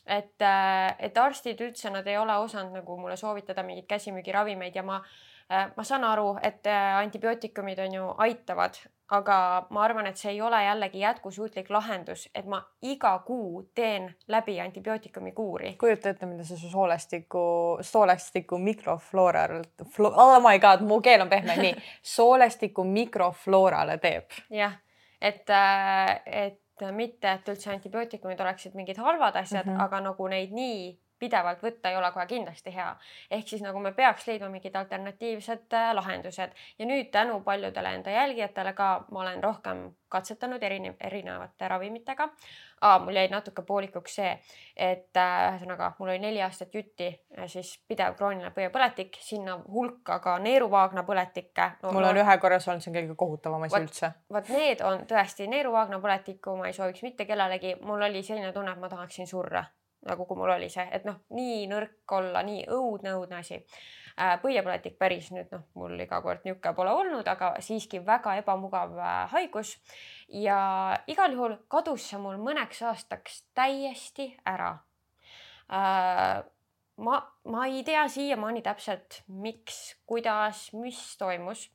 et, 0.06 0.42
äh, 0.42 0.96
et 0.98 1.18
arstid 1.18 1.60
üldse, 1.60 1.90
nad 1.90 2.06
ei 2.06 2.18
ole 2.18 2.36
osanud 2.36 2.72
nagu 2.72 2.96
mulle 3.00 3.16
soovitada 3.16 3.62
mingeid 3.62 3.86
käsimüügiravimeid 3.88 4.76
ja 4.76 4.82
ma 4.82 5.02
Äh, 5.52 5.70
ma 5.76 5.84
saan 5.84 6.04
aru, 6.04 6.38
et 6.42 6.66
äh, 6.66 6.96
antibiootikumid 6.96 7.78
on 7.78 7.94
ju 7.94 8.04
aitavad, 8.24 8.78
aga 9.12 9.36
ma 9.76 9.82
arvan, 9.84 10.06
et 10.08 10.16
see 10.16 10.30
ei 10.32 10.38
ole 10.40 10.56
jällegi 10.64 11.02
jätkusuutlik 11.02 11.68
lahendus, 11.70 12.22
et 12.34 12.48
ma 12.48 12.62
iga 12.82 13.10
kuu 13.26 13.60
teen 13.76 14.08
läbi 14.32 14.56
antibiootikumi 14.64 15.32
kuuri. 15.36 15.74
kujuta 15.80 16.14
ette, 16.14 16.26
mida 16.26 16.48
see 16.48 16.56
su 16.56 16.72
soolestiku, 16.72 17.44
soolestiku 17.84 18.58
mikroflooral 18.58 19.60
flo,, 19.92 20.14
oh 20.16 20.40
my 20.40 20.56
god, 20.58 20.80
mu 20.88 21.02
keel 21.04 21.26
on 21.26 21.28
pehme, 21.28 21.58
nii, 21.60 21.76
soolestiku 22.16 22.84
mikrofloorale 22.88 23.98
teeb. 24.00 24.32
jah, 24.48 24.80
et, 25.20 25.52
et 26.24 26.63
mitte, 26.92 27.28
et 27.28 27.48
üldse 27.48 27.70
antibiootikumid 27.70 28.40
oleksid 28.40 28.74
mingid 28.74 28.98
halvad 28.98 29.36
asjad 29.36 29.66
mm, 29.66 29.72
-hmm. 29.76 29.84
aga 29.84 30.00
nagu 30.00 30.28
neid 30.28 30.52
nii 30.52 30.98
pidevalt 31.24 31.64
võtta 31.64 31.90
ei 31.90 31.98
ole 32.00 32.12
kohe 32.14 32.26
kindlasti 32.30 32.74
hea. 32.76 32.92
ehk 33.30 33.48
siis 33.48 33.64
nagu 33.64 33.80
me 33.80 33.92
peaks 33.96 34.28
leidma 34.28 34.52
mingid 34.52 34.76
alternatiivsed 34.76 35.78
äh, 35.80 35.90
lahendused 36.00 36.56
ja 36.78 36.86
nüüd 36.86 37.10
tänu 37.10 37.40
paljudele 37.48 37.94
enda 37.98 38.16
jälgijatele 38.18 38.72
ka 38.72 38.94
ma 39.10 39.26
olen 39.26 39.44
rohkem 39.44 39.86
katsetanud 40.14 40.62
erine-, 40.62 40.94
erinevate 41.00 41.68
ravimitega. 41.68 42.28
mul 43.00 43.16
jäi 43.16 43.28
natuke 43.32 43.62
poolikuks 43.64 44.14
see, 44.18 44.32
et 44.76 45.16
äh, 45.16 45.34
ühesõnaga 45.54 45.86
äh, 45.86 45.94
mul 45.98 46.10
oli 46.12 46.20
neli 46.20 46.42
aastat 46.44 46.74
jutti 46.76 47.06
äh, 47.08 47.46
siis 47.48 47.70
pidev 47.88 48.16
krooniline 48.18 48.50
põiepõletik, 48.56 49.16
sinna 49.24 49.54
hulka 49.76 50.18
ka 50.24 50.34
neeruvaagna 50.44 51.06
põletikke 51.08 51.70
no,. 51.82 51.94
mul 51.96 52.10
on 52.10 52.18
no, 52.18 52.24
ühe 52.26 52.36
korra 52.42 52.58
olnud, 52.60 52.84
see 52.84 52.92
on 52.92 52.98
kõige 52.98 53.16
kohutavam 53.22 53.64
asi 53.68 53.80
üldse. 53.80 54.12
vot 54.36 54.50
need 54.52 54.84
on 54.84 55.06
tõesti 55.08 55.48
neeruvaagna 55.54 56.02
põletikku, 56.04 56.58
ma 56.60 56.68
ei 56.68 56.76
sooviks 56.76 57.06
mitte 57.06 57.24
kellelegi, 57.30 57.78
mul 57.80 58.04
oli 58.10 58.22
selline 58.26 58.52
tunne, 58.52 58.76
et 58.76 58.84
ma 58.84 58.92
tahaksin 58.92 59.30
surra 59.30 59.64
nagu 60.08 60.26
kui 60.28 60.38
mul 60.38 60.52
oli 60.54 60.68
see, 60.72 60.84
et 60.92 61.04
noh, 61.08 61.20
nii 61.34 61.64
nõrk 61.70 62.14
olla, 62.16 62.42
nii 62.46 62.64
õudne, 62.72 63.14
õudne 63.18 63.40
asi. 63.40 63.60
Äh, 64.14 64.36
põiepõletik 64.42 64.96
päris 64.98 65.32
nüüd 65.34 65.50
noh, 65.50 65.64
mul 65.78 65.98
iga 65.98 66.20
kord 66.22 66.44
niisugune 66.46 66.74
pole 66.76 66.94
olnud, 66.94 67.26
aga 67.26 67.54
siiski 67.64 67.98
väga 68.06 68.36
ebamugav 68.42 68.94
äh, 68.98 69.20
haigus. 69.34 69.74
ja 70.28 70.58
igal 71.10 71.34
juhul 71.34 71.56
kadus 71.68 72.08
see 72.10 72.20
mul 72.22 72.38
mõneks 72.42 72.82
aastaks 72.86 73.42
täiesti 73.58 74.30
ära. 74.46 74.76
Äh, 75.72 76.44
ma, 76.96 77.20
ma 77.50 77.66
ei 77.66 77.82
tea 77.82 78.06
siiamaani 78.08 78.62
täpselt, 78.62 79.22
miks, 79.26 79.96
kuidas, 80.06 80.68
mis 80.78 81.00
toimus 81.18 81.68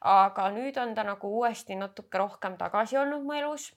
aga 0.00 0.48
nüüd 0.54 0.78
on 0.80 0.94
ta 0.96 1.04
nagu 1.04 1.28
uuesti 1.40 1.76
natuke 1.76 2.18
rohkem 2.18 2.56
tagasi 2.60 2.96
olnud 2.96 3.24
mu 3.24 3.36
elus 3.36 3.68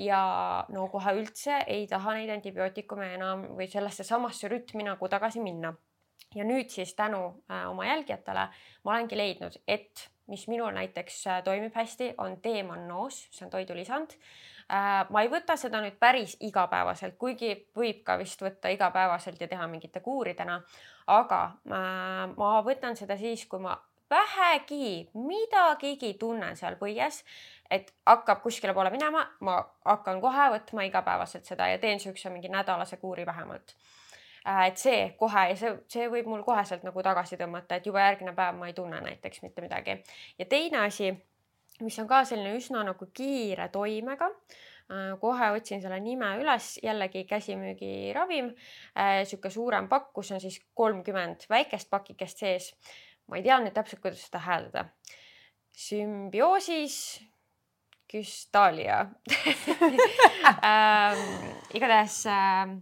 ja 0.00 0.64
no 0.72 0.86
kohe 0.92 1.14
üldse 1.18 1.60
ei 1.66 1.86
taha 1.90 2.14
neid 2.16 2.30
antibiootikume 2.32 3.14
enam 3.16 3.46
või 3.58 3.68
sellesse 3.70 4.06
samasse 4.06 4.48
rütmi 4.48 4.86
nagu 4.86 5.08
tagasi 5.08 5.42
minna. 5.44 5.74
ja 6.34 6.44
nüüd 6.46 6.70
siis 6.70 6.94
tänu 6.94 7.42
äh, 7.50 7.64
oma 7.70 7.86
jälgijatele 7.86 8.48
ma 8.84 8.92
olengi 8.92 9.16
leidnud, 9.18 9.56
et 9.66 10.10
mis 10.30 10.46
minul 10.48 10.70
näiteks 10.70 11.26
äh, 11.26 11.42
toimib 11.42 11.74
hästi, 11.74 12.14
on 12.18 12.36
teemannoos, 12.40 13.26
see 13.30 13.44
on 13.44 13.50
toidulisand 13.50 14.14
äh,. 14.70 15.06
ma 15.10 15.22
ei 15.22 15.30
võta 15.32 15.56
seda 15.58 15.80
nüüd 15.82 15.98
päris 15.98 16.36
igapäevaselt, 16.40 17.18
kuigi 17.18 17.52
võib 17.76 18.04
ka 18.06 18.18
vist 18.18 18.42
võtta 18.42 18.70
igapäevaselt 18.70 19.40
ja 19.40 19.48
teha 19.48 19.66
mingite 19.66 20.00
kuuridena, 20.00 20.60
aga 21.06 21.42
ma 22.36 22.50
võtan 22.62 22.96
seda 22.96 23.16
siis, 23.18 23.46
kui 23.50 23.58
ma 23.58 23.74
vähegi 24.10 25.08
midagigi 25.14 26.14
tunnen 26.18 26.56
seal 26.58 26.76
põies, 26.80 27.22
et 27.70 27.92
hakkab 28.06 28.42
kuskile 28.42 28.74
poole 28.74 28.90
minema, 28.90 29.24
ma 29.46 29.56
hakkan 29.86 30.20
kohe 30.22 30.48
võtma 30.56 30.84
igapäevaselt 30.88 31.48
seda 31.48 31.68
ja 31.70 31.78
teen 31.78 32.00
siukse 32.02 32.30
mingi 32.30 32.50
nädalase 32.52 32.96
kuuri 33.00 33.26
vähemalt. 33.26 33.74
Äh, 34.48 34.66
et 34.70 34.80
see 34.80 35.02
kohe 35.20 35.46
ja 35.52 35.56
see, 35.56 35.74
see 35.90 36.08
võib 36.12 36.30
mul 36.30 36.42
koheselt 36.46 36.84
nagu 36.86 37.02
tagasi 37.04 37.38
tõmmata, 37.40 37.76
et 37.78 37.86
juba 37.86 38.06
järgmine 38.06 38.34
päev 38.36 38.58
ma 38.58 38.70
ei 38.70 38.76
tunne 38.76 39.00
näiteks 39.04 39.42
mitte 39.42 39.62
midagi. 39.62 40.00
ja 40.38 40.46
teine 40.48 40.84
asi, 40.86 41.12
mis 41.80 41.98
on 41.98 42.08
ka 42.08 42.24
selline 42.24 42.56
üsna 42.56 42.84
nagu 42.84 43.10
kiire 43.14 43.68
toimega 43.68 44.30
äh, 44.30 45.12
kohe 45.20 45.50
otsin 45.56 45.82
selle 45.82 46.00
nime 46.00 46.32
üles, 46.40 46.72
jällegi 46.82 47.24
käsimüügiravim, 47.28 48.54
äh, 48.96 49.22
sihuke 49.24 49.50
suurem 49.50 49.88
pakk, 49.88 50.12
kus 50.16 50.32
on 50.32 50.40
siis 50.40 50.58
kolmkümmend 50.74 51.46
väikest 51.52 51.90
pakikest 51.90 52.44
sees 52.46 52.74
ma 53.30 53.38
ei 53.38 53.46
tea 53.46 53.60
nüüd 53.62 53.74
täpselt, 53.76 54.02
kuidas 54.02 54.26
seda 54.26 54.42
hääldada. 54.42 54.88
sümbioosis 55.80 56.96
Küstalia 58.10 59.00
ähm, 60.66 61.20
igatahes 61.74 62.24
ähm,. 62.26 62.78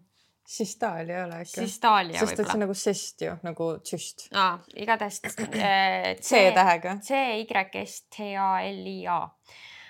Sistalia 0.48 1.18
ei 1.18 1.24
ole 1.26 1.40
äkki? 1.42 1.60
Sistalia 1.60 2.20
sest 2.22 2.38
et 2.40 2.46
see 2.46 2.54
on 2.54 2.62
nagu 2.64 2.74
sest 2.74 3.20
ju, 3.26 3.34
nagu 3.44 3.66
tšüst. 3.84 4.28
aa, 4.32 4.54
igatahes 4.80 5.20
äh, 5.28 6.14
C-tähega. 6.30 6.96
C 7.04 7.20
Y 7.42 7.44
S 7.84 8.00
T 8.08 8.32
A 8.40 8.62
L 8.64 8.86
I 8.86 8.98
A 9.12 9.20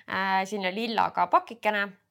äh,. 0.09 0.43
selline 0.45 0.74
lillaga 0.74 1.28
pakikene 1.30 1.86
Äh, 1.86 2.07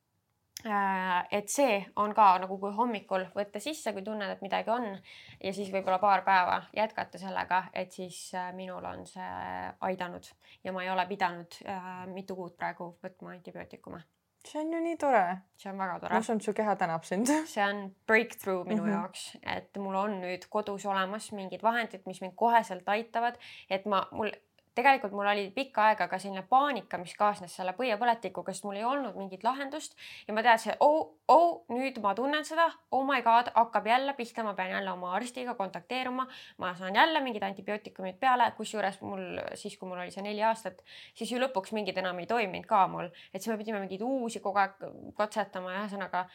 et 0.66 1.50
see 1.54 1.78
on 2.02 2.14
ka 2.18 2.28
nagu, 2.42 2.58
kui 2.58 2.74
hommikul 2.74 3.28
võtta 3.36 3.62
sisse, 3.62 3.94
kui 3.94 4.04
tunned, 4.06 4.30
et 4.32 4.42
midagi 4.42 4.72
on 4.74 4.90
ja 4.90 5.54
siis 5.54 5.70
võib-olla 5.74 6.00
paar 6.02 6.24
päeva 6.26 6.62
jätkata 6.76 7.22
sellega, 7.22 7.64
et 7.74 7.94
siis 7.94 8.18
äh, 8.36 8.50
minul 8.58 8.86
on 8.86 9.06
see 9.06 9.72
aidanud 9.86 10.30
ja 10.66 10.74
ma 10.74 10.84
ei 10.84 10.90
ole 10.90 11.06
pidanud 11.10 11.60
äh, 11.68 12.06
mitu 12.10 12.36
kuud 12.36 12.58
praegu 12.58 12.96
võtma 13.04 13.36
antibiootikume. 13.36 14.02
see 14.48 14.62
on 14.62 14.74
ju 14.74 14.82
nii 14.82 14.98
tore. 14.98 15.38
see 15.60 15.70
on 15.70 15.78
väga 15.78 16.00
tore. 16.00 16.14
ma 16.14 16.26
usun, 16.26 16.42
et 16.42 16.50
su 16.50 16.54
keha 16.58 16.76
tänab 16.76 17.06
sind. 17.06 17.30
see 17.54 17.64
on 17.64 17.92
breakthrough 18.08 18.66
minu 18.66 18.82
mm 18.82 18.90
-hmm. 18.90 18.98
jaoks, 18.98 19.38
et 19.46 19.78
mul 19.78 19.96
on 19.96 20.20
nüüd 20.22 20.50
kodus 20.50 20.86
olemas 20.86 21.32
mingid 21.32 21.62
vahendid, 21.64 22.02
mis 22.06 22.22
mind 22.22 22.34
koheselt 22.36 22.90
aitavad, 22.90 23.38
et 23.70 23.86
ma, 23.86 24.08
mul 24.12 24.32
tegelikult 24.78 25.16
mul 25.18 25.28
oli 25.32 25.48
pikka 25.56 25.90
aega 25.90 26.08
ka 26.12 26.20
selline 26.22 26.44
paanika, 26.50 27.00
mis 27.02 27.14
kaasnes 27.18 27.56
selle 27.58 27.74
põiepõletikuga, 27.78 28.54
sest 28.54 28.68
mul 28.68 28.80
ei 28.80 28.86
olnud 28.88 29.18
mingit 29.18 29.44
lahendust. 29.46 29.98
Ja 30.28 30.36
ma 30.38 30.44
teadsin, 30.46 30.78
oh, 30.86 31.18
oh, 31.34 31.50
nüüd 31.74 32.00
ma 32.04 32.14
tunnen 32.18 32.46
seda, 32.48 32.68
oh 32.96 33.06
my 33.08 33.22
god, 33.26 33.52
hakkab 33.56 33.90
jälle 33.90 34.14
pihta, 34.18 34.46
ma 34.48 34.54
pean 34.58 34.74
jälle 34.76 34.92
oma 34.94 35.14
arstiga 35.18 35.58
kontakteeruma, 35.60 36.28
ma 36.64 36.74
saan 36.78 36.96
jälle 36.96 37.22
mingid 37.26 37.46
antibiootikumid 37.48 38.20
peale, 38.22 38.52
kusjuures 38.58 39.02
mul 39.02 39.42
siis, 39.56 39.78
kui 39.78 39.90
mul 39.90 40.04
oli 40.04 40.14
see 40.14 40.26
neli 40.26 40.44
aastat, 40.46 40.84
siis 41.18 41.32
ju 41.34 41.42
lõpuks 41.42 41.74
mingid 41.78 41.98
enam 41.98 42.20
ei 42.22 42.30
toiminud 42.30 42.70
ka 42.70 42.86
mul, 42.92 43.10
et 43.34 43.42
siis 43.42 43.52
me 43.54 43.58
pidime 43.62 43.82
mingeid 43.84 44.06
uusi 44.06 44.44
kogu 44.44 44.62
aeg 44.64 44.88
katsetama. 45.18 45.74
Ja 45.74 45.84
ühesõnaga 45.86 46.28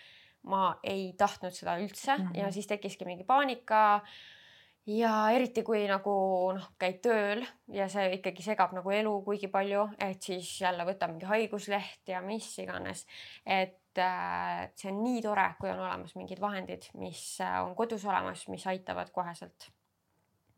ma 0.50 0.76
ei 0.82 1.12
tahtnud 1.18 1.54
seda 1.54 1.76
üldse. 1.78 2.16
Mm 2.16 2.26
-hmm. 2.26 2.38
ja 2.38 2.52
siis 2.52 2.66
tekkiski 2.66 3.04
mingi 3.04 3.24
paanika 3.24 4.00
ja 4.86 5.12
eriti, 5.34 5.62
kui 5.66 5.84
nagu 5.90 6.14
noh, 6.56 6.68
käid 6.80 6.98
tööl 7.04 7.44
ja 7.72 7.86
see 7.92 8.16
ikkagi 8.18 8.44
segab 8.44 8.74
nagu 8.76 8.90
elu 8.94 9.12
kuigi 9.26 9.50
palju, 9.52 9.86
et 10.02 10.22
siis 10.22 10.48
jälle 10.62 10.86
võtab 10.88 11.14
mingi 11.14 11.28
haigusleht 11.30 12.10
ja 12.10 12.22
mis 12.24 12.48
iganes. 12.62 13.06
et 13.46 13.98
äh, 13.98 14.68
see 14.74 14.90
on 14.90 15.02
nii 15.04 15.22
tore, 15.22 15.48
kui 15.60 15.70
on 15.70 15.84
olemas 15.84 16.16
mingid 16.18 16.40
vahendid, 16.42 16.90
mis 16.98 17.22
äh, 17.40 17.60
on 17.62 17.76
kodus 17.78 18.04
olemas, 18.08 18.46
mis 18.48 18.66
aitavad 18.66 19.10
koheselt 19.14 19.70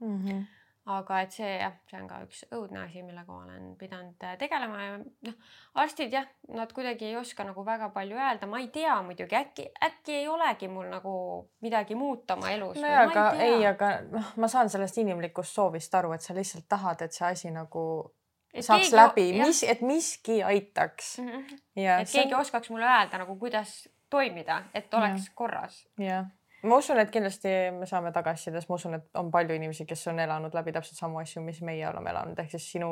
mm. 0.00 0.20
-hmm 0.26 0.63
aga 0.84 1.20
et 1.24 1.32
see 1.32 1.52
jah, 1.56 1.72
see 1.88 1.96
on 1.96 2.08
ka 2.08 2.18
üks 2.26 2.42
õudne 2.52 2.82
asi, 2.82 3.00
millega 3.04 3.32
ma 3.32 3.46
olen 3.46 3.70
pidanud 3.80 4.24
äh, 4.26 4.34
tegelema 4.40 4.82
ja 4.82 4.96
noh, 5.00 5.36
arstid 5.80 6.12
jah, 6.12 6.26
nad 6.52 6.72
kuidagi 6.76 7.08
ei 7.08 7.16
oska 7.16 7.46
nagu 7.48 7.64
väga 7.64 7.88
palju 7.94 8.18
öelda, 8.18 8.48
ma 8.50 8.60
ei 8.60 8.68
tea 8.74 8.98
muidugi, 9.06 9.38
äkki, 9.38 9.70
äkki 9.88 10.18
ei 10.18 10.28
olegi 10.28 10.68
mul 10.68 10.90
nagu 10.92 11.14
midagi 11.64 11.96
muuta 11.96 12.36
oma 12.36 12.52
elus. 12.52 12.76
no 12.82 12.92
jaa, 12.92 13.06
aga 13.08 13.24
ei, 13.38 13.56
ei, 13.62 13.66
aga 13.70 13.94
noh, 14.10 14.34
ma 14.44 14.52
saan 14.52 14.72
sellest 14.72 15.00
inimlikust 15.00 15.56
soovist 15.56 15.96
aru, 15.96 16.12
et 16.16 16.26
sa 16.26 16.36
lihtsalt 16.36 16.68
tahad, 16.68 17.06
et 17.06 17.16
see 17.16 17.30
asi 17.30 17.54
nagu 17.54 17.86
et 18.52 18.66
saaks 18.66 18.90
keegi, 18.90 19.00
läbi, 19.00 19.26
mis, 19.40 19.64
et 19.64 19.80
miski 19.80 20.42
aitaks 20.44 21.18
mm. 21.18 21.32
-hmm. 21.32 21.60
Ja 21.80 21.98
et 22.04 22.12
keegi 22.12 22.34
on... 22.34 22.40
oskaks 22.40 22.70
mulle 22.70 22.84
öelda 22.84 23.24
nagu, 23.24 23.40
kuidas 23.40 23.88
toimida, 24.10 24.64
et 24.74 24.94
oleks 24.94 25.32
ja. 25.32 25.32
korras. 25.34 25.86
jah 25.98 26.28
ma 26.64 26.76
usun, 26.76 26.98
et 26.98 27.10
kindlasti 27.12 27.50
me 27.76 27.86
saame 27.86 28.12
tagasisides, 28.12 28.66
ma 28.68 28.78
usun, 28.78 28.96
et 28.98 29.20
on 29.20 29.30
palju 29.32 29.56
inimesi, 29.56 29.86
kes 29.88 30.06
on 30.12 30.20
elanud 30.24 30.54
läbi 30.56 30.72
täpselt 30.72 30.98
samu 30.98 31.20
asju, 31.20 31.42
mis 31.44 31.60
meie 31.66 31.86
oleme 31.88 32.10
elanud, 32.10 32.38
ehk 32.40 32.54
siis 32.54 32.66
sinu 32.76 32.90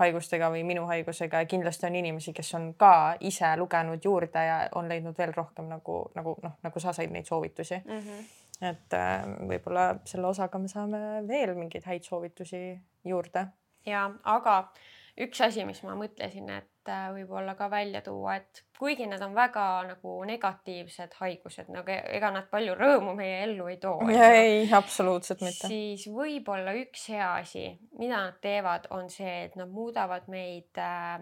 haigustega 0.00 0.50
või 0.52 0.64
minu 0.66 0.84
haigusega 0.90 1.42
ja 1.44 1.48
kindlasti 1.50 1.86
on 1.88 1.98
inimesi, 2.00 2.34
kes 2.36 2.54
on 2.58 2.68
ka 2.78 2.92
ise 3.20 3.54
lugenud 3.60 4.04
juurde 4.04 4.46
ja 4.46 4.58
on 4.78 4.90
leidnud 4.90 5.18
veel 5.18 5.34
rohkem 5.36 5.70
nagu, 5.70 5.98
nagu 6.18 6.36
noh, 6.42 6.56
nagu 6.62 6.82
sa 6.82 6.94
said 6.96 7.14
neid 7.14 7.28
soovitusi 7.28 7.78
mm. 7.84 7.98
-hmm. 7.98 8.26
et 8.70 8.98
äh, 8.98 9.28
võib-olla 9.48 9.86
selle 10.04 10.26
osaga 10.26 10.58
me 10.58 10.68
saame 10.68 11.22
veel 11.28 11.54
mingeid 11.54 11.86
häid 11.86 12.08
soovitusi 12.08 12.80
juurde. 13.04 13.46
ja, 13.86 14.10
aga 14.24 14.72
üks 15.20 15.40
asi, 15.40 15.64
mis 15.64 15.82
ma 15.82 15.94
mõtlesin, 15.94 16.50
et 16.50 16.71
võib-olla 16.88 17.54
ka 17.58 17.68
välja 17.70 18.02
tuua, 18.02 18.36
et 18.40 18.62
kuigi 18.78 19.06
need 19.06 19.22
on 19.22 19.34
väga 19.36 19.64
nagu 19.86 20.14
negatiivsed 20.28 21.16
haigused, 21.20 21.70
nagu 21.72 21.92
e-, 21.92 22.02
ega 22.18 22.32
nad 22.34 22.48
palju 22.50 22.74
rõõmu 22.78 23.14
meie 23.18 23.42
ellu 23.44 23.68
ei 23.70 23.78
too. 23.82 23.98
ei, 24.10 24.68
absoluutselt 24.74 25.44
mitte. 25.46 25.70
siis 25.70 26.08
võib-olla 26.10 26.74
üks 26.80 27.08
hea 27.14 27.32
asi, 27.40 27.68
mida 27.98 28.24
nad 28.28 28.40
teevad, 28.44 28.90
on 28.90 29.10
see, 29.12 29.44
et 29.46 29.58
nad 29.60 29.70
muudavad 29.70 30.26
meid 30.32 30.80
äh, 30.80 31.20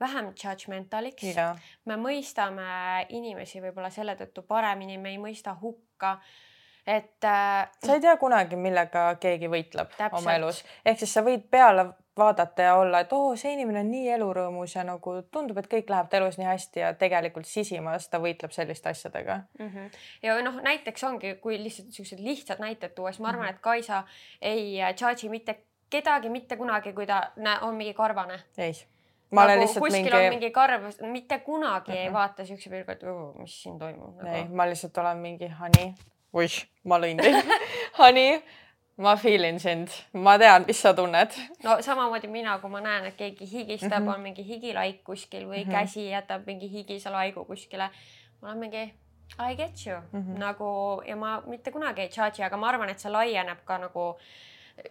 vähem 0.00 0.32
judgmentaliks. 0.34 1.32
me 1.86 1.96
mõistame 1.96 3.06
inimesi 3.08 3.62
võib-olla 3.64 3.90
selle 3.90 4.16
tõttu 4.20 4.44
paremini, 4.46 4.98
me 4.98 5.16
ei 5.16 5.22
mõista 5.22 5.56
hukka 5.60 6.18
et 6.88 7.24
äh,. 7.24 7.68
sa 7.84 7.94
ei 7.94 8.00
tea 8.00 8.16
kunagi, 8.16 8.56
millega 8.56 9.10
keegi 9.20 9.50
võitleb 9.52 9.90
Täpselt. 9.92 10.20
oma 10.20 10.36
elus, 10.38 10.62
ehk 10.84 11.02
siis 11.02 11.12
sa 11.12 11.24
võid 11.26 11.44
peale 11.50 11.84
vaadata 12.18 12.62
ja 12.62 12.74
olla, 12.76 13.00
et 13.00 13.12
oo, 13.12 13.36
see 13.36 13.52
inimene 13.56 13.80
on 13.84 13.90
nii 13.90 14.10
elurõõmus 14.16 14.74
ja 14.76 14.84
nagu 14.84 15.14
tundub, 15.32 15.58
et 15.58 15.70
kõik 15.70 15.90
läheb 15.92 16.18
elus 16.20 16.38
nii 16.38 16.48
hästi 16.48 16.84
ja 16.84 16.92
tegelikult 16.98 17.46
sisimas 17.46 18.08
ta 18.08 18.20
võitleb 18.22 18.52
selliste 18.54 18.90
asjadega 18.90 19.40
mm. 19.58 19.70
-hmm. 19.70 19.96
ja 20.22 20.36
noh, 20.42 20.60
näiteks 20.62 21.04
ongi, 21.04 21.34
kui 21.42 21.62
lihtsalt 21.62 21.88
niisugused 21.88 22.20
lihtsad 22.24 22.60
näited 22.64 22.94
tuua, 22.94 23.12
siis 23.12 23.20
ma 23.20 23.28
arvan 23.32 23.46
-hmm. 23.46 23.56
et 23.56 23.60
Kaisa 23.60 24.04
ei 24.42 24.78
charge'i 24.94 25.28
mitte 25.28 25.58
kedagi 25.90 26.28
mitte 26.28 26.56
kunagi, 26.56 26.92
kui 26.92 27.06
ta 27.06 27.30
on 27.60 27.74
mingi 27.74 27.94
karvane. 27.94 28.40
ei 28.58 28.74
ma 29.30 29.40
nagu 29.40 29.52
olen 29.52 29.60
lihtsalt 29.60 29.84
kuskil 29.84 30.02
mingi. 30.02 30.16
on 30.16 30.28
mingi 30.28 30.50
karv, 30.50 30.84
mitte 31.00 31.38
kunagi 31.38 31.90
mm 31.90 31.94
-hmm. 31.94 32.00
ei 32.00 32.06
Mhm. 32.06 32.14
vaata 32.14 32.44
siukse 32.44 32.70
pilguga, 32.70 32.92
et 32.92 33.02
mis 33.38 33.62
siin 33.62 33.78
toimub 33.78 34.16
nagu. 34.16 34.36
ei, 34.36 34.44
ma 34.48 34.66
lihtsalt 34.66 34.98
olen 34.98 35.18
mingi 35.18 35.48
honey, 35.48 35.92
oih, 36.32 36.56
ma 36.84 36.98
lõin 36.98 37.22
teid 37.22 37.34
honey, 37.98 38.42
ma 38.98 39.16
feel 39.16 39.44
in 39.44 39.60
sind, 39.60 39.88
ma 40.12 40.36
tean, 40.38 40.64
mis 40.66 40.80
sa 40.82 40.92
tunned. 40.94 41.34
no 41.62 41.76
samamoodi 41.82 42.28
mina, 42.28 42.58
kui 42.58 42.70
ma 42.70 42.80
näen, 42.82 43.06
et 43.10 43.16
keegi 43.16 43.46
higistab 43.46 44.02
mm. 44.02 44.08
-hmm. 44.08 44.14
on 44.14 44.20
mingi 44.20 44.46
higilaik 44.46 45.04
kuskil 45.04 45.46
või 45.46 45.64
mm. 45.64 45.70
-hmm. 45.70 45.80
käsi 45.80 46.08
jätab 46.10 46.46
mingi 46.46 46.70
higise 46.72 47.10
laigu 47.10 47.44
kuskile. 47.44 47.90
ma 48.40 48.48
olen 48.48 48.58
mingi 48.58 48.94
I 49.38 49.54
get 49.56 49.86
you 49.86 50.00
mm. 50.12 50.20
-hmm. 50.20 50.38
nagu 50.38 51.02
ja 51.06 51.16
ma 51.16 51.42
mitte 51.46 51.70
kunagi 51.70 52.00
ei 52.00 52.08
charge'i, 52.08 52.44
aga 52.44 52.56
ma 52.56 52.68
arvan, 52.68 52.88
et 52.88 52.98
see 52.98 53.12
laieneb 53.12 53.58
ka 53.64 53.78
nagu 53.78 54.18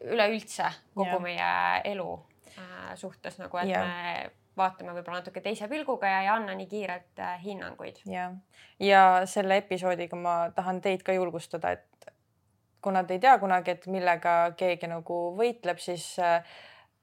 üleüldse 0.01 0.71
kogu 0.95 1.09
Jah. 1.09 1.21
meie 1.21 1.81
elu 1.83 2.25
äh, 2.57 2.95
suhtes 2.95 3.39
nagu, 3.39 3.57
et 3.57 3.69
Jah. 3.69 3.87
me 3.87 4.31
vaatame 4.57 4.93
võib-olla 4.93 5.19
natuke 5.19 5.41
teise 5.41 5.67
pilguga 5.67 6.07
ja 6.07 6.21
ei 6.21 6.27
anna 6.27 6.55
nii 6.55 6.67
kiirelt 6.67 7.19
äh, 7.19 7.43
hinnanguid. 7.43 7.97
ja, 8.05 8.31
ja 8.79 9.21
selle 9.25 9.57
episoodiga 9.57 10.15
ma 10.15 10.51
tahan 10.55 10.81
teid 10.81 11.03
ka 11.03 11.13
julgustada, 11.13 11.71
et 11.71 12.11
kuna 12.82 13.03
te 13.03 13.17
ei 13.17 13.23
tea 13.23 13.38
kunagi, 13.41 13.78
et 13.78 13.88
millega 13.91 14.38
keegi 14.57 14.89
nagu 14.91 15.19
võitleb, 15.38 15.80
siis 15.82 16.13
äh, 16.23 16.43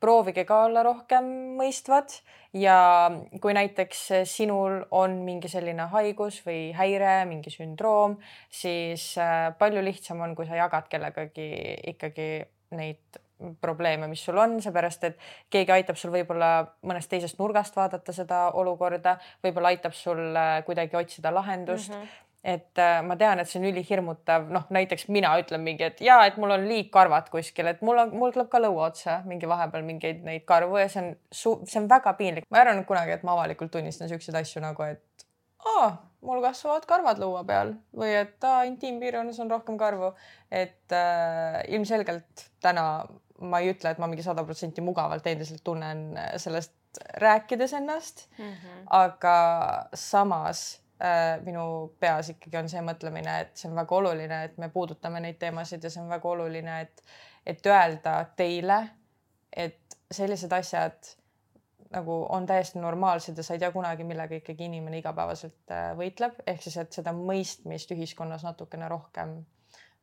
proovige 0.04 0.44
ka 0.44 0.64
olla 0.66 0.82
rohkem 0.84 1.26
mõistvad 1.58 2.12
ja 2.60 2.76
kui 3.40 3.54
näiteks 3.56 4.02
sinul 4.28 4.82
on 4.94 5.20
mingi 5.26 5.48
selline 5.50 5.88
haigus 5.92 6.42
või 6.46 6.68
häire, 6.76 7.22
mingi 7.30 7.52
sündroom, 7.52 8.18
siis 8.52 9.14
äh, 9.18 9.50
palju 9.58 9.84
lihtsam 9.84 10.20
on, 10.24 10.36
kui 10.36 10.48
sa 10.48 10.58
jagad 10.60 10.90
kellegagi 10.92 11.48
ikkagi 11.94 12.28
neid 12.74 13.22
probleeme, 13.60 14.06
mis 14.08 14.22
sul 14.24 14.38
on, 14.38 14.58
seepärast 14.62 15.08
et 15.08 15.24
keegi 15.52 15.72
aitab 15.74 15.98
sul 15.98 16.12
võib-olla 16.14 16.50
mõnest 16.86 17.10
teisest 17.10 17.40
nurgast 17.40 17.76
vaadata 17.76 18.14
seda 18.14 18.44
olukorda, 18.60 19.16
võib-olla 19.44 19.72
aitab 19.74 19.96
sul 19.96 20.20
äh, 20.36 20.60
kuidagi 20.66 21.00
otsida 21.00 21.34
lahendust 21.34 21.90
mm. 21.90 22.04
-hmm 22.04 22.23
et 22.44 22.78
äh, 22.78 22.98
ma 23.06 23.16
tean, 23.16 23.40
et 23.40 23.48
see 23.48 23.60
on 23.60 23.66
ülihirmutav, 23.70 24.50
noh 24.52 24.66
näiteks 24.74 25.06
mina 25.14 25.30
ütlen 25.40 25.62
mingi, 25.64 25.86
et 25.88 26.02
ja 26.04 26.18
et 26.28 26.36
mul 26.40 26.52
on 26.52 26.66
liigkarvad 26.68 27.30
kuskil, 27.32 27.70
et 27.70 27.80
mul 27.86 28.02
on, 28.02 28.12
mul 28.20 28.34
tuleb 28.34 28.50
ka 28.52 28.60
lõua 28.60 28.90
otsa 28.90 29.22
mingi 29.28 29.48
vahepeal 29.48 29.86
mingeid 29.86 30.20
neid 30.26 30.44
karvu 30.48 30.76
ja 30.82 30.90
see 30.92 31.00
on, 31.00 31.14
see 31.32 31.80
on 31.80 31.88
väga 31.88 32.12
piinlik. 32.20 32.48
ma 32.50 32.60
ei 32.60 32.66
arvanud 32.66 32.88
kunagi, 32.90 33.16
et 33.16 33.24
ma 33.24 33.32
avalikult 33.38 33.72
tunnistan 33.72 34.12
siukseid 34.12 34.36
asju 34.42 34.60
nagu, 34.64 34.84
et 34.84 35.26
aa, 35.72 35.88
mul 36.28 36.44
kasvavad 36.44 36.84
karvad 36.88 37.24
lõua 37.24 37.42
peal 37.48 37.74
või 37.96 38.12
et 38.20 38.44
aa, 38.44 38.62
intiimpiirkonnas 38.68 39.40
on 39.40 39.56
rohkem 39.56 39.80
karvu. 39.80 40.12
et 40.52 40.92
äh, 40.92 41.62
ilmselgelt 41.72 42.48
täna 42.60 43.04
ma 43.40 43.60
ei 43.60 43.72
ütle, 43.72 43.90
et 43.90 43.98
ma 43.98 44.06
mingi 44.06 44.22
sada 44.22 44.44
protsenti 44.44 44.84
mugavalt 44.84 45.26
endiselt 45.26 45.64
tunnen 45.64 46.12
sellest 46.36 46.76
rääkides 47.18 47.72
ennast 47.72 48.28
Mm 48.38 48.52
-hmm. 48.52 48.86
aga 48.90 49.88
samas 49.94 50.83
minu 51.44 51.64
peas 52.00 52.28
ikkagi 52.30 52.56
on 52.60 52.68
see 52.70 52.80
mõtlemine, 52.86 53.32
et 53.42 53.56
see 53.58 53.66
on 53.68 53.74
väga 53.76 53.96
oluline, 53.96 54.36
et 54.46 54.58
me 54.62 54.68
puudutame 54.72 55.20
neid 55.20 55.40
teemasid 55.40 55.82
ja 55.84 55.90
see 55.90 56.00
on 56.00 56.12
väga 56.12 56.28
oluline, 56.30 56.76
et, 56.86 57.02
et 57.50 57.66
öelda 57.66 58.12
teile, 58.38 58.78
et 59.50 59.98
sellised 60.14 60.54
asjad 60.54 61.10
nagu 61.94 62.26
on 62.28 62.46
täiesti 62.46 62.78
normaalsed 62.78 63.38
ja 63.38 63.44
sa 63.46 63.54
ei 63.54 63.62
tea 63.62 63.70
kunagi, 63.72 64.04
millega 64.04 64.38
ikkagi 64.38 64.66
inimene 64.68 64.98
igapäevaselt 64.98 65.74
äh, 65.74 65.90
võitleb, 65.98 66.40
ehk 66.46 66.62
siis, 66.64 66.76
et 66.82 66.96
seda 66.96 67.14
mõistmist 67.16 67.92
ühiskonnas 67.94 68.44
natukene 68.46 68.88
rohkem 68.90 69.36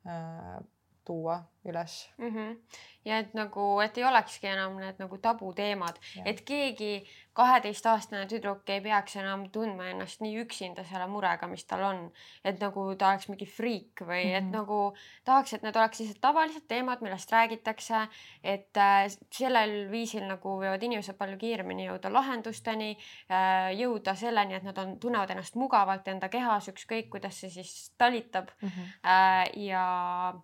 äh, 0.08 0.56
tuua 1.04 1.42
üles. 1.64 2.10
mm. 2.18 2.28
-hmm. 2.28 2.56
ja 3.04 3.18
et 3.18 3.34
nagu, 3.34 3.80
et 3.80 3.98
ei 3.98 4.04
olekski 4.04 4.46
enam 4.46 4.76
need 4.76 4.98
nagu 4.98 5.18
tabuteemad, 5.18 5.98
et 6.24 6.40
keegi 6.40 7.04
kaheteistaastane 7.32 8.26
tüdruk 8.26 8.68
ei 8.70 8.80
peaks 8.80 9.16
enam 9.16 9.44
tundma 9.50 9.86
ennast 9.90 10.20
nii 10.20 10.40
üksinda 10.42 10.84
selle 10.84 11.06
murega, 11.06 11.46
mis 11.46 11.64
tal 11.64 11.82
on. 11.82 12.12
et 12.44 12.60
nagu 12.60 12.94
ta 12.98 13.08
oleks 13.08 13.28
mingi 13.28 13.46
friik 13.46 14.00
või 14.00 14.24
mm 14.24 14.30
-hmm. 14.30 14.36
et 14.38 14.44
Mhm. 14.44 14.52
nagu 14.52 14.94
tahaks, 15.24 15.52
et 15.52 15.62
need 15.62 15.76
oleks 15.76 16.00
lihtsalt 16.00 16.20
tavalised 16.20 16.66
teemad, 16.68 17.00
millest 17.00 17.32
räägitakse, 17.32 18.08
et 18.44 18.76
äh, 18.76 19.16
sellel 19.30 19.90
viisil 19.90 20.26
nagu 20.26 20.58
võivad 20.60 20.82
inimesed 20.82 21.16
palju 21.16 21.38
kiiremini 21.38 21.88
jõuda 21.88 22.12
lahendusteni 22.12 22.96
äh,, 23.30 23.70
jõuda 23.78 24.14
selleni, 24.14 24.54
et 24.54 24.62
nad 24.62 24.78
on, 24.78 24.98
tunnevad 24.98 25.30
ennast 25.30 25.54
mugavalt 25.54 26.08
enda 26.08 26.28
kehas, 26.28 26.68
ükskõik 26.68 27.08
kuidas 27.08 27.40
see 27.40 27.50
siis 27.50 27.94
talitab 27.98 28.48
Mm 28.62 28.68
-hmm. 28.68 28.86
äh, 29.04 29.64
ja, 29.64 30.34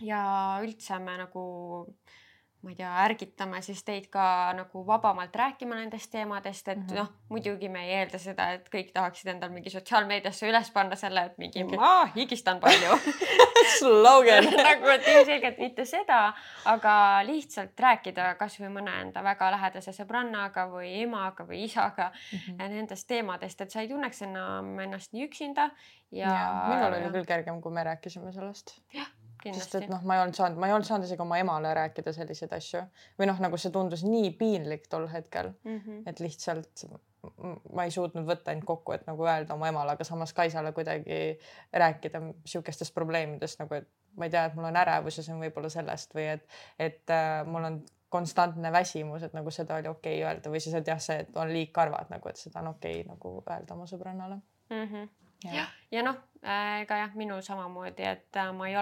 ja 0.00 0.22
üldse 0.64 0.98
me 1.02 1.16
nagu 1.18 1.44
ma 2.58 2.72
ei 2.72 2.76
tea, 2.76 2.90
ärgitame 3.04 3.60
siis 3.62 3.84
teid 3.86 4.08
ka 4.10 4.22
nagu 4.58 4.80
vabamalt 4.86 5.36
rääkima 5.36 5.76
nendest 5.78 6.10
teemadest, 6.10 6.68
et 6.68 6.78
mm. 6.78 6.86
-hmm. 6.86 6.96
noh, 6.96 7.10
muidugi 7.28 7.68
me 7.68 7.84
ei 7.86 7.92
eelda 8.00 8.18
seda, 8.18 8.48
et 8.52 8.66
kõik 8.72 8.90
tahaksid 8.94 9.30
endal 9.30 9.52
mingi 9.54 9.70
sotsiaalmeediasse 9.70 10.48
üles 10.48 10.70
panna 10.74 10.96
selle, 10.96 11.22
et 11.30 11.38
mingi 11.38 11.64
ma 11.64 12.10
higistan 12.16 12.58
palju 12.60 12.98
slogan 13.78 14.50
nagu, 14.68 14.88
et 14.90 15.06
ilmselgelt 15.06 15.58
mitte 15.58 15.84
seda, 15.84 16.34
aga 16.64 16.94
lihtsalt 17.28 17.78
rääkida 17.80 18.34
kasvõi 18.40 18.72
mõne 18.74 18.96
enda 19.04 19.22
väga 19.22 19.52
lähedase 19.54 19.94
sõbrannaga 19.94 20.66
või 20.72 20.90
emaga 21.02 21.46
või 21.46 21.62
isaga 21.68 22.10
Mhm. 22.32 22.56
nendest 22.58 23.06
teemadest, 23.08 23.60
et 23.60 23.70
sa 23.70 23.80
ei 23.80 23.88
tunneks 23.88 24.22
enam 24.22 24.78
ennast 24.80 25.12
nii 25.12 25.28
üksinda 25.28 25.70
ja, 26.10 26.26
ja 26.26 26.64
minul 26.68 26.98
oli 26.98 27.12
küll 27.12 27.24
kergem, 27.26 27.62
kui 27.62 27.72
me 27.72 27.84
rääkisime 27.84 28.32
sellest, 28.32 28.80
sest 29.44 29.74
et 29.78 29.88
noh, 29.90 30.02
ma 30.02 30.16
ei 30.16 30.22
olnud 30.24 30.38
saanud, 30.38 30.58
ma 30.60 30.70
ei 30.70 30.76
olnud 30.76 30.88
saanud 30.88 31.06
isegi 31.08 31.24
oma 31.24 31.38
emale 31.38 31.74
rääkida 31.78 32.12
selliseid 32.16 32.54
asju 32.56 32.82
või 33.20 33.28
noh, 33.30 33.38
nagu 33.44 33.60
see 33.60 33.74
tundus 33.74 34.04
nii 34.06 34.32
piinlik 34.38 34.88
tol 34.88 35.08
hetkel, 35.12 35.52
mm. 35.64 35.78
-hmm. 35.78 36.02
et 36.10 36.20
lihtsalt 36.20 36.88
ma 37.74 37.84
ei 37.84 37.92
suutnud 37.92 38.26
võtta 38.28 38.52
end 38.54 38.64
kokku, 38.66 38.94
et 38.94 39.06
nagu 39.08 39.26
öelda 39.26 39.54
oma 39.54 39.68
emale, 39.68 39.94
aga 39.94 40.04
samas 40.06 40.32
Kaisale 40.36 40.72
kuidagi 40.72 41.38
rääkida 41.72 42.20
sihukestest 42.46 42.94
probleemidest 42.94 43.60
nagu, 43.62 43.74
et 43.74 43.88
ma 44.16 44.28
ei 44.28 44.30
tea, 44.34 44.44
et 44.48 44.54
mul 44.54 44.68
on 44.68 44.76
ärevus 44.78 45.18
ja 45.18 45.24
see 45.26 45.34
on 45.34 45.42
võib-olla 45.42 45.70
sellest 45.72 46.14
või 46.16 46.28
et, 46.34 46.46
et 46.78 47.14
äh, 47.14 47.42
mul 47.46 47.68
on 47.68 47.80
konstantne 48.08 48.72
väsimus, 48.72 49.22
et 49.26 49.34
nagu 49.36 49.50
seda 49.52 49.76
oli 49.80 49.90
okei 49.90 50.20
okay 50.22 50.28
öelda 50.28 50.52
või 50.52 50.62
siis, 50.64 50.76
et 50.78 50.88
jah, 50.88 51.00
see, 51.02 51.18
et 51.24 51.36
on 51.36 51.50
liigkarvad 51.52 52.12
nagu, 52.12 52.30
et 52.30 52.40
seda 52.40 52.62
on 52.62 52.72
okei 52.72 53.02
okay, 53.02 53.08
nagu 53.10 53.34
öelda 53.42 53.74
oma 53.74 53.86
sõbrannale. 53.90 54.40
Mm 54.70 54.86
-hmm. 54.86 55.08
jah, 55.52 55.74
ja 55.90 56.02
noh, 56.06 56.22
ega 56.80 57.02
jah, 57.04 57.14
minul 57.14 57.42
samamoodi, 57.42 58.02
et 58.02 58.36
äh, 58.36 58.52
ma 58.54 58.68
ei 58.68 58.76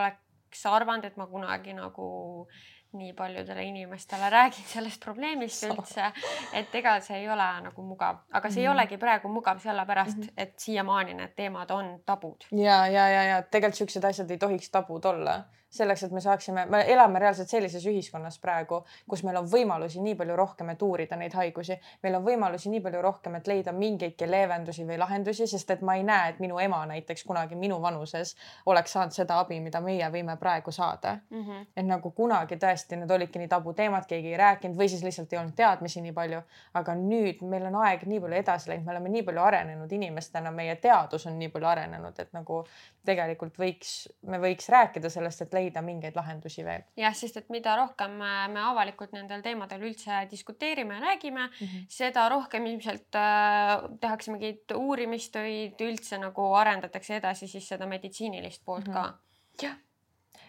oleks 0.57 0.83
arvanud, 0.83 1.05
et 1.05 1.17
ma 1.17 1.27
kunagi 1.27 1.75
nagu 1.77 2.49
nii 2.97 3.13
paljudele 3.13 3.65
inimestele 3.67 4.31
räägin 4.31 4.65
sellest 4.65 5.03
probleemist 5.03 5.67
üldse, 5.69 6.13
et 6.55 6.75
ega 6.75 6.95
see 7.05 7.19
ei 7.21 7.29
ole 7.29 7.49
nagu 7.67 7.83
mugav, 7.83 8.23
aga 8.31 8.49
see 8.49 8.63
mm 8.63 8.67
-hmm. 8.67 8.69
ei 8.69 8.69
Mhm. 8.69 8.79
olegi 8.79 8.97
praegu 8.97 9.29
mugav 9.29 9.59
sellepärast 9.59 10.17
mm. 10.17 10.23
-hmm. 10.23 10.33
et 10.37 10.59
siiamaani 10.59 11.15
need 11.15 11.35
teemad 11.37 11.71
on 11.71 12.01
tabud. 12.07 12.45
ja, 12.53 12.87
ja, 12.87 13.09
ja, 13.09 13.23
ja 13.23 13.43
tegelikult 13.43 13.75
siuksed 13.75 14.05
asjad 14.05 14.31
ei 14.31 14.39
tohiks 14.39 14.71
tabud 14.71 15.05
olla, 15.05 15.45
selleks, 15.71 16.03
et 16.03 16.13
me 16.13 16.21
saaksime, 16.21 16.67
me 16.67 16.85
elame 16.93 17.19
reaalselt 17.19 17.49
sellises 17.49 17.87
ühiskonnas 17.87 18.39
praegu, 18.41 18.85
kus 19.09 19.23
meil 19.27 19.37
on 19.37 19.51
võimalusi 19.51 20.01
nii 20.01 20.15
palju 20.15 20.37
rohkem, 20.37 20.71
et 20.71 20.83
uurida 20.83 21.17
neid 21.17 21.35
haigusi, 21.35 21.79
meil 22.03 22.15
on 22.15 22.25
võimalusi 22.25 22.71
nii 22.71 22.81
palju 22.81 23.03
rohkem, 23.03 23.35
et 23.35 23.47
leida 23.47 23.73
mingeidki 23.73 24.31
leevendusi 24.31 24.87
või 24.87 24.99
lahendusi, 24.99 25.47
sest 25.47 25.71
et 25.71 25.83
ma 25.83 25.97
ei 25.97 26.03
näe, 26.03 26.31
et 26.31 26.41
minu 26.41 26.59
ema 26.59 26.85
näiteks 26.87 27.25
kunagi 27.25 27.57
minu 27.57 27.81
vanuses 27.83 28.37
oleks 28.67 28.93
saanud 28.93 29.13
seda 29.13 29.41
abi, 29.41 29.61
mida 29.61 29.81
meie 29.81 30.11
võime 30.11 30.37
praegu 30.37 30.73
saada 30.73 31.17
Mm 31.31 31.43
-hmm. 31.43 31.67
et 31.77 31.87
nagu 31.87 32.11
kunagi 32.11 32.57
tõesti 32.57 32.97
need 32.97 33.11
olidki 33.11 33.39
nii 33.39 33.49
tabuteemad, 33.49 34.07
keegi 34.07 34.29
ei 34.29 34.37
rääkinud 34.37 34.77
või 34.77 34.89
siis 34.89 35.03
lihtsalt 35.03 35.33
ei 35.33 35.39
olnud 35.39 35.55
teadmisi 35.57 36.01
nii 36.01 36.13
palju. 36.13 36.41
aga 36.75 36.95
nüüd 36.95 37.43
meil 37.43 37.67
on 37.67 37.75
aeg 37.75 38.03
nii 38.07 38.21
palju 38.21 38.37
edasi 38.37 38.71
läinud, 38.71 38.85
me 38.87 38.91
oleme 38.91 39.09
nii 39.09 39.23
palju 39.23 39.41
arenenud 39.41 39.93
inimestena, 39.93 40.51
meie 40.51 40.77
teadus 40.77 41.27
on 41.27 41.39
nii 41.39 41.49
palju 41.49 41.67
arenenud, 41.67 42.19
et 42.19 42.33
nagu 42.33 42.65
tegelikult 43.05 43.59
võiks, 43.59 44.09
me 44.23 44.39
võiks 44.39 44.69
rääkida 44.69 45.11
sellest, 45.11 45.43
et 45.43 45.53
leida 45.53 45.66
mingeid 45.83 46.17
lahendusi 46.17 46.65
veel 46.65 46.83
jah, 46.97 47.15
sest 47.15 47.37
et 47.37 47.49
mida 47.51 47.77
rohkem 47.77 48.21
äh, 48.23 48.49
me 48.53 48.61
avalikult 48.61 49.13
nendel 49.13 49.43
teemadel 49.43 49.83
üldse 49.89 50.25
diskuteerime 50.31 50.95
ja 50.95 51.01
räägime 51.01 51.47
mm, 51.47 51.53
mm. 51.61 51.67
-hmm. 51.67 51.87
seda 51.89 52.29
rohkem 52.29 52.67
ilmselt 52.67 53.15
äh, 53.15 53.89
tehakse 54.01 54.31
mingeid 54.33 54.75
uurimistöid, 54.75 55.81
üldse 55.81 56.19
nagu 56.19 56.55
arendatakse 56.55 57.17
edasi 57.17 57.49
siis 57.49 57.69
seda 57.69 57.87
meditsiinilist 57.87 58.65
poolt 58.65 58.87
mm 58.89 58.93
Mhm. 58.93 58.99
-hmm. 58.99 59.61
ka. 59.61 59.75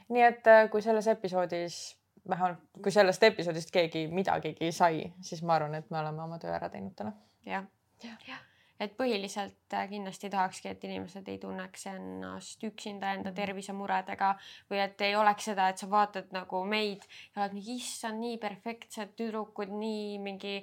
nii 0.10 0.22
et 0.24 0.48
äh, 0.48 0.70
kui 0.70 0.82
selles 0.82 1.08
episoodis, 1.08 1.98
vähemalt 2.30 2.60
kui 2.84 2.92
sellest 2.92 3.24
episoodist 3.24 3.72
keegi 3.72 4.08
midagigi 4.08 4.72
sai, 4.72 5.14
siis 5.22 5.44
ma 5.44 5.56
arvan, 5.56 5.76
et 5.76 5.90
me 5.92 6.00
oleme 6.00 6.22
oma 6.24 6.40
töö 6.40 6.52
ära 6.56 6.70
teinud 6.70 6.96
täna. 6.96 7.12
jah, 7.46 7.66
jah. 8.04 8.40
Et 8.80 8.94
põhiliselt 8.98 9.74
äh, 9.74 9.88
kindlasti 9.90 10.30
tahakski, 10.30 10.70
et 10.72 10.84
inimesed 10.86 11.28
ei 11.32 11.40
tunneks 11.42 11.88
ennast 11.92 12.64
üksinda 12.64 13.14
enda 13.16 13.32
mhm. 13.32 13.38
tervisemuredega 13.40 14.34
või 14.72 14.82
et 14.84 15.02
ei 15.02 15.16
oleks 15.18 15.50
seda, 15.50 15.70
et 15.72 15.82
sa 15.82 15.90
vaatad 15.90 16.32
nagu 16.36 16.62
meid 16.68 17.06
ja 17.36 17.44
oled 17.44 17.58
mingi 17.58 17.78
issand, 17.82 18.22
nii 18.22 18.38
perfektsed 18.42 19.16
tüdrukud, 19.18 19.72
nii 19.74 20.18
mingi 20.24 20.56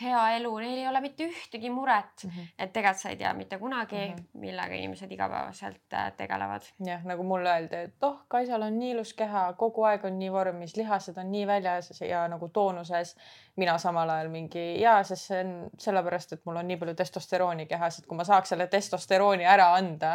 hea 0.00 0.22
elu, 0.38 0.52
neil 0.64 0.82
ei 0.82 0.88
ole 0.90 1.02
mitte 1.04 1.28
ühtegi 1.30 1.70
muret 1.70 2.24
mm. 2.24 2.30
-hmm. 2.30 2.52
et 2.58 2.72
tegelikult 2.72 3.02
sa 3.02 3.10
ei 3.10 3.16
tea 3.16 3.32
mitte 3.34 3.58
kunagi 3.58 3.96
mm, 3.96 4.14
-hmm. 4.14 4.40
millega 4.40 4.74
inimesed 4.74 5.12
igapäevaselt 5.12 5.92
äh, 5.92 6.12
tegelevad. 6.16 6.62
jah, 6.86 7.04
nagu 7.04 7.22
mulle 7.22 7.50
öeldi, 7.50 7.76
et 7.76 8.02
oh, 8.02 8.18
Kaisal 8.28 8.62
on 8.62 8.78
nii 8.78 8.90
ilus 8.90 9.14
keha, 9.14 9.52
kogu 9.52 9.84
aeg 9.84 10.04
on 10.04 10.18
nii 10.18 10.32
vormis, 10.32 10.76
lihased 10.76 11.16
on 11.18 11.30
nii 11.30 11.46
väljas 11.46 12.00
ja 12.00 12.28
nagu 12.28 12.48
toonuses 12.48 13.16
mina 13.56 13.78
samal 13.78 14.10
ajal 14.10 14.28
mingi 14.30 14.62
ja, 14.80 14.98
sest 15.06 15.30
see 15.30 15.40
on 15.44 15.52
sellepärast, 15.80 16.34
et 16.36 16.44
mul 16.46 16.60
on 16.60 16.68
nii 16.68 16.78
palju 16.80 16.94
testosterooni 16.98 17.66
kehas, 17.70 17.98
et 18.00 18.06
kui 18.08 18.18
ma 18.18 18.24
saaks 18.26 18.52
selle 18.54 18.66
testosterooni 18.70 19.46
ära 19.48 19.70
anda 19.76 20.12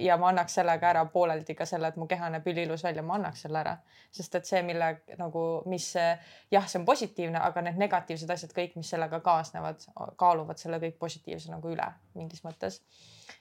ja 0.00 0.16
ma 0.20 0.30
annaks 0.30 0.58
sellega 0.60 0.90
ära 0.92 1.04
pooleldi 1.12 1.56
ka 1.58 1.66
selle, 1.68 1.90
et 1.90 2.00
mu 2.00 2.06
keha 2.10 2.30
näeb 2.34 2.46
üliilus 2.52 2.84
välja, 2.86 3.04
ma 3.06 3.18
annaks 3.18 3.46
selle 3.46 3.62
ära. 3.62 3.76
sest 4.16 4.34
et 4.38 4.48
see, 4.48 4.62
mille 4.64 4.92
nagu, 5.18 5.46
mis 5.68 5.90
jah, 5.96 6.66
see 6.66 6.78
on 6.80 6.86
positiivne, 6.88 7.40
aga 7.42 7.64
need 7.66 7.80
negatiivsed 7.80 8.30
asjad 8.32 8.54
kõik, 8.56 8.76
mis 8.80 8.90
sellega 8.94 9.20
kaasnevad, 9.20 9.88
kaaluvad 10.16 10.62
selle 10.62 10.80
kõik 10.82 10.96
positiivse 10.98 11.52
nagu 11.52 11.74
üle 11.74 11.90
mingis 12.14 12.44
mõttes. 12.46 12.80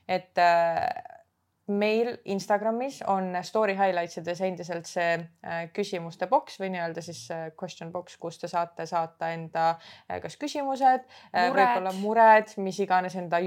et 0.07 0.37
äh, 0.41 1.23
meil 1.68 2.18
Instagramis 2.26 3.01
on 3.07 3.34
story 3.41 3.74
highlights 3.76 4.20
ides 4.22 4.41
endiselt 4.45 4.86
see 4.89 5.16
äh, 5.18 5.63
küsimuste 5.74 6.28
boks 6.30 6.59
või 6.61 6.70
nii-öelda 6.76 7.01
siis 7.01 7.24
äh, 7.34 7.47
question 7.57 7.91
box, 7.93 8.20
kus 8.22 8.38
te 8.41 8.49
saate 8.51 8.86
saata 8.89 9.32
enda 9.34 9.63
äh, 9.72 10.20
kas 10.22 10.38
küsimused, 10.41 11.07
võib-olla 11.34 11.93
mured, 11.97 12.53
mis 12.61 12.78
iganes 12.84 13.18
enda 13.18 13.39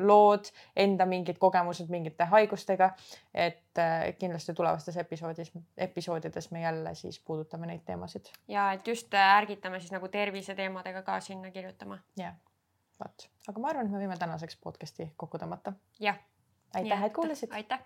lood, 0.00 0.48
enda 0.76 1.06
mingid 1.08 1.38
kogemused 1.40 1.92
mingite 1.92 2.28
haigustega. 2.32 2.94
et 3.34 3.78
kindlasti 4.18 4.54
tulevastes 4.56 4.96
episoodis, 4.98 5.52
episoodides 5.76 6.50
me 6.50 6.62
jälle 6.62 6.94
siis 6.94 7.20
puudutame 7.20 7.66
neid 7.66 7.84
teemasid. 7.84 8.32
ja 8.48 8.72
et 8.72 8.86
just 8.88 9.14
ärgitame 9.14 9.80
siis 9.80 9.92
nagu 9.92 10.08
terviseteemadega 10.08 11.02
ka 11.02 11.20
sinna 11.20 11.50
kirjutama. 11.50 12.00
jah, 12.16 12.34
vot, 13.04 13.28
aga 13.48 13.60
ma 13.60 13.68
arvan, 13.74 13.86
et 13.86 13.92
me 13.92 14.02
võime 14.06 14.18
tänaseks 14.18 14.56
podcast'i 14.64 15.12
kokku 15.16 15.38
tõmmata. 15.38 15.76
jah 16.00 16.18
aitäh, 16.74 17.04
et 17.04 17.12
kuulasid. 17.12 17.52
aitäh. 17.52 17.80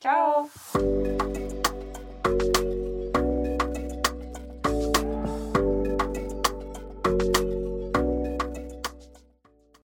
tšau. 0.00 0.50